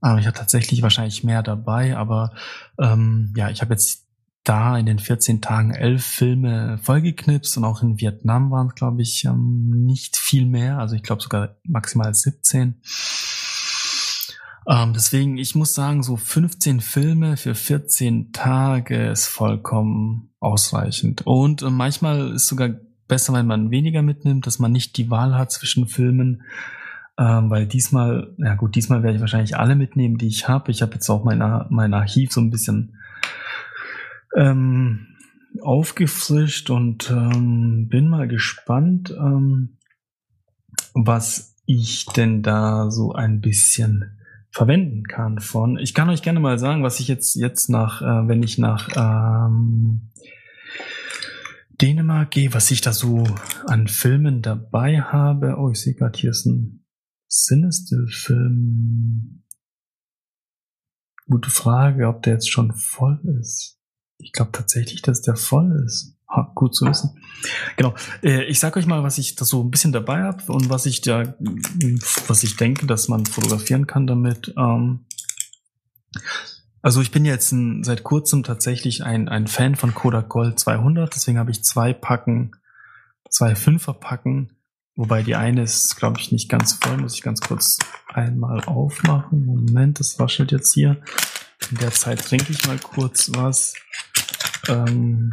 Aber 0.00 0.18
ich 0.20 0.26
hatte 0.26 0.40
tatsächlich 0.40 0.82
wahrscheinlich 0.82 1.24
mehr 1.24 1.42
dabei. 1.42 1.96
Aber 1.96 2.32
ähm, 2.78 3.32
ja, 3.34 3.48
ich 3.48 3.62
habe 3.62 3.72
jetzt 3.72 4.07
da 4.48 4.78
in 4.78 4.86
den 4.86 4.98
14 4.98 5.40
Tagen 5.40 5.72
elf 5.72 6.04
Filme 6.04 6.78
vollgeknipst 6.82 7.56
und 7.58 7.64
auch 7.64 7.82
in 7.82 8.00
Vietnam 8.00 8.50
waren 8.50 8.68
es, 8.68 8.74
glaube 8.74 9.02
ich, 9.02 9.24
ähm, 9.24 9.84
nicht 9.84 10.16
viel 10.16 10.46
mehr. 10.46 10.78
Also 10.78 10.96
ich 10.96 11.02
glaube 11.02 11.22
sogar 11.22 11.56
maximal 11.64 12.14
17. 12.14 12.80
Ähm, 14.66 14.92
deswegen, 14.92 15.38
ich 15.38 15.54
muss 15.54 15.74
sagen, 15.74 16.02
so 16.02 16.16
15 16.16 16.80
Filme 16.80 17.36
für 17.36 17.54
14 17.54 18.32
Tage 18.32 19.08
ist 19.08 19.26
vollkommen 19.26 20.30
ausreichend. 20.40 21.26
Und 21.26 21.62
äh, 21.62 21.70
manchmal 21.70 22.32
ist 22.32 22.48
sogar 22.48 22.70
besser, 23.06 23.32
wenn 23.32 23.46
man 23.46 23.70
weniger 23.70 24.02
mitnimmt, 24.02 24.46
dass 24.46 24.58
man 24.58 24.72
nicht 24.72 24.96
die 24.96 25.10
Wahl 25.10 25.34
hat 25.36 25.52
zwischen 25.52 25.88
Filmen. 25.88 26.42
Ähm, 27.18 27.50
weil 27.50 27.66
diesmal, 27.66 28.34
ja 28.38 28.54
gut, 28.54 28.76
diesmal 28.76 29.02
werde 29.02 29.16
ich 29.16 29.20
wahrscheinlich 29.20 29.56
alle 29.56 29.74
mitnehmen, 29.74 30.18
die 30.18 30.28
ich 30.28 30.48
habe. 30.48 30.70
Ich 30.70 30.82
habe 30.82 30.94
jetzt 30.94 31.08
auch 31.08 31.24
mein, 31.24 31.66
mein 31.70 31.94
Archiv 31.94 32.32
so 32.32 32.40
ein 32.40 32.50
bisschen 32.50 32.97
ähm, 34.36 35.06
aufgefrischt 35.60 36.70
und 36.70 37.10
ähm, 37.10 37.88
bin 37.88 38.08
mal 38.08 38.28
gespannt, 38.28 39.10
ähm, 39.10 39.78
was 40.94 41.56
ich 41.66 42.06
denn 42.06 42.42
da 42.42 42.90
so 42.90 43.12
ein 43.12 43.40
bisschen 43.40 44.18
verwenden 44.50 45.04
kann 45.04 45.40
von. 45.40 45.78
Ich 45.78 45.94
kann 45.94 46.10
euch 46.10 46.22
gerne 46.22 46.40
mal 46.40 46.58
sagen, 46.58 46.82
was 46.82 47.00
ich 47.00 47.08
jetzt 47.08 47.34
jetzt 47.34 47.68
nach, 47.68 48.02
äh, 48.02 48.28
wenn 48.28 48.42
ich 48.42 48.58
nach 48.58 48.88
ähm, 48.96 50.10
Dänemark 51.80 52.32
gehe, 52.32 52.52
was 52.54 52.70
ich 52.70 52.80
da 52.80 52.92
so 52.92 53.24
an 53.66 53.86
Filmen 53.86 54.42
dabei 54.42 55.00
habe. 55.00 55.56
Oh, 55.58 55.70
ich 55.70 55.80
sehe 55.80 55.94
gerade 55.94 56.18
hier 56.18 56.30
ist 56.30 56.46
ein 56.46 56.84
Cinestill-Film. 57.30 59.44
Gute 61.26 61.50
Frage, 61.50 62.08
ob 62.08 62.22
der 62.22 62.32
jetzt 62.34 62.50
schon 62.50 62.72
voll 62.72 63.20
ist. 63.38 63.77
Ich 64.18 64.32
glaube 64.32 64.52
tatsächlich, 64.52 65.02
dass 65.02 65.22
der 65.22 65.36
voll 65.36 65.82
ist. 65.86 66.14
Ha, 66.28 66.52
gut 66.54 66.74
zu 66.74 66.84
wissen. 66.86 67.18
Genau. 67.76 67.94
Äh, 68.22 68.44
ich 68.44 68.60
sage 68.60 68.78
euch 68.78 68.86
mal, 68.86 69.02
was 69.02 69.16
ich 69.16 69.34
da 69.34 69.44
so 69.44 69.62
ein 69.62 69.70
bisschen 69.70 69.92
dabei 69.92 70.24
habe 70.24 70.52
und 70.52 70.68
was 70.68 70.84
ich 70.84 71.00
da, 71.00 71.34
was 72.26 72.42
ich 72.42 72.56
denke, 72.56 72.86
dass 72.86 73.08
man 73.08 73.24
fotografieren 73.24 73.86
kann 73.86 74.06
damit. 74.06 74.52
Ähm, 74.58 75.06
also 76.82 77.00
ich 77.00 77.10
bin 77.10 77.24
jetzt 77.24 77.52
ein, 77.52 77.82
seit 77.82 78.04
kurzem 78.04 78.42
tatsächlich 78.42 79.04
ein, 79.04 79.28
ein 79.28 79.46
Fan 79.46 79.74
von 79.74 79.94
Kodak 79.94 80.28
Gold 80.28 80.58
200, 80.58 81.14
deswegen 81.14 81.38
habe 81.38 81.50
ich 81.50 81.64
zwei 81.64 81.92
Packen, 81.92 82.52
zwei 83.30 83.54
Fünfer 83.54 83.94
Packen, 83.94 84.52
wobei 84.94 85.22
die 85.22 85.34
eine 85.34 85.62
ist, 85.62 85.96
glaube 85.96 86.20
ich, 86.20 86.30
nicht 86.30 86.48
ganz 86.48 86.74
voll, 86.74 86.98
muss 86.98 87.14
ich 87.14 87.22
ganz 87.22 87.40
kurz 87.40 87.78
einmal 88.08 88.62
aufmachen. 88.64 89.44
Moment, 89.44 89.98
das 89.98 90.18
raschelt 90.20 90.52
jetzt 90.52 90.74
hier. 90.74 91.00
In 91.70 91.76
der 91.78 91.92
Zeit 91.92 92.24
trinke 92.24 92.52
ich 92.52 92.66
mal 92.66 92.78
kurz 92.78 93.30
was. 93.34 93.74
Ähm 94.68 95.32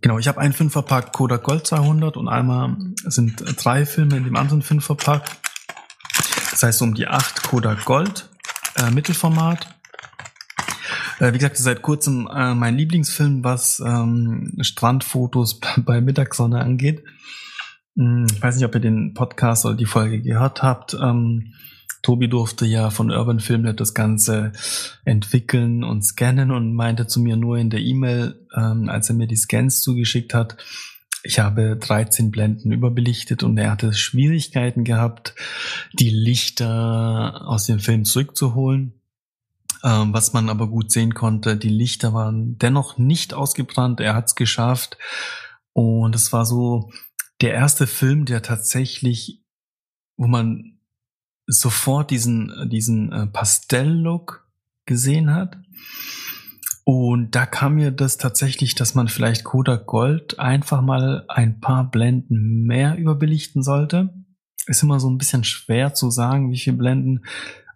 genau, 0.00 0.18
ich 0.18 0.28
habe 0.28 0.40
einen 0.40 0.52
Fünferpack 0.52 1.12
Kodak 1.12 1.42
Gold 1.42 1.66
200 1.66 2.16
und 2.16 2.28
einmal 2.28 2.76
sind 3.04 3.42
drei 3.62 3.84
Filme 3.84 4.16
in 4.16 4.24
dem 4.24 4.36
anderen 4.36 4.62
Fünferpack. 4.62 5.24
Das 6.50 6.62
heißt 6.62 6.82
um 6.82 6.94
die 6.94 7.06
acht 7.06 7.42
Kodak 7.42 7.84
Gold 7.84 8.28
äh, 8.76 8.90
Mittelformat. 8.90 9.74
Äh, 11.18 11.32
wie 11.32 11.38
gesagt, 11.38 11.56
seit 11.56 11.82
kurzem 11.82 12.28
äh, 12.32 12.54
mein 12.54 12.76
Lieblingsfilm, 12.76 13.44
was 13.44 13.80
ähm, 13.80 14.56
Strandfotos 14.60 15.60
bei 15.76 16.00
Mittagssonne 16.00 16.60
angeht. 16.60 17.04
Hm, 17.98 18.26
ich 18.32 18.40
weiß 18.40 18.54
nicht, 18.54 18.64
ob 18.64 18.74
ihr 18.74 18.80
den 18.80 19.12
Podcast 19.12 19.66
oder 19.66 19.74
die 19.74 19.84
Folge 19.84 20.22
gehört 20.22 20.62
habt. 20.62 20.94
Ähm, 20.94 21.52
Tobi 22.02 22.28
durfte 22.28 22.64
ja 22.64 22.90
von 22.90 23.10
Urban 23.10 23.40
Filmnet 23.40 23.80
das 23.80 23.92
Ganze 23.92 24.52
entwickeln 25.04 25.82
und 25.82 26.02
scannen 26.02 26.52
und 26.52 26.72
meinte 26.72 27.08
zu 27.08 27.18
mir 27.18 27.36
nur 27.36 27.58
in 27.58 27.70
der 27.70 27.80
E-Mail, 27.80 28.46
ähm, 28.56 28.88
als 28.88 29.08
er 29.08 29.16
mir 29.16 29.26
die 29.26 29.36
Scans 29.36 29.82
zugeschickt 29.82 30.32
hat, 30.32 30.56
ich 31.24 31.40
habe 31.40 31.76
13 31.76 32.30
Blenden 32.30 32.70
überbelichtet 32.70 33.42
und 33.42 33.58
er 33.58 33.72
hatte 33.72 33.92
Schwierigkeiten 33.92 34.84
gehabt, 34.84 35.34
die 35.92 36.10
Lichter 36.10 37.42
aus 37.46 37.66
dem 37.66 37.80
Film 37.80 38.04
zurückzuholen. 38.04 38.94
Ähm, 39.82 40.12
was 40.12 40.32
man 40.32 40.48
aber 40.48 40.68
gut 40.68 40.92
sehen 40.92 41.14
konnte, 41.14 41.56
die 41.56 41.68
Lichter 41.68 42.14
waren 42.14 42.58
dennoch 42.58 42.98
nicht 42.98 43.34
ausgebrannt. 43.34 44.00
Er 44.00 44.14
hat 44.14 44.26
es 44.26 44.34
geschafft. 44.36 44.96
Und 45.72 46.14
es 46.14 46.32
war 46.32 46.46
so 46.46 46.90
der 47.40 47.54
erste 47.54 47.86
Film, 47.86 48.24
der 48.24 48.42
tatsächlich, 48.42 49.44
wo 50.16 50.26
man 50.26 50.78
sofort 51.46 52.10
diesen, 52.10 52.68
diesen 52.68 53.12
äh, 53.12 53.26
Pastell-Look 53.26 54.46
gesehen 54.86 55.32
hat. 55.32 55.58
Und 56.84 57.34
da 57.34 57.46
kam 57.46 57.74
mir 57.74 57.90
das 57.90 58.16
tatsächlich, 58.16 58.74
dass 58.74 58.94
man 58.94 59.08
vielleicht 59.08 59.44
Kodak 59.44 59.86
Gold 59.86 60.38
einfach 60.38 60.80
mal 60.80 61.24
ein 61.28 61.60
paar 61.60 61.90
Blenden 61.90 62.64
mehr 62.64 62.96
überbelichten 62.96 63.62
sollte. 63.62 64.14
Ist 64.66 64.82
immer 64.82 64.98
so 64.98 65.08
ein 65.10 65.18
bisschen 65.18 65.44
schwer 65.44 65.94
zu 65.94 66.10
sagen, 66.10 66.50
wie 66.50 66.58
viel 66.58 66.72
Blenden 66.72 67.24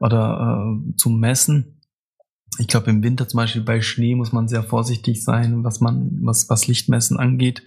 oder 0.01 0.67
äh, 0.67 0.97
zu 0.97 1.11
messen. 1.11 1.81
Ich 2.59 2.69
glaube, 2.69 2.91
im 2.91 3.03
Winter 3.03 3.29
zum 3.29 3.39
Beispiel 3.39 3.63
bei 3.63 3.81
Schnee 3.81 4.15
muss 4.15 4.33
man 4.33 4.49
sehr 4.49 4.63
vorsichtig 4.63 5.23
sein, 5.23 5.63
was 5.65 5.81
man, 5.81 6.19
was, 6.23 6.51
was 6.51 6.67
Lichtmessen 6.67 7.19
angeht. 7.19 7.63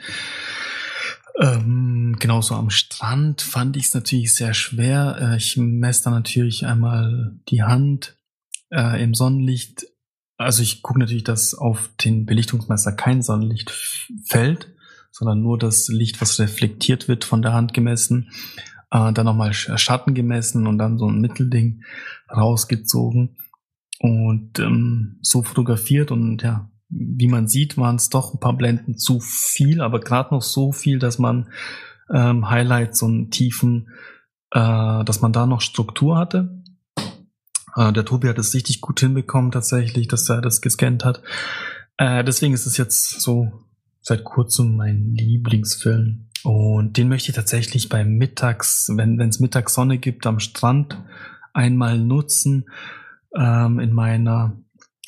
Ähm, 1.40 2.16
genauso 2.20 2.56
am 2.56 2.70
Strand 2.70 3.42
fand 3.42 3.76
ich 3.76 3.86
es 3.86 3.94
natürlich 3.94 4.34
sehr 4.34 4.54
schwer. 4.54 5.18
Äh, 5.20 5.38
ich 5.38 5.58
messe 5.58 6.06
da 6.06 6.12
natürlich 6.12 6.66
einmal 6.66 7.38
die 7.50 7.64
Hand 7.64 8.18
äh, 8.72 9.02
im 9.04 9.14
Sonnenlicht. 9.14 9.86
Also 10.38 10.64
ich 10.64 10.82
gucke 10.82 11.00
natürlich, 11.00 11.24
dass 11.24 11.54
auf 11.54 11.90
den 12.04 12.26
Belichtungsmesser 12.26 12.94
kein 12.94 13.22
Sonnenlicht 13.22 13.72
fällt, 14.26 14.74
sondern 15.12 15.42
nur 15.42 15.58
das 15.58 15.88
Licht, 15.88 16.22
was 16.22 16.40
reflektiert 16.40 17.08
wird, 17.08 17.26
von 17.26 17.42
der 17.42 17.54
Hand 17.54 17.74
gemessen. 17.74 18.30
Äh, 18.92 19.12
dann 19.12 19.26
nochmal 19.26 19.54
Schatten 19.54 20.14
gemessen 20.14 20.68
und 20.68 20.78
dann 20.78 20.98
so 20.98 21.10
ein 21.10 21.20
Mittelding 21.20 21.84
rausgezogen 22.32 23.38
und 24.00 24.60
ähm, 24.60 25.20
so 25.22 25.44
fotografiert 25.44 26.12
und 26.12 26.44
ja, 26.44 26.70
wie 26.90 27.28
man 27.28 27.48
sieht, 27.48 27.78
waren 27.78 27.96
es 27.96 28.10
doch 28.10 28.34
ein 28.34 28.40
paar 28.40 28.56
Blenden 28.56 28.98
zu 28.98 29.20
viel, 29.20 29.82
aber 29.82 30.00
gerade 30.00 30.34
noch 30.34 30.42
so 30.42 30.72
viel, 30.72 31.00
dass 31.00 31.20
man 31.20 31.50
ähm, 32.14 32.50
Highlights 32.50 33.02
und 33.02 33.32
Tiefen, 33.32 33.90
äh, 34.52 35.04
dass 35.04 35.22
man 35.22 35.34
da 35.34 35.46
noch 35.46 35.62
Struktur 35.62 36.18
hatte. 36.18 36.64
Äh, 37.76 37.92
der 37.94 38.06
Tobi 38.06 38.30
hat 38.30 38.38
es 38.38 38.54
richtig 38.54 38.82
gut 38.82 39.00
hinbekommen 39.00 39.52
tatsächlich, 39.52 40.08
dass 40.08 40.30
er 40.30 40.42
das 40.42 40.62
gescannt 40.62 41.04
hat. 41.04 41.22
Äh, 41.98 42.24
deswegen 42.24 42.54
ist 42.54 42.66
es 42.66 42.78
jetzt 42.78 43.22
so 43.22 43.52
seit 44.02 44.24
kurzem 44.24 44.76
mein 44.76 45.14
Lieblingsfilm. 45.16 46.28
Und 46.44 46.98
den 46.98 47.10
möchte 47.10 47.30
ich 47.30 47.36
tatsächlich 47.36 47.90
beim 47.90 48.18
Mittags, 48.18 48.92
wenn 48.94 49.20
es 49.20 49.40
Mittagssonne 49.40 49.98
gibt, 49.98 50.28
am 50.28 50.40
Strand 50.40 51.02
einmal 51.54 51.98
nutzen 51.98 52.70
ähm, 53.36 53.80
in 53.80 53.92
meiner 53.94 54.56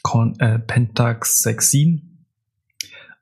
Con 0.08 0.40
äh, 0.40 0.58
Pentax 0.58 1.46
6.7. 1.46 2.00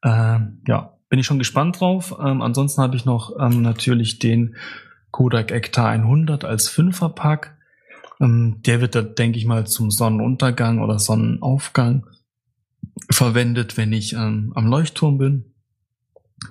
Äh, 0.03 0.39
ja, 0.67 0.93
bin 1.09 1.17
ich 1.17 1.25
schon 1.25 1.39
gespannt 1.39 1.79
drauf. 1.79 2.15
Ähm, 2.23 2.43
ansonsten 2.43 2.79
habe 2.79 2.95
ich 2.95 3.05
noch 3.05 3.31
ähm, 3.39 3.63
natürlich 3.63 4.19
den 4.19 4.55
Kodak 5.09 5.49
Ektar 5.49 5.89
100 5.89 6.45
als 6.45 6.69
Fünferpack. 6.69 7.57
Ähm, 8.21 8.61
der 8.67 8.81
wird 8.81 8.93
da, 8.93 9.01
denke 9.01 9.39
ich 9.39 9.47
mal, 9.47 9.65
zum 9.65 9.89
Sonnenuntergang 9.89 10.77
oder 10.77 10.99
Sonnenaufgang 10.99 12.05
verwendet, 13.09 13.77
wenn 13.77 13.91
ich 13.91 14.13
ähm, 14.13 14.53
am 14.53 14.67
Leuchtturm 14.67 15.17
bin. 15.17 15.55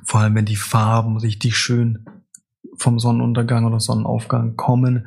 Vor 0.03 0.19
allem, 0.19 0.35
wenn 0.35 0.47
die 0.47 0.57
Farben 0.57 1.17
richtig 1.17 1.57
schön 1.57 2.07
vom 2.77 2.99
Sonnenuntergang 2.99 3.65
oder 3.65 3.81
Sonnenaufgang 3.81 4.57
kommen, 4.57 5.07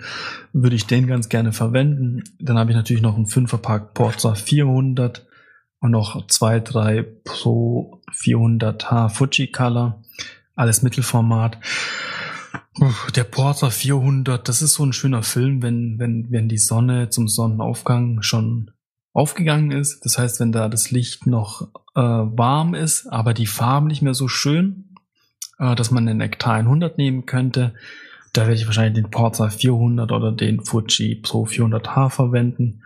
würde 0.54 0.76
ich 0.76 0.88
den 0.88 1.08
ganz 1.08 1.30
gerne 1.30 1.54
verwenden. 1.54 2.24
Dann 2.40 2.58
habe 2.58 2.72
ich 2.72 2.78
natürlich 2.78 3.02
noch 3.02 3.16
einen 3.16 3.28
Fünferpack 3.28 3.94
Porza 3.94 4.36
400 4.36 5.26
und 5.80 5.92
noch 5.92 6.28
zwei, 6.28 6.60
drei 6.60 7.04
Pro 7.24 8.02
400H 8.12 9.10
Fuji 9.10 9.48
Color, 9.52 10.02
alles 10.56 10.82
Mittelformat. 10.82 11.60
Der 13.16 13.24
Porter 13.24 13.72
400, 13.72 14.48
das 14.48 14.62
ist 14.62 14.74
so 14.76 14.86
ein 14.86 14.94
schöner 14.94 15.24
Film, 15.24 15.62
wenn, 15.62 15.98
wenn, 16.00 16.28
wenn 16.32 16.48
die 16.48 16.60
Sonne 16.60 17.10
zum 17.10 17.28
Sonnenaufgang 17.28 18.22
schon 18.22 18.72
aufgegangen 19.14 19.72
ist. 19.72 20.06
Das 20.06 20.20
heißt, 20.20 20.40
wenn 20.40 20.52
da 20.52 20.70
das 20.70 20.92
Licht 20.92 21.26
noch 21.26 21.70
äh, 21.96 22.02
warm 22.02 22.76
ist, 22.76 23.08
aber 23.08 23.34
die 23.34 23.48
Farben 23.48 23.88
nicht 23.88 24.04
mehr 24.04 24.14
so 24.14 24.28
schön, 24.28 24.87
äh, 25.60 25.76
dass 25.76 25.92
man 25.92 26.06
den 26.06 26.18
Nektar 26.18 26.56
100 26.56 26.98
nehmen 26.98 27.26
könnte. 27.26 27.74
Da 28.34 28.42
werde 28.42 28.56
ich 28.56 28.68
wahrscheinlich 28.68 29.04
den 29.04 29.12
Porza 29.12 29.50
400 29.50 30.12
oder 30.12 30.32
den 30.32 30.64
Fuji 30.64 31.16
Pro 31.16 31.46
400H 31.46 32.10
verwenden. 32.10 32.84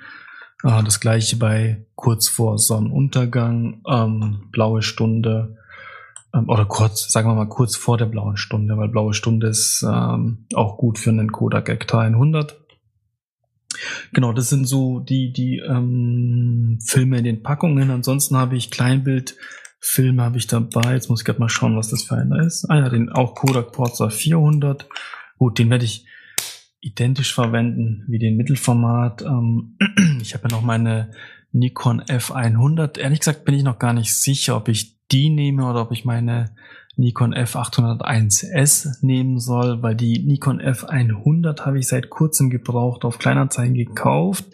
Äh, 0.63 0.83
das 0.83 0.99
gleiche 0.99 1.37
bei 1.37 1.85
kurz 1.95 2.27
vor 2.27 2.57
Sonnenuntergang, 2.57 3.81
ähm, 3.87 4.47
blaue 4.51 4.81
Stunde 4.81 5.57
ähm, 6.33 6.49
oder 6.49 6.65
kurz, 6.65 7.11
sagen 7.11 7.29
wir 7.29 7.35
mal 7.35 7.49
kurz 7.49 7.75
vor 7.75 7.97
der 7.97 8.05
blauen 8.05 8.37
Stunde, 8.37 8.77
weil 8.77 8.89
blaue 8.89 9.13
Stunde 9.13 9.47
ist 9.47 9.85
ähm, 9.87 10.45
auch 10.53 10.77
gut 10.77 10.99
für 10.99 11.09
einen 11.09 11.31
Kodak 11.31 11.69
Ektar 11.69 12.01
100. 12.01 12.57
Genau, 14.13 14.33
das 14.33 14.49
sind 14.49 14.65
so 14.65 14.99
die, 14.99 15.31
die 15.31 15.59
ähm, 15.59 16.79
Filme 16.83 17.17
in 17.17 17.23
den 17.23 17.43
Packungen. 17.43 17.89
Ansonsten 17.89 18.37
habe 18.37 18.55
ich 18.55 18.69
Kleinbild 18.69 19.37
Filme 19.83 20.23
habe 20.23 20.37
ich 20.37 20.45
dabei. 20.45 20.93
Jetzt 20.93 21.09
muss 21.09 21.21
ich 21.21 21.25
gerade 21.25 21.39
mal 21.39 21.49
schauen, 21.49 21.75
was 21.75 21.89
das 21.89 22.03
für 22.03 22.15
einer 22.15 22.45
ist. 22.45 22.69
Ah 22.69 22.77
ja, 22.77 22.89
den 22.89 23.09
auch 23.09 23.33
Kodak 23.33 23.71
Porza 23.71 24.09
400. 24.09 24.87
Gut, 25.39 25.57
den 25.57 25.71
werde 25.71 25.85
ich 25.85 26.05
identisch 26.79 27.33
verwenden 27.33 28.05
wie 28.07 28.19
den 28.19 28.37
Mittelformat. 28.37 29.23
Ähm, 29.23 29.77
ich 30.21 30.35
habe 30.35 30.47
ja 30.47 30.55
noch 30.55 30.61
meine 30.61 31.11
Nikon 31.51 32.01
F100. 32.01 32.99
Ehrlich 32.99 33.19
gesagt 33.19 33.43
bin 33.43 33.55
ich 33.55 33.63
noch 33.63 33.79
gar 33.79 33.93
nicht 33.93 34.15
sicher, 34.15 34.55
ob 34.55 34.69
ich 34.69 34.99
die 35.09 35.31
nehme 35.31 35.65
oder 35.65 35.81
ob 35.81 35.91
ich 35.91 36.05
meine 36.05 36.51
Nikon 36.95 37.33
F801S 37.33 38.97
nehmen 39.01 39.39
soll, 39.39 39.81
weil 39.81 39.95
die 39.95 40.23
Nikon 40.23 40.61
F100 40.61 41.65
habe 41.65 41.79
ich 41.79 41.87
seit 41.87 42.09
kurzem 42.11 42.51
gebraucht, 42.51 43.03
auf 43.03 43.17
Kleinanzeigen 43.17 43.73
gekauft 43.73 44.45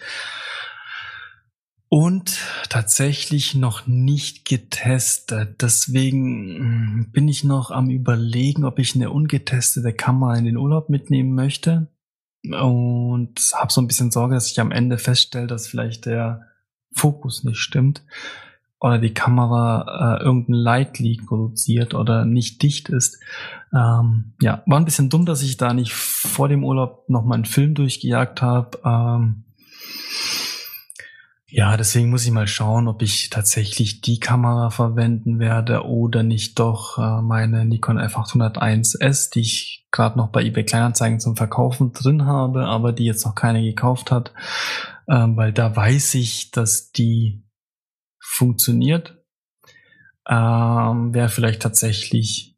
und 1.90 2.40
tatsächlich 2.70 3.56
noch 3.56 3.88
nicht 3.88 4.46
getestet. 4.46 5.62
Deswegen 5.62 6.58
hm, 6.58 7.12
bin 7.12 7.28
ich 7.28 7.44
noch 7.44 7.72
am 7.72 7.90
überlegen, 7.90 8.66
ob 8.66 8.80
ich 8.80 8.96
eine 8.96 9.12
ungetestete 9.12 9.94
Kamera 9.94 10.36
in 10.36 10.46
den 10.46 10.58
Urlaub 10.58 10.90
mitnehmen 10.90 11.34
möchte. 11.34 11.88
Und 12.44 13.40
habe 13.54 13.74
so 13.74 13.82
ein 13.82 13.88
bisschen 13.88 14.12
Sorge, 14.12 14.36
dass 14.36 14.52
ich 14.52 14.60
am 14.60 14.72
Ende 14.72 14.98
feststelle, 14.98 15.48
dass 15.48 15.68
vielleicht 15.68 16.06
der 16.06 16.48
Fokus 16.94 17.44
nicht 17.44 17.58
stimmt 17.58 18.04
oder 18.80 19.00
die 19.00 19.14
Kamera 19.14 20.20
äh, 20.20 20.24
irgendein 20.24 20.56
Light 20.56 21.02
produziert 21.26 21.94
oder 21.94 22.26
nicht 22.26 22.62
dicht 22.62 22.90
ist. 22.90 23.20
Ähm, 23.74 24.34
ja, 24.40 24.62
war 24.66 24.80
ein 24.80 24.86
bisschen 24.86 25.10
dumm, 25.10 25.26
dass 25.26 25.42
ich 25.42 25.58
da 25.58 25.74
nicht 25.74 25.94
vor 25.94 26.48
dem 26.48 26.64
Urlaub 26.64 27.10
noch 27.10 27.24
mal 27.24 27.36
einen 27.36 27.46
Film 27.46 27.74
durchgejagt 27.74 28.42
habe. 28.42 28.80
Ähm, 28.86 29.46
ja, 31.50 31.78
deswegen 31.78 32.10
muss 32.10 32.26
ich 32.26 32.32
mal 32.32 32.48
schauen, 32.48 32.90
ob 32.90 33.02
ich 33.02 33.30
tatsächlich 33.30 34.02
die 34.02 34.20
Kamera 34.20 34.70
verwenden 34.70 35.40
werde 35.40 35.86
oder 35.86 36.22
nicht 36.22 36.60
doch 36.60 36.98
äh, 36.98 37.22
meine 37.22 37.64
Nikon 37.64 37.98
F801S, 37.98 39.32
die 39.32 39.40
ich 39.40 39.88
gerade 39.90 40.18
noch 40.18 40.28
bei 40.28 40.44
eBay 40.44 40.66
Kleinanzeigen 40.66 41.22
zum 41.22 41.38
Verkaufen 41.38 41.94
drin 41.94 42.26
habe, 42.26 42.66
aber 42.66 42.92
die 42.92 43.06
jetzt 43.06 43.26
noch 43.26 43.34
keine 43.34 43.64
gekauft 43.64 44.12
hat, 44.12 44.34
ähm, 45.08 45.38
weil 45.38 45.54
da 45.54 45.74
weiß 45.74 46.16
ich, 46.16 46.52
dass 46.52 46.92
die 46.92 47.46
funktioniert. 48.20 49.18
Ähm, 50.28 51.14
Wäre 51.14 51.30
vielleicht 51.30 51.62
tatsächlich 51.62 52.58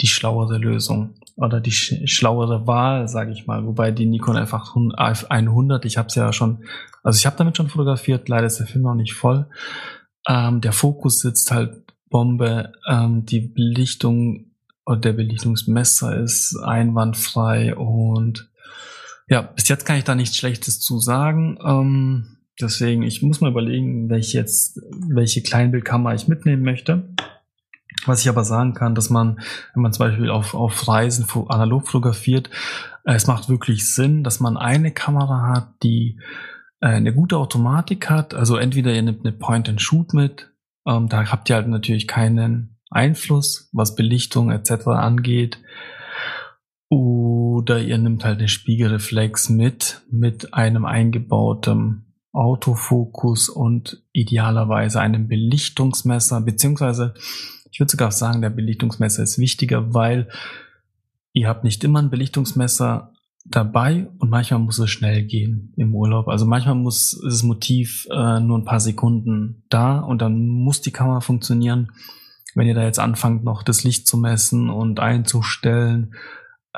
die 0.00 0.08
schlauere 0.08 0.58
Lösung 0.58 1.14
oder 1.36 1.60
die 1.60 1.70
sch 1.70 1.94
schlauere 2.06 2.66
Wahl, 2.66 3.06
sage 3.06 3.30
ich 3.30 3.46
mal. 3.46 3.64
Wobei 3.64 3.92
die 3.92 4.06
Nikon 4.06 4.36
F100, 4.36 5.84
ich 5.86 5.96
habe 5.96 6.08
es 6.08 6.16
ja 6.16 6.32
schon, 6.32 6.64
also 7.02 7.16
ich 7.16 7.26
habe 7.26 7.36
damit 7.36 7.56
schon 7.56 7.68
fotografiert, 7.68 8.28
leider 8.28 8.46
ist 8.46 8.58
der 8.58 8.66
Film 8.66 8.84
noch 8.84 8.94
nicht 8.94 9.14
voll. 9.14 9.46
Ähm, 10.28 10.60
der 10.60 10.72
Fokus 10.72 11.20
sitzt 11.20 11.50
halt 11.50 11.82
Bombe, 12.08 12.72
ähm, 12.88 13.24
die 13.26 13.40
Belichtung 13.40 14.52
oder 14.84 14.98
der 14.98 15.12
Belichtungsmesser 15.12 16.16
ist 16.20 16.56
einwandfrei 16.58 17.74
und 17.74 18.50
ja, 19.28 19.42
bis 19.42 19.68
jetzt 19.68 19.86
kann 19.86 19.96
ich 19.96 20.04
da 20.04 20.14
nichts 20.14 20.36
Schlechtes 20.36 20.80
zu 20.80 20.98
sagen. 20.98 21.58
Ähm, 21.64 22.36
deswegen, 22.60 23.02
ich 23.02 23.22
muss 23.22 23.40
mal 23.40 23.50
überlegen, 23.50 24.10
welche 24.10 24.38
jetzt, 24.38 24.80
welche 25.08 25.42
Kleinbildkamera 25.42 26.14
ich 26.14 26.28
mitnehmen 26.28 26.62
möchte. 26.62 27.08
Was 28.04 28.20
ich 28.20 28.28
aber 28.28 28.44
sagen 28.44 28.74
kann, 28.74 28.94
dass 28.94 29.10
man, 29.10 29.40
wenn 29.74 29.82
man 29.82 29.92
zum 29.92 30.06
Beispiel 30.06 30.28
auf, 30.28 30.54
auf 30.54 30.88
Reisen 30.88 31.26
analog 31.48 31.86
fotografiert, 31.86 32.50
äh, 33.04 33.14
es 33.14 33.26
macht 33.26 33.48
wirklich 33.48 33.94
Sinn, 33.94 34.24
dass 34.24 34.40
man 34.40 34.56
eine 34.56 34.92
Kamera 34.92 35.48
hat, 35.54 35.68
die 35.82 36.18
eine 36.88 37.14
gute 37.14 37.36
Automatik 37.36 38.10
hat. 38.10 38.34
Also 38.34 38.56
entweder 38.56 38.92
ihr 38.92 39.02
nehmt 39.02 39.24
eine 39.24 39.32
Point-and-Shoot 39.32 40.14
mit, 40.14 40.50
ähm, 40.86 41.08
da 41.08 41.30
habt 41.30 41.48
ihr 41.48 41.56
halt 41.56 41.68
natürlich 41.68 42.08
keinen 42.08 42.76
Einfluss, 42.90 43.68
was 43.72 43.94
Belichtung 43.94 44.50
etc. 44.50 44.88
angeht. 44.88 45.58
Oder 46.88 47.80
ihr 47.80 47.96
nehmt 47.96 48.24
halt 48.24 48.38
eine 48.38 48.48
Spiegelreflex 48.48 49.48
mit, 49.48 50.02
mit 50.10 50.52
einem 50.52 50.84
eingebauten 50.84 52.12
Autofokus 52.32 53.48
und 53.48 54.02
idealerweise 54.12 55.00
einem 55.00 55.28
Belichtungsmesser, 55.28 56.40
beziehungsweise 56.40 57.14
ich 57.70 57.80
würde 57.80 57.90
sogar 57.90 58.10
sagen, 58.10 58.42
der 58.42 58.50
Belichtungsmesser 58.50 59.22
ist 59.22 59.38
wichtiger, 59.38 59.94
weil 59.94 60.28
ihr 61.32 61.48
habt 61.48 61.64
nicht 61.64 61.82
immer 61.84 62.00
ein 62.00 62.10
Belichtungsmesser 62.10 63.11
dabei 63.44 64.08
und 64.18 64.30
manchmal 64.30 64.60
muss 64.60 64.78
es 64.78 64.90
schnell 64.90 65.24
gehen 65.24 65.72
im 65.76 65.94
Urlaub. 65.94 66.28
Also 66.28 66.46
manchmal 66.46 66.76
muss 66.76 67.20
das 67.24 67.42
Motiv 67.42 68.06
äh, 68.10 68.40
nur 68.40 68.58
ein 68.58 68.64
paar 68.64 68.80
Sekunden 68.80 69.64
da 69.68 69.98
und 69.98 70.22
dann 70.22 70.46
muss 70.46 70.80
die 70.80 70.92
Kamera 70.92 71.20
funktionieren. 71.20 71.92
Wenn 72.54 72.66
ihr 72.66 72.74
da 72.74 72.84
jetzt 72.84 72.98
anfangt, 72.98 73.44
noch 73.44 73.62
das 73.62 73.82
Licht 73.82 74.06
zu 74.06 74.16
messen 74.16 74.70
und 74.70 75.00
einzustellen, 75.00 76.14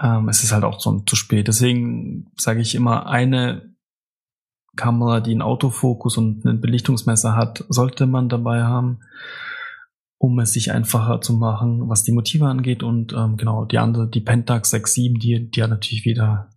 ähm, 0.00 0.28
es 0.28 0.42
ist 0.42 0.52
halt 0.52 0.64
auch 0.64 0.80
so 0.80 1.00
zu 1.00 1.16
spät. 1.16 1.48
Deswegen 1.48 2.30
sage 2.36 2.60
ich 2.60 2.74
immer, 2.74 3.06
eine 3.06 3.74
Kamera, 4.76 5.20
die 5.20 5.32
einen 5.32 5.42
Autofokus 5.42 6.16
und 6.16 6.44
ein 6.44 6.60
Belichtungsmesser 6.60 7.36
hat, 7.36 7.64
sollte 7.68 8.06
man 8.06 8.28
dabei 8.28 8.62
haben 8.62 9.00
um 10.24 10.38
es 10.38 10.54
sich 10.54 10.72
einfacher 10.72 11.20
zu 11.20 11.34
machen, 11.34 11.88
was 11.90 12.02
die 12.02 12.12
Motive 12.12 12.46
angeht. 12.46 12.82
Und 12.82 13.12
ähm, 13.12 13.36
genau, 13.36 13.66
die 13.66 13.78
andere, 13.78 14.08
die 14.08 14.22
Pentax 14.22 14.72
6.7, 14.72 15.18
die, 15.18 15.50
die 15.50 15.62
hat 15.62 15.68
natürlich 15.68 16.06
wieder 16.06 16.48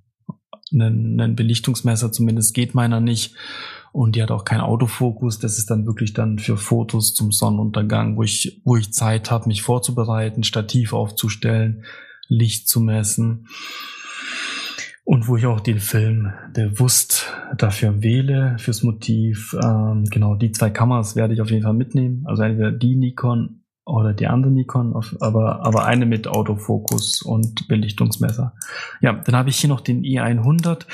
einen, 0.73 1.19
einen 1.19 1.35
Belichtungsmesser, 1.35 2.11
zumindest 2.11 2.53
geht 2.53 2.75
meiner 2.75 2.99
nicht. 2.99 3.35
Und 3.91 4.15
die 4.15 4.21
hat 4.21 4.31
auch 4.31 4.45
keinen 4.45 4.61
Autofokus. 4.61 5.39
Das 5.39 5.57
ist 5.57 5.71
dann 5.71 5.85
wirklich 5.85 6.13
dann 6.13 6.39
für 6.39 6.57
Fotos 6.57 7.13
zum 7.13 7.31
Sonnenuntergang, 7.31 8.15
wo 8.17 8.23
ich, 8.23 8.61
wo 8.63 8.77
ich 8.77 8.93
Zeit 8.93 9.31
habe, 9.31 9.47
mich 9.47 9.63
vorzubereiten, 9.63 10.43
Stativ 10.43 10.93
aufzustellen, 10.93 11.83
Licht 12.27 12.67
zu 12.67 12.79
messen 12.79 13.47
und 15.07 15.29
wo 15.29 15.37
ich 15.37 15.45
auch 15.45 15.61
den 15.61 15.79
Film 15.79 16.33
bewusst 16.53 17.33
dafür 17.57 18.03
wähle, 18.03 18.57
fürs 18.59 18.83
Motiv. 18.83 19.55
Ähm, 19.63 20.03
genau, 20.03 20.35
die 20.35 20.51
zwei 20.51 20.69
Kameras 20.69 21.15
werde 21.15 21.33
ich 21.33 21.41
auf 21.41 21.49
jeden 21.49 21.63
Fall 21.63 21.73
mitnehmen. 21.73 22.23
Also 22.25 22.43
entweder 22.43 22.73
die 22.73 22.97
Nikon 22.97 23.61
oder 23.87 24.13
die 24.13 24.27
andere 24.27 24.51
Nikon, 24.51 24.93
auf, 24.93 25.15
aber, 25.21 25.65
aber 25.65 25.85
eine 25.85 26.05
mit 26.05 26.27
Autofokus 26.27 27.21
und 27.21 27.67
Belichtungsmesser. 27.67 28.53
Ja, 29.01 29.13
dann 29.13 29.35
habe 29.35 29.49
ich 29.49 29.57
hier 29.57 29.69
noch 29.69 29.81
den 29.81 30.03
E100. 30.03 30.85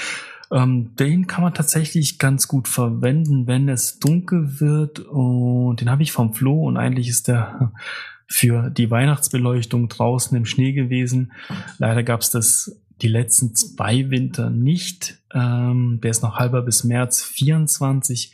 Ähm, 0.51 0.95
den 0.95 1.25
kann 1.25 1.43
man 1.43 1.55
tatsächlich 1.55 2.19
ganz 2.19 2.47
gut 2.47 2.67
verwenden, 2.67 3.47
wenn 3.47 3.67
es 3.67 3.97
dunkel 3.97 4.59
wird. 4.59 4.99
Und 4.99 5.81
den 5.81 5.89
habe 5.89 6.03
ich 6.03 6.11
vom 6.11 6.33
Flo 6.33 6.67
und 6.67 6.77
eigentlich 6.77 7.09
ist 7.09 7.27
der 7.27 7.71
für 8.27 8.69
die 8.69 8.89
Weihnachtsbeleuchtung 8.89 9.89
draußen 9.89 10.37
im 10.37 10.45
Schnee 10.45 10.73
gewesen. 10.73 11.31
Leider 11.79 12.03
gab 12.03 12.21
es 12.21 12.29
das 12.29 12.79
die 13.01 13.07
letzten 13.07 13.55
zwei 13.55 14.11
Winter 14.11 14.51
nicht. 14.51 15.19
Ähm, 15.33 15.99
der 16.01 16.11
ist 16.11 16.21
noch 16.21 16.37
halber 16.37 16.61
bis 16.61 16.83
März 16.83 17.23
24. 17.23 18.33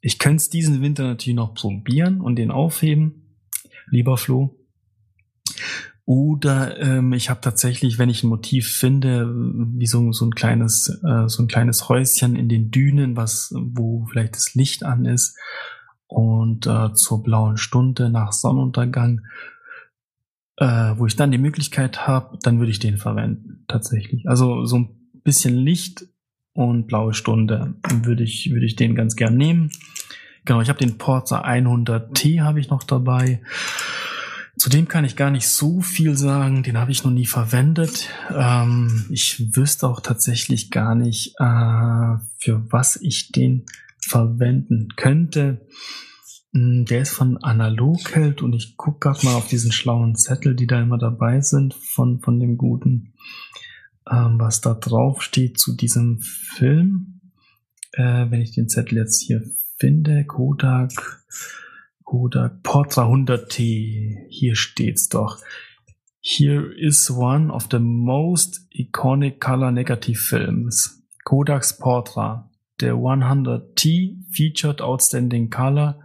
Ich 0.00 0.18
könnte 0.20 0.36
es 0.36 0.48
diesen 0.48 0.80
Winter 0.80 1.02
natürlich 1.02 1.36
noch 1.36 1.54
probieren 1.54 2.20
und 2.20 2.36
den 2.36 2.52
aufheben, 2.52 3.25
lieber 3.90 4.16
Flo. 4.16 4.58
Oder 6.04 6.80
ähm, 6.80 7.12
ich 7.12 7.30
habe 7.30 7.40
tatsächlich, 7.40 7.98
wenn 7.98 8.10
ich 8.10 8.22
ein 8.22 8.28
Motiv 8.28 8.68
finde, 8.68 9.26
wie 9.28 9.86
so, 9.86 10.12
so 10.12 10.24
ein 10.24 10.34
kleines, 10.34 10.88
äh, 11.04 11.28
so 11.28 11.42
ein 11.42 11.48
kleines 11.48 11.88
Häuschen 11.88 12.36
in 12.36 12.48
den 12.48 12.70
Dünen, 12.70 13.16
was, 13.16 13.52
wo 13.56 14.06
vielleicht 14.06 14.36
das 14.36 14.54
Licht 14.54 14.84
an 14.84 15.04
ist, 15.04 15.36
und 16.08 16.68
äh, 16.68 16.92
zur 16.94 17.24
blauen 17.24 17.56
Stunde 17.56 18.10
nach 18.10 18.30
Sonnenuntergang 18.30 19.22
äh, 20.56 20.94
wo 20.96 21.06
ich 21.06 21.16
dann 21.16 21.30
die 21.30 21.38
Möglichkeit 21.38 22.06
habe, 22.06 22.38
dann 22.42 22.58
würde 22.58 22.70
ich 22.70 22.78
den 22.78 22.96
verwenden, 22.96 23.64
tatsächlich. 23.68 24.28
Also 24.28 24.64
so 24.64 24.76
ein 24.76 25.10
bisschen 25.22 25.54
Licht 25.54 26.06
und 26.52 26.86
blaue 26.86 27.12
Stunde 27.12 27.74
würde 28.02 28.22
ich, 28.22 28.50
würde 28.50 28.66
ich 28.66 28.76
den 28.76 28.94
ganz 28.94 29.16
gern 29.16 29.36
nehmen. 29.36 29.70
Genau, 30.46 30.60
ich 30.60 30.68
habe 30.68 30.78
den 30.78 30.96
Porzer 30.96 31.44
100T 31.44 32.40
habe 32.40 32.60
ich 32.60 32.70
noch 32.70 32.84
dabei. 32.84 33.42
Zudem 34.56 34.88
kann 34.88 35.04
ich 35.04 35.16
gar 35.16 35.30
nicht 35.30 35.48
so 35.48 35.82
viel 35.82 36.16
sagen, 36.16 36.62
den 36.62 36.78
habe 36.78 36.90
ich 36.90 37.04
noch 37.04 37.10
nie 37.10 37.26
verwendet. 37.26 38.08
Ähm, 38.34 39.06
ich 39.10 39.54
wüsste 39.54 39.86
auch 39.88 40.00
tatsächlich 40.00 40.70
gar 40.70 40.94
nicht, 40.94 41.34
äh, 41.38 42.16
für 42.38 42.64
was 42.70 42.96
ich 42.96 43.32
den 43.32 43.66
verwenden 44.00 44.88
könnte. 44.96 45.66
Hm, 46.54 46.86
der 46.86 47.02
ist 47.02 47.10
von 47.10 47.36
Analog-Held 47.42 48.40
und 48.40 48.54
ich 48.54 48.76
gucke 48.76 49.00
gerade 49.00 49.26
mal 49.26 49.34
auf 49.34 49.48
diesen 49.48 49.72
schlauen 49.72 50.14
Zettel, 50.14 50.54
die 50.54 50.68
da 50.68 50.80
immer 50.80 50.96
dabei 50.96 51.40
sind, 51.40 51.74
von, 51.74 52.20
von 52.20 52.38
dem 52.38 52.56
Guten, 52.56 53.14
ähm, 54.10 54.38
was 54.38 54.62
da 54.62 54.74
drauf 54.74 55.22
steht 55.22 55.58
zu 55.58 55.76
diesem 55.76 56.20
Film. 56.20 57.20
Äh, 57.92 58.30
wenn 58.30 58.40
ich 58.40 58.52
den 58.52 58.68
Zettel 58.68 58.98
jetzt 58.98 59.20
hier 59.20 59.42
finde, 59.78 60.24
Kodak, 60.26 60.90
Kodak 62.04 62.62
Portra 62.62 63.04
100T, 63.04 64.26
hier 64.28 64.54
steht's 64.54 65.08
doch. 65.08 65.38
Here 66.20 66.72
is 66.72 67.10
one 67.10 67.50
of 67.50 67.68
the 67.68 67.78
most 67.78 68.60
iconic 68.76 69.38
color 69.40 69.70
negative 69.70 70.18
films. 70.18 71.02
Kodak's 71.24 71.72
Portra. 71.72 72.48
The 72.78 72.88
100T 72.88 74.24
featured 74.30 74.80
outstanding 74.80 75.50
color 75.50 75.96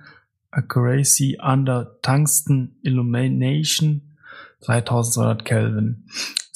Accuracy 0.53 1.37
under 1.39 1.91
Tungsten 2.01 2.75
Illumination 2.83 4.01
3200 4.65 5.43
Kelvin. 5.43 6.03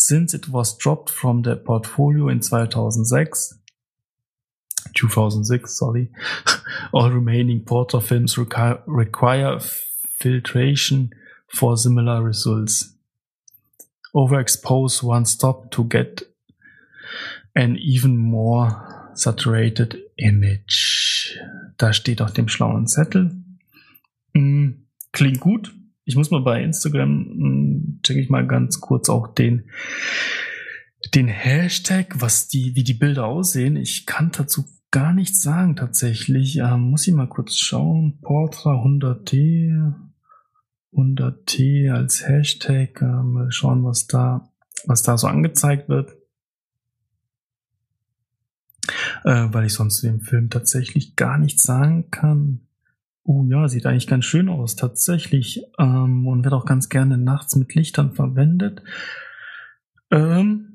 since 0.07 0.35
it 0.35 0.47
was 0.49 0.77
dropped 0.77 1.09
from 1.09 1.41
the 1.41 1.55
portfolio 1.55 2.27
in 2.29 2.39
2006, 2.39 3.57
2006, 4.93 5.77
sorry, 5.77 6.11
all 6.93 7.11
remaining 7.11 7.63
Porter 7.63 8.01
films 8.01 8.37
require, 8.37 9.59
filtration 10.19 11.11
for 11.47 11.77
similar 11.77 12.23
results. 12.23 12.95
Overexpose 14.13 15.03
one 15.03 15.25
stop 15.25 15.71
to 15.71 15.83
get 15.83 16.23
an 17.53 17.77
even 17.77 18.17
more 18.17 19.11
saturated 19.13 19.97
image. 20.17 21.37
Da 21.77 21.93
steht 21.93 22.21
auf 22.21 22.31
dem 22.33 22.47
schlauen 22.47 22.87
Zettel. 22.87 23.31
Hm, 24.33 24.85
klingt 25.11 25.39
gut. 25.39 25.73
Ich 26.05 26.15
muss 26.15 26.31
mal 26.31 26.41
bei 26.41 26.63
Instagram, 26.63 27.09
hm, 27.09 27.99
checke 28.03 28.21
ich 28.21 28.29
mal 28.29 28.45
ganz 28.45 28.79
kurz 28.79 29.09
auch 29.09 29.33
den, 29.33 29.69
den 31.13 31.27
Hashtag, 31.27 32.21
was 32.21 32.47
die, 32.47 32.75
wie 32.75 32.83
die 32.83 32.93
Bilder 32.93 33.25
aussehen. 33.25 33.75
Ich 33.75 34.05
kann 34.05 34.31
dazu 34.31 34.65
gar 34.95 35.11
nichts 35.11 35.41
sagen 35.41 35.75
tatsächlich. 35.75 36.55
Ähm, 36.59 36.89
muss 36.89 37.05
ich 37.05 37.13
mal 37.13 37.27
kurz 37.27 37.57
schauen. 37.57 38.17
Portra 38.21 38.81
100T. 38.81 39.93
100T 40.93 41.91
als 41.91 42.25
Hashtag. 42.25 43.01
Äh, 43.01 43.05
mal 43.05 43.51
schauen, 43.51 43.83
was 43.83 44.07
da, 44.07 44.49
was 44.85 45.01
da 45.01 45.17
so 45.17 45.27
angezeigt 45.27 45.89
wird. 45.89 46.15
Äh, 49.25 49.49
weil 49.51 49.65
ich 49.65 49.73
sonst 49.73 49.97
zu 49.97 50.07
dem 50.07 50.21
Film 50.21 50.49
tatsächlich 50.49 51.17
gar 51.17 51.39
nichts 51.39 51.63
sagen 51.63 52.09
kann. 52.09 52.61
Oh 53.23 53.43
ja, 53.49 53.67
sieht 53.67 53.85
eigentlich 53.87 54.07
ganz 54.07 54.23
schön 54.23 54.47
aus, 54.47 54.77
tatsächlich. 54.77 55.61
Ähm, 55.77 56.25
und 56.25 56.45
wird 56.45 56.53
auch 56.53 56.65
ganz 56.65 56.87
gerne 56.87 57.17
nachts 57.17 57.57
mit 57.57 57.75
Lichtern 57.75 58.13
verwendet. 58.13 58.81
Ähm, 60.09 60.74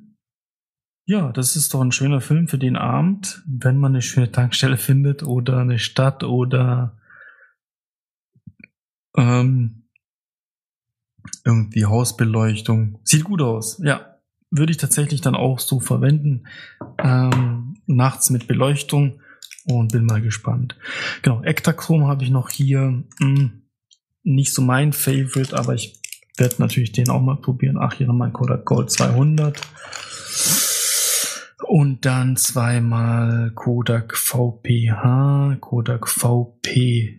ja, 1.11 1.33
das 1.33 1.57
ist 1.57 1.75
doch 1.75 1.81
ein 1.81 1.91
schöner 1.91 2.21
Film 2.21 2.47
für 2.47 2.57
den 2.57 2.77
Abend, 2.77 3.43
wenn 3.45 3.79
man 3.79 3.91
eine 3.91 4.01
schöne 4.01 4.31
Tankstelle 4.31 4.77
findet 4.89 5.25
oder 5.25 5.59
eine 5.59 5.81
Stadt 5.81 6.23
oder 6.23 6.97
ähm, 9.17 9.89
irgendwie 11.45 11.85
Hausbeleuchtung. 11.85 13.01
Sieht 13.03 13.25
gut 13.25 13.43
aus, 13.43 13.81
ja. 13.83 14.19
Würde 14.53 14.71
ich 14.71 14.77
tatsächlich 14.77 15.21
dann 15.21 15.35
auch 15.35 15.59
so 15.59 15.81
verwenden. 15.81 16.47
Ähm, 16.99 17.75
nachts 17.87 18.31
mit 18.31 18.47
Beleuchtung 18.47 19.21
und 19.65 19.91
bin 19.91 20.07
mal 20.07 20.23
gespannt. 20.23 20.77
Genau, 21.23 21.43
Ektachrom 21.43 22.07
habe 22.07 22.23
ich 22.23 22.31
noch 22.31 22.51
hier. 22.51 23.03
Hm, 23.19 23.63
nicht 24.23 24.53
so 24.53 24.63
mein 24.63 24.93
Favorite, 24.93 25.59
aber 25.59 25.75
ich 25.75 26.01
werde 26.37 26.57
natürlich 26.59 26.93
den 26.93 27.11
auch 27.11 27.21
mal 27.21 27.37
probieren. 27.37 27.79
Ach, 27.81 27.95
hier 27.95 28.07
nochmal 28.07 28.31
Kodak 28.31 28.65
Gold 28.65 28.93
200. 28.93 29.61
Und 31.73 32.05
dann 32.05 32.37
zweimal 32.37 33.53
Kodak 33.55 34.17
VPH, 34.17 35.59
Kodak 35.61 36.09
VPL. 36.09 37.17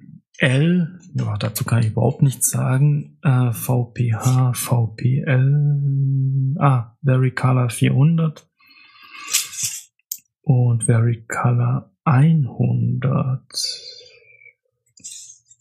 Ja, 1.14 1.38
dazu 1.38 1.64
kann 1.64 1.80
ich 1.80 1.91
überhaupt 1.91 2.22
nichts 2.22 2.49
sagen. 2.49 3.18
Äh, 3.24 3.54
VPH, 3.54 4.52
VPL. 4.54 6.58
Ah, 6.60 6.97
Very 7.02 7.32
Color 7.32 7.70
400. 7.70 8.45
Und 10.41 10.84
Very 10.84 11.26
Color 11.30 11.89
100. 12.04 13.41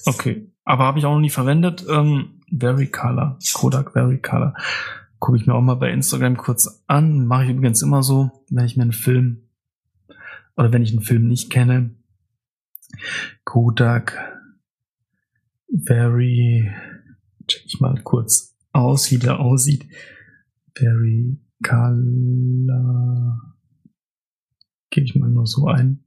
Okay, 0.05 0.51
aber 0.65 0.85
habe 0.85 0.99
ich 0.99 1.07
auch 1.07 1.15
noch 1.15 1.21
nie 1.21 1.31
verwendet. 1.31 1.87
Ähm, 1.89 2.41
Very 2.51 2.89
Color, 2.89 3.39
Kodak 3.55 3.93
Very 3.93 4.21
Color. 4.21 4.53
Gucke 5.21 5.39
ich 5.39 5.47
mir 5.47 5.55
auch 5.55 5.61
mal 5.61 5.75
bei 5.75 5.93
Instagram 5.93 6.37
kurz 6.37 6.83
an. 6.87 7.27
Mache 7.27 7.45
ich 7.45 7.51
übrigens 7.51 7.83
immer 7.83 8.03
so, 8.03 8.45
wenn 8.51 8.65
ich 8.65 8.77
mir 8.77 8.83
einen 8.83 8.93
Film 8.93 9.49
oder 10.57 10.73
wenn 10.73 10.83
ich 10.83 10.91
einen 10.91 11.03
Film 11.03 11.29
nicht 11.29 11.51
kenne. 11.51 11.95
Kodak 13.45 14.19
Very, 15.73 16.69
check 17.47 17.63
ich 17.65 17.81
mal 17.81 18.01
kurz 18.03 18.57
aus, 18.73 19.11
wie 19.11 19.19
der 19.19 19.39
aussieht. 19.39 19.87
Very 20.75 21.39
Color. 21.63 23.55
Gebe 24.91 25.05
ich 25.05 25.15
mal 25.15 25.31
nur 25.31 25.47
so 25.47 25.67
ein. 25.67 26.05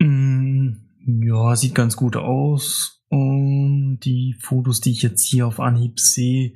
Mm, 0.00 0.72
ja, 1.22 1.54
sieht 1.54 1.74
ganz 1.74 1.96
gut 1.96 2.16
aus. 2.16 3.04
Und 3.08 3.59
die 3.98 4.36
Fotos, 4.38 4.80
die 4.80 4.92
ich 4.92 5.02
jetzt 5.02 5.24
hier 5.24 5.46
auf 5.46 5.58
Anhieb 5.58 5.98
sehe, 5.98 6.52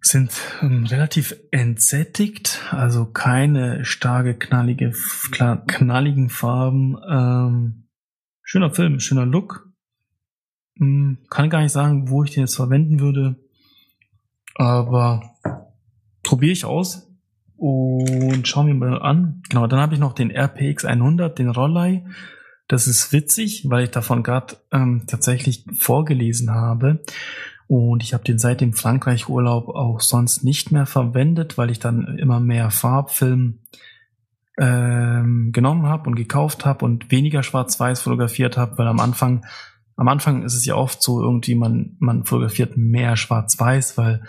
sind 0.00 0.32
ähm, 0.60 0.84
relativ 0.84 1.36
entsättigt, 1.52 2.60
also 2.70 3.06
keine 3.06 3.84
starke, 3.84 4.34
knallige, 4.34 4.92
knalligen 5.66 6.28
Farben. 6.28 6.96
Ähm, 7.08 7.84
schöner 8.42 8.70
Film, 8.70 8.98
schöner 9.00 9.26
Look. 9.26 9.70
Ähm, 10.80 11.18
kann 11.30 11.50
gar 11.50 11.62
nicht 11.62 11.72
sagen, 11.72 12.10
wo 12.10 12.24
ich 12.24 12.32
den 12.32 12.42
jetzt 12.42 12.56
verwenden 12.56 13.00
würde, 13.00 13.36
aber 14.56 15.36
probiere 16.22 16.52
ich 16.52 16.64
aus 16.64 17.08
und 17.56 18.48
schauen 18.48 18.66
wir 18.66 18.74
mal 18.74 19.00
an. 19.00 19.42
Genau, 19.48 19.68
dann 19.68 19.78
habe 19.78 19.94
ich 19.94 20.00
noch 20.00 20.14
den 20.14 20.32
RPX 20.32 20.84
100, 20.84 21.38
den 21.38 21.48
Rollei. 21.48 22.04
Das 22.72 22.86
ist 22.86 23.12
witzig, 23.12 23.68
weil 23.68 23.84
ich 23.84 23.90
davon 23.90 24.22
gerade 24.22 24.56
ähm, 24.70 25.02
tatsächlich 25.06 25.66
vorgelesen 25.78 26.52
habe. 26.52 27.02
Und 27.66 28.02
ich 28.02 28.14
habe 28.14 28.24
den 28.24 28.38
seit 28.38 28.62
dem 28.62 28.72
Frankreich-Urlaub 28.72 29.68
auch 29.68 30.00
sonst 30.00 30.42
nicht 30.42 30.72
mehr 30.72 30.86
verwendet, 30.86 31.58
weil 31.58 31.70
ich 31.70 31.80
dann 31.80 32.16
immer 32.16 32.40
mehr 32.40 32.70
Farbfilm 32.70 33.58
ähm, 34.56 35.50
genommen 35.52 35.84
habe 35.84 36.08
und 36.08 36.14
gekauft 36.14 36.64
habe 36.64 36.86
und 36.86 37.10
weniger 37.10 37.42
schwarz-weiß 37.42 38.00
fotografiert 38.00 38.56
habe, 38.56 38.78
weil 38.78 38.86
am 38.86 39.00
Anfang, 39.00 39.44
am 39.96 40.08
Anfang 40.08 40.42
ist 40.42 40.54
es 40.54 40.64
ja 40.64 40.74
oft 40.74 41.02
so 41.02 41.22
irgendwie, 41.22 41.54
man, 41.54 41.96
man 41.98 42.24
fotografiert 42.24 42.78
mehr 42.78 43.18
schwarz-weiß, 43.18 43.98
weil 43.98 44.22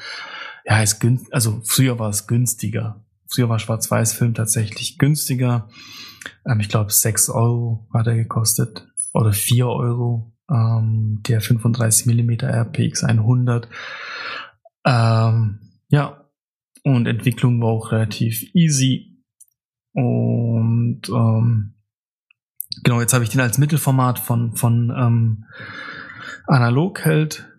ja, 0.66 0.82
es 0.82 1.00
günst, 1.00 1.34
also 1.34 1.62
früher 1.64 1.98
war 1.98 2.10
es 2.10 2.28
günstiger. 2.28 3.06
Früher 3.26 3.48
war 3.48 3.60
Schwarz-Weiß-Film 3.60 4.34
tatsächlich 4.34 4.98
günstiger. 4.98 5.70
Ähm, 6.46 6.60
ich 6.60 6.70
glaube, 6.70 6.92
6 6.92 7.30
Euro 7.30 7.88
hat 7.94 8.08
er 8.08 8.16
gekostet 8.16 8.88
oder 9.14 9.34
4 9.34 9.68
Euro. 9.68 10.34
Ähm, 10.50 11.22
der 11.28 11.42
35 11.42 12.06
mm 12.06 12.46
RPX 12.46 13.04
100. 13.04 13.68
Ähm, 14.86 15.60
ja, 15.88 16.30
und 16.84 17.08
Entwicklung 17.08 17.62
war 17.62 17.70
auch 17.70 17.92
relativ 17.92 18.44
easy. 18.54 19.24
Und 19.94 21.02
ähm, 21.10 21.76
genau, 22.84 23.00
jetzt 23.00 23.14
habe 23.14 23.24
ich 23.24 23.30
den 23.30 23.42
als 23.42 23.58
Mittelformat 23.58 24.20
von, 24.20 24.56
von 24.56 24.92
ähm, 24.96 25.46
Analog 26.48 27.00
hält 27.06 27.50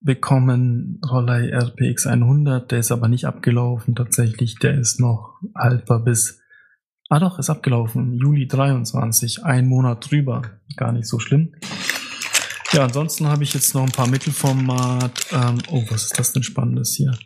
bekommen, 0.00 1.00
Rollei 1.10 1.50
RPX 1.52 2.06
100, 2.06 2.70
der 2.70 2.78
ist 2.78 2.92
aber 2.92 3.08
nicht 3.08 3.26
abgelaufen 3.26 3.96
tatsächlich, 3.96 4.56
der 4.58 4.78
ist 4.78 5.00
noch 5.00 5.40
haltbar 5.56 6.04
bis, 6.04 6.40
ah 7.08 7.18
doch, 7.18 7.38
ist 7.38 7.50
abgelaufen, 7.50 8.14
Juli 8.14 8.46
23, 8.46 9.44
ein 9.44 9.66
Monat 9.66 10.10
drüber, 10.10 10.42
gar 10.76 10.92
nicht 10.92 11.06
so 11.06 11.18
schlimm. 11.18 11.54
Ja, 12.72 12.84
ansonsten 12.84 13.26
habe 13.28 13.44
ich 13.44 13.54
jetzt 13.54 13.74
noch 13.74 13.82
ein 13.82 13.92
paar 13.92 14.08
Mittelformat, 14.08 15.26
ähm, 15.32 15.58
oh, 15.70 15.84
was 15.88 16.04
ist 16.04 16.18
das 16.18 16.32
denn 16.32 16.42
Spannendes 16.42 16.94
hier? 16.94 17.16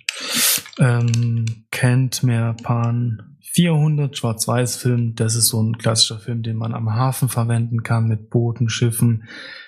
Ähm, 0.78 1.66
kennt 1.70 2.22
mehr 2.22 2.55
Pan 2.62 3.37
400 3.55 4.16
Schwarz-Weiß-Film, 4.16 5.14
das 5.14 5.35
ist 5.35 5.49
so 5.49 5.62
ein 5.62 5.76
klassischer 5.76 6.18
Film, 6.18 6.43
den 6.43 6.57
man 6.57 6.74
am 6.74 6.95
Hafen 6.95 7.28
verwenden 7.28 7.83
kann 7.83 8.07
mit 8.07 8.30
Booten, 8.30 8.68
Schiffen, 8.68 9.24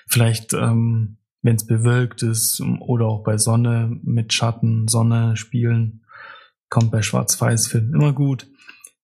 vielleicht 0.07 0.53
ähm, 0.53 1.17
wenn 1.45 1.57
es 1.57 1.67
bewölkt 1.67 2.23
ist 2.23 2.59
oder 2.79 3.05
auch 3.05 3.23
bei 3.23 3.37
Sonne 3.37 3.99
mit 4.01 4.33
Schatten, 4.33 4.87
Sonne 4.87 5.37
spielen, 5.37 6.03
kommt 6.69 6.91
bei 6.91 7.03
Schwarz-Weiß-Film 7.03 7.93
immer 7.93 8.13
gut. 8.13 8.47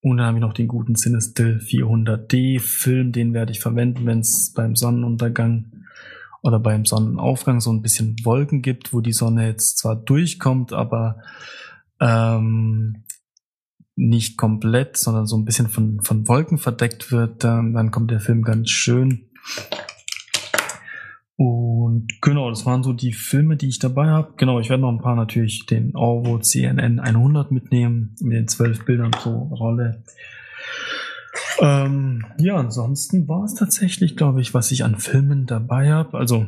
Und 0.02 0.18
dann 0.18 0.26
habe 0.26 0.38
ich 0.38 0.41
noch 0.41 0.54
den 0.54 0.68
guten 0.68 0.95
Cinestill 0.95 1.60
400D 1.64 2.60
Film, 2.60 3.12
den 3.12 3.34
werde 3.34 3.52
ich 3.52 3.60
verwenden, 3.60 4.06
wenn 4.06 4.20
es 4.20 4.52
beim 4.54 4.76
Sonnenuntergang 4.76 5.72
oder 6.41 6.60
beim 6.60 6.86
Sonnenaufgang 6.86 7.62
so 7.62 7.72
ein 7.72 7.84
bisschen 7.84 8.16
Wolken 8.24 8.64
gibt, 8.64 8.93
wo 8.93 9.02
die 9.02 9.14
Sonne 9.14 9.47
jetzt 9.47 9.78
zwar 9.78 9.95
durchkommt, 9.95 10.74
aber 10.74 11.18
ähm, 11.99 13.04
nicht 13.95 14.38
komplett, 14.38 14.97
sondern 14.97 15.28
so 15.28 15.38
ein 15.38 15.45
bisschen 15.45 15.70
von, 15.70 16.02
von 16.02 16.28
Wolken 16.28 16.58
verdeckt 16.58 17.12
wird, 17.12 17.43
dann, 17.43 17.74
dann 17.74 17.91
kommt 17.91 18.10
der 18.10 18.20
Film 18.20 18.41
ganz 18.41 18.72
schön. 18.72 19.30
Und 21.44 22.22
genau, 22.22 22.52
das 22.52 22.68
waren 22.68 22.84
so 22.84 22.94
die 22.94 23.14
Filme, 23.14 23.58
die 23.58 23.68
ich 23.68 23.80
dabei 23.80 24.10
habe. 24.10 24.36
Genau, 24.38 24.60
ich 24.60 24.70
werde 24.70 24.82
noch 24.82 24.92
ein 24.92 25.02
paar 25.02 25.16
natürlich 25.16 25.66
den 25.66 25.96
Orvo 25.96 26.38
CNN 26.38 27.00
100 27.00 27.50
mitnehmen, 27.50 28.16
mit 28.22 28.38
den 28.38 28.48
zwölf 28.48 28.86
Bildern 28.86 29.10
pro 29.10 29.32
Rolle. 29.46 30.04
Ähm, 31.60 32.28
ja, 32.38 32.58
ansonsten 32.58 33.28
war 33.28 33.44
es 33.44 33.56
tatsächlich, 33.56 34.16
glaube 34.16 34.39
ich, 34.39 34.54
was 34.54 34.72
ich 34.72 34.84
an 34.84 35.00
Filmen 35.00 35.48
dabei 35.48 35.92
habe. 35.92 36.16
Also 36.16 36.46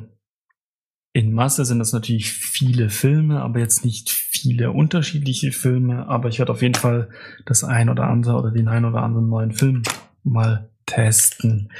in 1.11 1.33
Masse 1.33 1.65
sind 1.65 1.79
das 1.79 1.91
natürlich 1.91 2.31
viele 2.31 2.91
Filme, 2.91 3.41
aber 3.41 3.57
jetzt 3.57 3.83
nicht 3.83 4.11
viele 4.11 4.69
unterschiedliche 4.73 5.53
Filme. 5.53 6.07
Aber 6.07 6.29
ich 6.29 6.37
werde 6.37 6.51
auf 6.51 6.61
jeden 6.61 6.75
Fall 6.75 7.09
das 7.47 7.63
ein 7.63 7.89
oder 7.89 8.03
andere 8.03 8.37
oder 8.37 8.51
den 8.51 8.67
ein 8.67 8.85
oder 8.85 9.01
anderen 9.01 9.27
neuen 9.27 9.53
Film 9.53 9.81
mal 10.23 10.69
testen. 10.85 11.71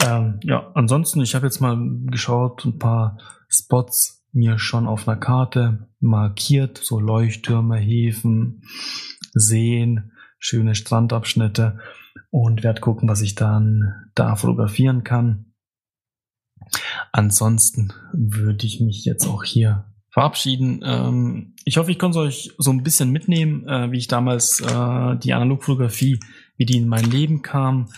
Ähm, 0.00 0.40
ja, 0.42 0.70
ansonsten, 0.74 1.20
ich 1.20 1.34
habe 1.34 1.46
jetzt 1.46 1.60
mal 1.60 1.78
geschaut, 2.06 2.64
ein 2.64 2.78
paar 2.78 3.18
Spots 3.48 4.24
mir 4.32 4.58
schon 4.58 4.86
auf 4.86 5.06
einer 5.06 5.18
Karte 5.18 5.88
markiert, 6.00 6.78
so 6.78 6.98
Leuchttürme, 6.98 7.76
Häfen, 7.76 8.62
Seen, 9.34 10.12
schöne 10.38 10.74
Strandabschnitte 10.74 11.78
und 12.30 12.62
werde 12.62 12.80
gucken, 12.80 13.08
was 13.08 13.20
ich 13.20 13.34
dann 13.34 14.10
da 14.14 14.36
fotografieren 14.36 15.04
kann. 15.04 15.52
Ansonsten 17.12 17.92
würde 18.12 18.66
ich 18.66 18.80
mich 18.80 19.04
jetzt 19.04 19.26
auch 19.26 19.44
hier 19.44 19.84
verabschieden. 20.10 20.80
Ähm, 20.84 21.54
ich 21.64 21.76
hoffe, 21.76 21.90
ich 21.90 21.98
konnte 21.98 22.18
euch 22.18 22.52
so 22.58 22.70
ein 22.70 22.82
bisschen 22.82 23.10
mitnehmen, 23.10 23.66
äh, 23.68 23.90
wie 23.92 23.98
ich 23.98 24.08
damals 24.08 24.60
äh, 24.60 25.16
die 25.16 25.32
Analogfotografie, 25.32 26.20
wie 26.56 26.66
die 26.66 26.78
in 26.78 26.88
mein 26.88 27.10
Leben 27.10 27.42
kam, 27.42 27.88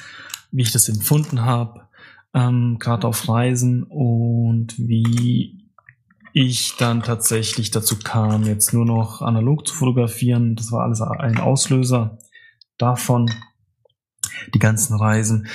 wie 0.54 0.62
ich 0.62 0.72
das 0.72 0.88
empfunden 0.88 1.42
habe, 1.42 1.88
ähm, 2.32 2.78
gerade 2.78 3.06
auf 3.06 3.28
Reisen 3.28 3.82
und 3.82 4.78
wie 4.78 5.68
ich 6.32 6.76
dann 6.78 7.02
tatsächlich 7.02 7.70
dazu 7.70 7.98
kam, 7.98 8.44
jetzt 8.44 8.72
nur 8.72 8.84
noch 8.84 9.20
analog 9.20 9.66
zu 9.66 9.74
fotografieren. 9.74 10.56
Das 10.56 10.72
war 10.72 10.82
alles 10.84 11.00
ein 11.00 11.38
Auslöser 11.38 12.18
davon 12.78 13.30
die 14.52 14.58
ganzen 14.58 14.96
Reisen. 14.96 15.46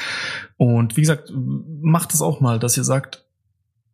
Und 0.57 0.97
wie 0.97 1.01
gesagt, 1.01 1.31
macht 1.33 2.13
es 2.13 2.21
auch 2.21 2.39
mal, 2.39 2.59
dass 2.59 2.77
ihr 2.77 2.83
sagt, 2.83 3.25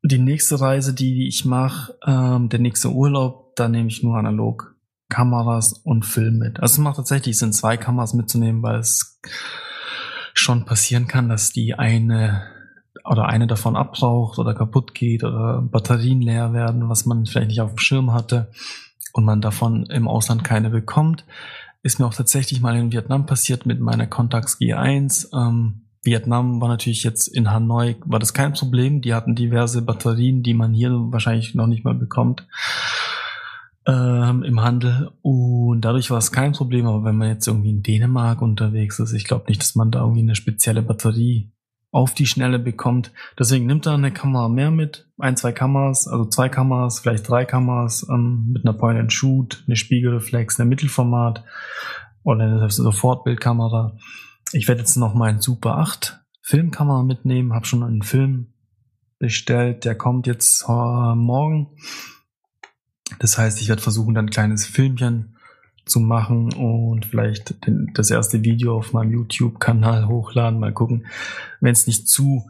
die 0.04 0.20
nächste 0.20 0.60
Reise, 0.60 0.94
die 0.94 1.28
ich 1.28 1.46
mache, 1.46 1.98
ähm, 2.06 2.50
der 2.50 2.60
nächste 2.60 2.92
Urlaub, 2.92 3.56
da 3.56 3.68
nehme 3.68 3.90
ich 3.90 4.04
nur 4.04 4.18
analog 4.18 4.76
Kameras 5.10 5.74
und 5.74 6.06
Film 6.06 6.38
mit. 6.38 6.60
Also 6.60 6.74
es 6.74 6.78
macht 6.80 6.98
tatsächlich 6.98 7.38
Sinn, 7.38 7.54
zwei 7.54 7.78
Kameras 7.78 8.14
mitzunehmen, 8.14 8.62
weil 8.62 8.80
es 8.80 9.20
schon 10.36 10.66
passieren 10.66 11.08
kann, 11.08 11.30
dass 11.30 11.52
die 11.52 11.74
eine 11.74 12.44
oder 13.06 13.28
eine 13.28 13.48
davon 13.48 13.76
abbraucht 13.76 14.38
oder 14.38 14.54
kaputt 14.54 14.94
geht 14.94 15.24
oder 15.24 15.62
Batterien 15.62 16.22
leer 16.22 16.54
werden, 16.54 16.90
was 16.90 17.06
man 17.06 17.26
vielleicht 17.26 17.48
nicht 17.48 17.62
auf 17.62 17.72
dem 17.72 17.80
Schirm 17.80 18.14
hatte 18.14 18.52
und 19.14 19.26
man 19.26 19.42
davon 19.42 19.86
im 19.88 20.08
Ausland 20.08 20.44
keine 20.44 20.70
bekommt. 20.70 21.26
Ist 21.84 22.00
mir 22.00 22.06
auch 22.06 22.14
tatsächlich 22.14 22.62
mal 22.62 22.76
in 22.76 22.92
Vietnam 22.92 23.26
passiert 23.26 23.66
mit 23.66 23.80
meiner 23.80 24.08
Contax 24.08 24.60
G1. 24.60 25.30
Ähm, 25.34 25.86
Vietnam 26.04 26.60
war 26.62 26.68
natürlich 26.68 27.04
jetzt 27.04 27.28
in 27.28 27.52
Hanoi, 27.52 27.96
war 28.06 28.20
das 28.20 28.34
kein 28.34 28.54
Problem. 28.54 29.02
Die 29.02 29.14
hatten 29.14 29.36
diverse 29.36 29.82
Batterien, 29.84 30.44
die 30.44 30.54
man 30.54 30.74
hier 30.74 30.92
wahrscheinlich 30.92 31.56
noch 31.56 31.68
nicht 31.68 31.86
mal 31.86 31.96
bekommt 31.96 32.46
ähm, 33.88 34.44
im 34.44 34.62
Handel. 34.62 35.12
Und 35.22 35.82
dadurch 35.82 36.12
war 36.12 36.18
es 36.18 36.32
kein 36.32 36.54
Problem. 36.54 36.88
Aber 36.88 37.04
wenn 37.04 37.18
man 37.18 37.30
jetzt 37.30 37.48
irgendwie 37.48 37.70
in 37.72 37.84
Dänemark 37.84 38.42
unterwegs 38.42 39.00
ist, 39.00 39.14
ich 39.14 39.26
glaube 39.26 39.46
nicht, 39.48 39.62
dass 39.62 39.76
man 39.76 39.92
da 39.92 40.02
irgendwie 40.02 40.22
eine 40.22 40.36
spezielle 40.36 40.82
Batterie 40.82 41.52
auf 41.92 42.14
die 42.14 42.26
Schnelle 42.26 42.60
bekommt. 42.60 43.14
Deswegen 43.40 43.68
nimmt 43.68 43.86
er 43.86 43.94
eine 43.94 44.12
Kamera 44.12 44.50
mehr 44.50 44.70
mit, 44.70 45.08
ein, 45.18 45.38
zwei 45.38 45.54
Kameras, 45.54 46.10
also 46.10 46.26
zwei 46.26 46.50
Kameras, 46.50 47.00
vielleicht 47.00 47.30
drei 47.30 47.46
Kameras 47.46 48.06
ähm, 48.10 48.52
mit 48.52 48.66
einer 48.66 48.78
Point 48.78 49.00
and 49.00 49.14
Shoot, 49.14 49.64
eine 49.66 49.78
Spiegelreflex, 49.78 50.60
eine 50.60 50.68
Mittelformat 50.68 51.46
oder 52.24 52.44
eine 52.44 52.70
Sofortbildkamera. 52.70 53.98
Ich 54.52 54.68
werde 54.68 54.82
jetzt 54.82 54.98
noch 54.98 55.14
meinen 55.14 55.40
Super 55.40 55.78
8 55.78 56.20
Filmkamera 56.42 57.02
mitnehmen, 57.04 57.54
habe 57.54 57.66
schon 57.66 57.82
einen 57.82 58.04
Film 58.04 58.54
bestellt, 59.18 59.86
der 59.86 59.96
kommt 59.96 60.28
jetzt 60.28 60.66
äh, 60.68 61.16
morgen. 61.16 61.78
Das 63.20 63.38
heißt, 63.38 63.62
ich 63.62 63.70
werde 63.70 63.82
versuchen, 63.82 64.16
dann 64.16 64.26
ein 64.26 64.32
kleines 64.32 64.66
Filmchen 64.66 65.36
zu 65.86 66.00
machen 66.00 66.52
und 66.54 67.06
vielleicht 67.06 67.66
den, 67.68 67.92
das 67.94 68.10
erste 68.10 68.44
Video 68.44 68.78
auf 68.78 68.94
meinem 68.94 69.12
YouTube-Kanal 69.12 70.08
hochladen. 70.08 70.60
Mal 70.60 70.74
gucken, 70.74 71.06
wenn 71.62 71.74
es 71.74 71.86
nicht 71.86 72.08
zu 72.08 72.50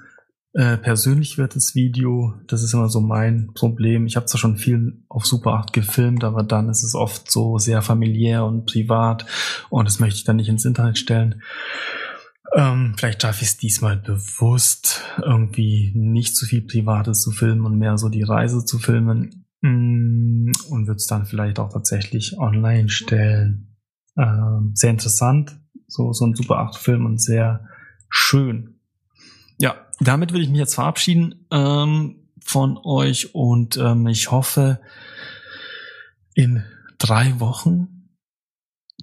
äh, 0.54 0.78
persönlich 0.78 1.38
wird, 1.38 1.56
das 1.56 1.76
Video. 1.76 2.34
Das 2.48 2.64
ist 2.64 2.74
immer 2.74 2.88
so 2.88 3.02
mein 3.02 3.52
Problem. 3.54 4.06
Ich 4.06 4.16
habe 4.16 4.26
zwar 4.26 4.40
schon 4.40 4.56
viel 4.56 5.04
auf 5.10 5.26
Super 5.26 5.52
8 5.56 5.74
gefilmt, 5.74 6.24
aber 6.24 6.44
dann 6.44 6.70
ist 6.70 6.84
es 6.84 6.96
oft 6.96 7.30
so 7.30 7.58
sehr 7.58 7.82
familiär 7.82 8.46
und 8.46 8.66
privat 8.66 9.26
und 9.70 9.86
das 9.86 10.00
möchte 10.00 10.18
ich 10.18 10.24
dann 10.24 10.38
nicht 10.38 10.48
ins 10.48 10.64
Internet 10.64 10.98
stellen. 10.98 11.42
Ähm, 12.56 12.94
vielleicht 12.96 13.22
schaffe 13.22 13.42
ich 13.42 13.50
es 13.50 13.58
diesmal 13.58 13.98
bewusst, 13.98 15.02
irgendwie 15.22 15.92
nicht 15.94 16.38
zu 16.38 16.46
viel 16.46 16.62
Privates 16.62 17.22
zu 17.22 17.32
filmen 17.32 17.66
und 17.66 17.78
mehr 17.78 17.98
so 17.98 18.08
die 18.08 18.24
Reise 18.24 18.64
zu 18.64 18.80
filmen. 18.80 19.45
Mm, 19.62 20.52
und 20.70 20.88
würde 20.88 20.98
es 20.98 21.08
dann 21.08 21.26
vielleicht 21.26 21.60
auch 21.60 21.72
tatsächlich 21.72 22.38
online 22.38 22.90
stellen. 22.90 23.76
Ähm, 24.18 24.72
sehr 24.74 24.92
interessant, 24.92 25.60
so, 25.88 26.14
so 26.14 26.26
ein 26.26 26.36
Super 26.36 26.58
8 26.60 26.78
Film 26.78 27.06
und 27.06 27.22
sehr 27.22 27.68
schön. 28.10 28.80
Ja, 29.58 29.76
damit 30.00 30.34
will 30.34 30.42
ich 30.42 30.50
mich 30.50 30.60
jetzt 30.60 30.76
verabschieden 30.76 31.46
ähm, 31.52 32.30
von 32.44 32.78
euch 32.84 33.34
und 33.36 33.78
ähm, 33.78 34.08
ich 34.08 34.32
hoffe, 34.32 34.80
in 36.34 36.64
drei 36.98 37.40
Wochen 37.40 38.10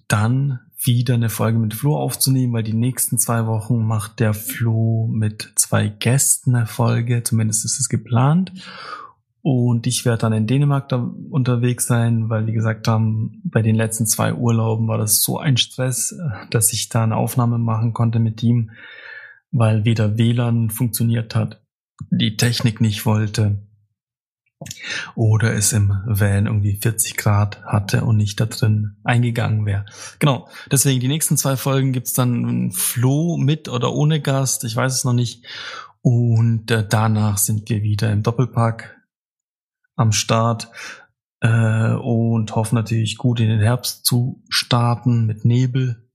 dann 0.06 0.60
wieder 0.84 1.14
eine 1.14 1.30
Folge 1.30 1.58
mit 1.58 1.74
Flo 1.74 1.96
aufzunehmen, 1.96 2.52
weil 2.52 2.64
die 2.64 2.74
nächsten 2.74 3.18
zwei 3.18 3.46
Wochen 3.46 3.84
macht 3.84 4.20
der 4.20 4.34
Flo 4.34 5.08
mit 5.10 5.52
zwei 5.56 5.88
Gästen 5.88 6.54
eine 6.54 6.66
Folge, 6.66 7.22
zumindest 7.22 7.64
ist 7.64 7.80
es 7.80 7.88
geplant. 7.88 8.52
Und 9.42 9.88
ich 9.88 10.04
werde 10.04 10.18
dann 10.18 10.32
in 10.32 10.46
Dänemark 10.46 10.88
da 10.88 10.96
unterwegs 11.30 11.86
sein, 11.86 12.28
weil 12.28 12.46
die 12.46 12.52
gesagt 12.52 12.86
haben, 12.86 13.42
bei 13.44 13.60
den 13.60 13.74
letzten 13.74 14.06
zwei 14.06 14.34
Urlauben 14.34 14.86
war 14.86 14.98
das 14.98 15.20
so 15.20 15.38
ein 15.38 15.56
Stress, 15.56 16.16
dass 16.50 16.72
ich 16.72 16.88
da 16.88 17.02
eine 17.02 17.16
Aufnahme 17.16 17.58
machen 17.58 17.92
konnte 17.92 18.20
mit 18.20 18.42
ihm, 18.44 18.70
weil 19.50 19.84
weder 19.84 20.16
WLAN 20.16 20.70
funktioniert 20.70 21.34
hat, 21.34 21.60
die 22.10 22.36
Technik 22.36 22.80
nicht 22.80 23.04
wollte 23.04 23.66
oder 25.16 25.54
es 25.54 25.72
im 25.72 25.92
Van 26.06 26.46
irgendwie 26.46 26.78
40 26.80 27.16
Grad 27.16 27.64
hatte 27.64 28.04
und 28.04 28.16
nicht 28.16 28.38
da 28.38 28.46
drin 28.46 28.96
eingegangen 29.02 29.66
wäre. 29.66 29.86
Genau, 30.20 30.48
deswegen 30.70 31.00
die 31.00 31.08
nächsten 31.08 31.36
zwei 31.36 31.56
Folgen 31.56 31.92
gibt's 31.92 32.12
dann 32.12 32.70
Flo 32.70 33.36
mit 33.36 33.68
oder 33.68 33.92
ohne 33.92 34.20
Gast, 34.20 34.62
ich 34.62 34.76
weiß 34.76 34.94
es 34.94 35.04
noch 35.04 35.12
nicht. 35.12 35.44
Und 36.00 36.70
äh, 36.70 36.86
danach 36.88 37.38
sind 37.38 37.68
wir 37.68 37.82
wieder 37.82 38.12
im 38.12 38.22
Doppelpack 38.22 39.01
am 39.96 40.12
Start 40.12 40.70
äh, 41.40 41.92
und 41.92 42.54
hoffen 42.54 42.76
natürlich 42.76 43.18
gut 43.18 43.40
in 43.40 43.48
den 43.48 43.60
Herbst 43.60 44.06
zu 44.06 44.42
starten 44.48 45.26
mit 45.26 45.44
Nebel. 45.44 46.08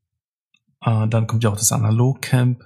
Äh, 0.81 1.07
dann 1.07 1.27
kommt 1.27 1.43
ja 1.43 1.49
auch 1.49 1.57
das 1.57 1.71
Analog-Camp, 1.71 2.63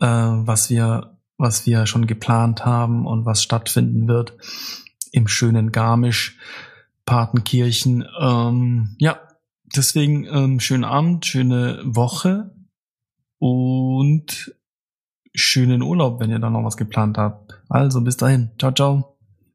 äh, 0.00 0.06
was 0.06 0.70
wir, 0.70 1.18
was 1.38 1.66
wir 1.66 1.86
schon 1.86 2.06
geplant 2.06 2.64
haben 2.64 3.06
und 3.06 3.26
was 3.26 3.42
stattfinden 3.42 4.08
wird 4.08 4.36
im 5.12 5.28
schönen 5.28 5.72
Garmisch, 5.72 6.38
Patenkirchen. 7.04 8.04
Ähm, 8.18 8.96
ja, 8.98 9.20
deswegen 9.74 10.24
ähm, 10.24 10.60
schönen 10.60 10.84
Abend, 10.84 11.24
schöne 11.26 11.80
Woche 11.84 12.54
und 13.38 14.54
schönen 15.34 15.82
Urlaub, 15.82 16.20
wenn 16.20 16.30
ihr 16.30 16.38
da 16.38 16.50
noch 16.50 16.64
was 16.64 16.76
geplant 16.76 17.18
habt. 17.18 17.62
Also 17.68 18.00
bis 18.00 18.16
dahin. 18.16 18.50
Ciao, 18.58 18.72
ciao. 18.72 19.15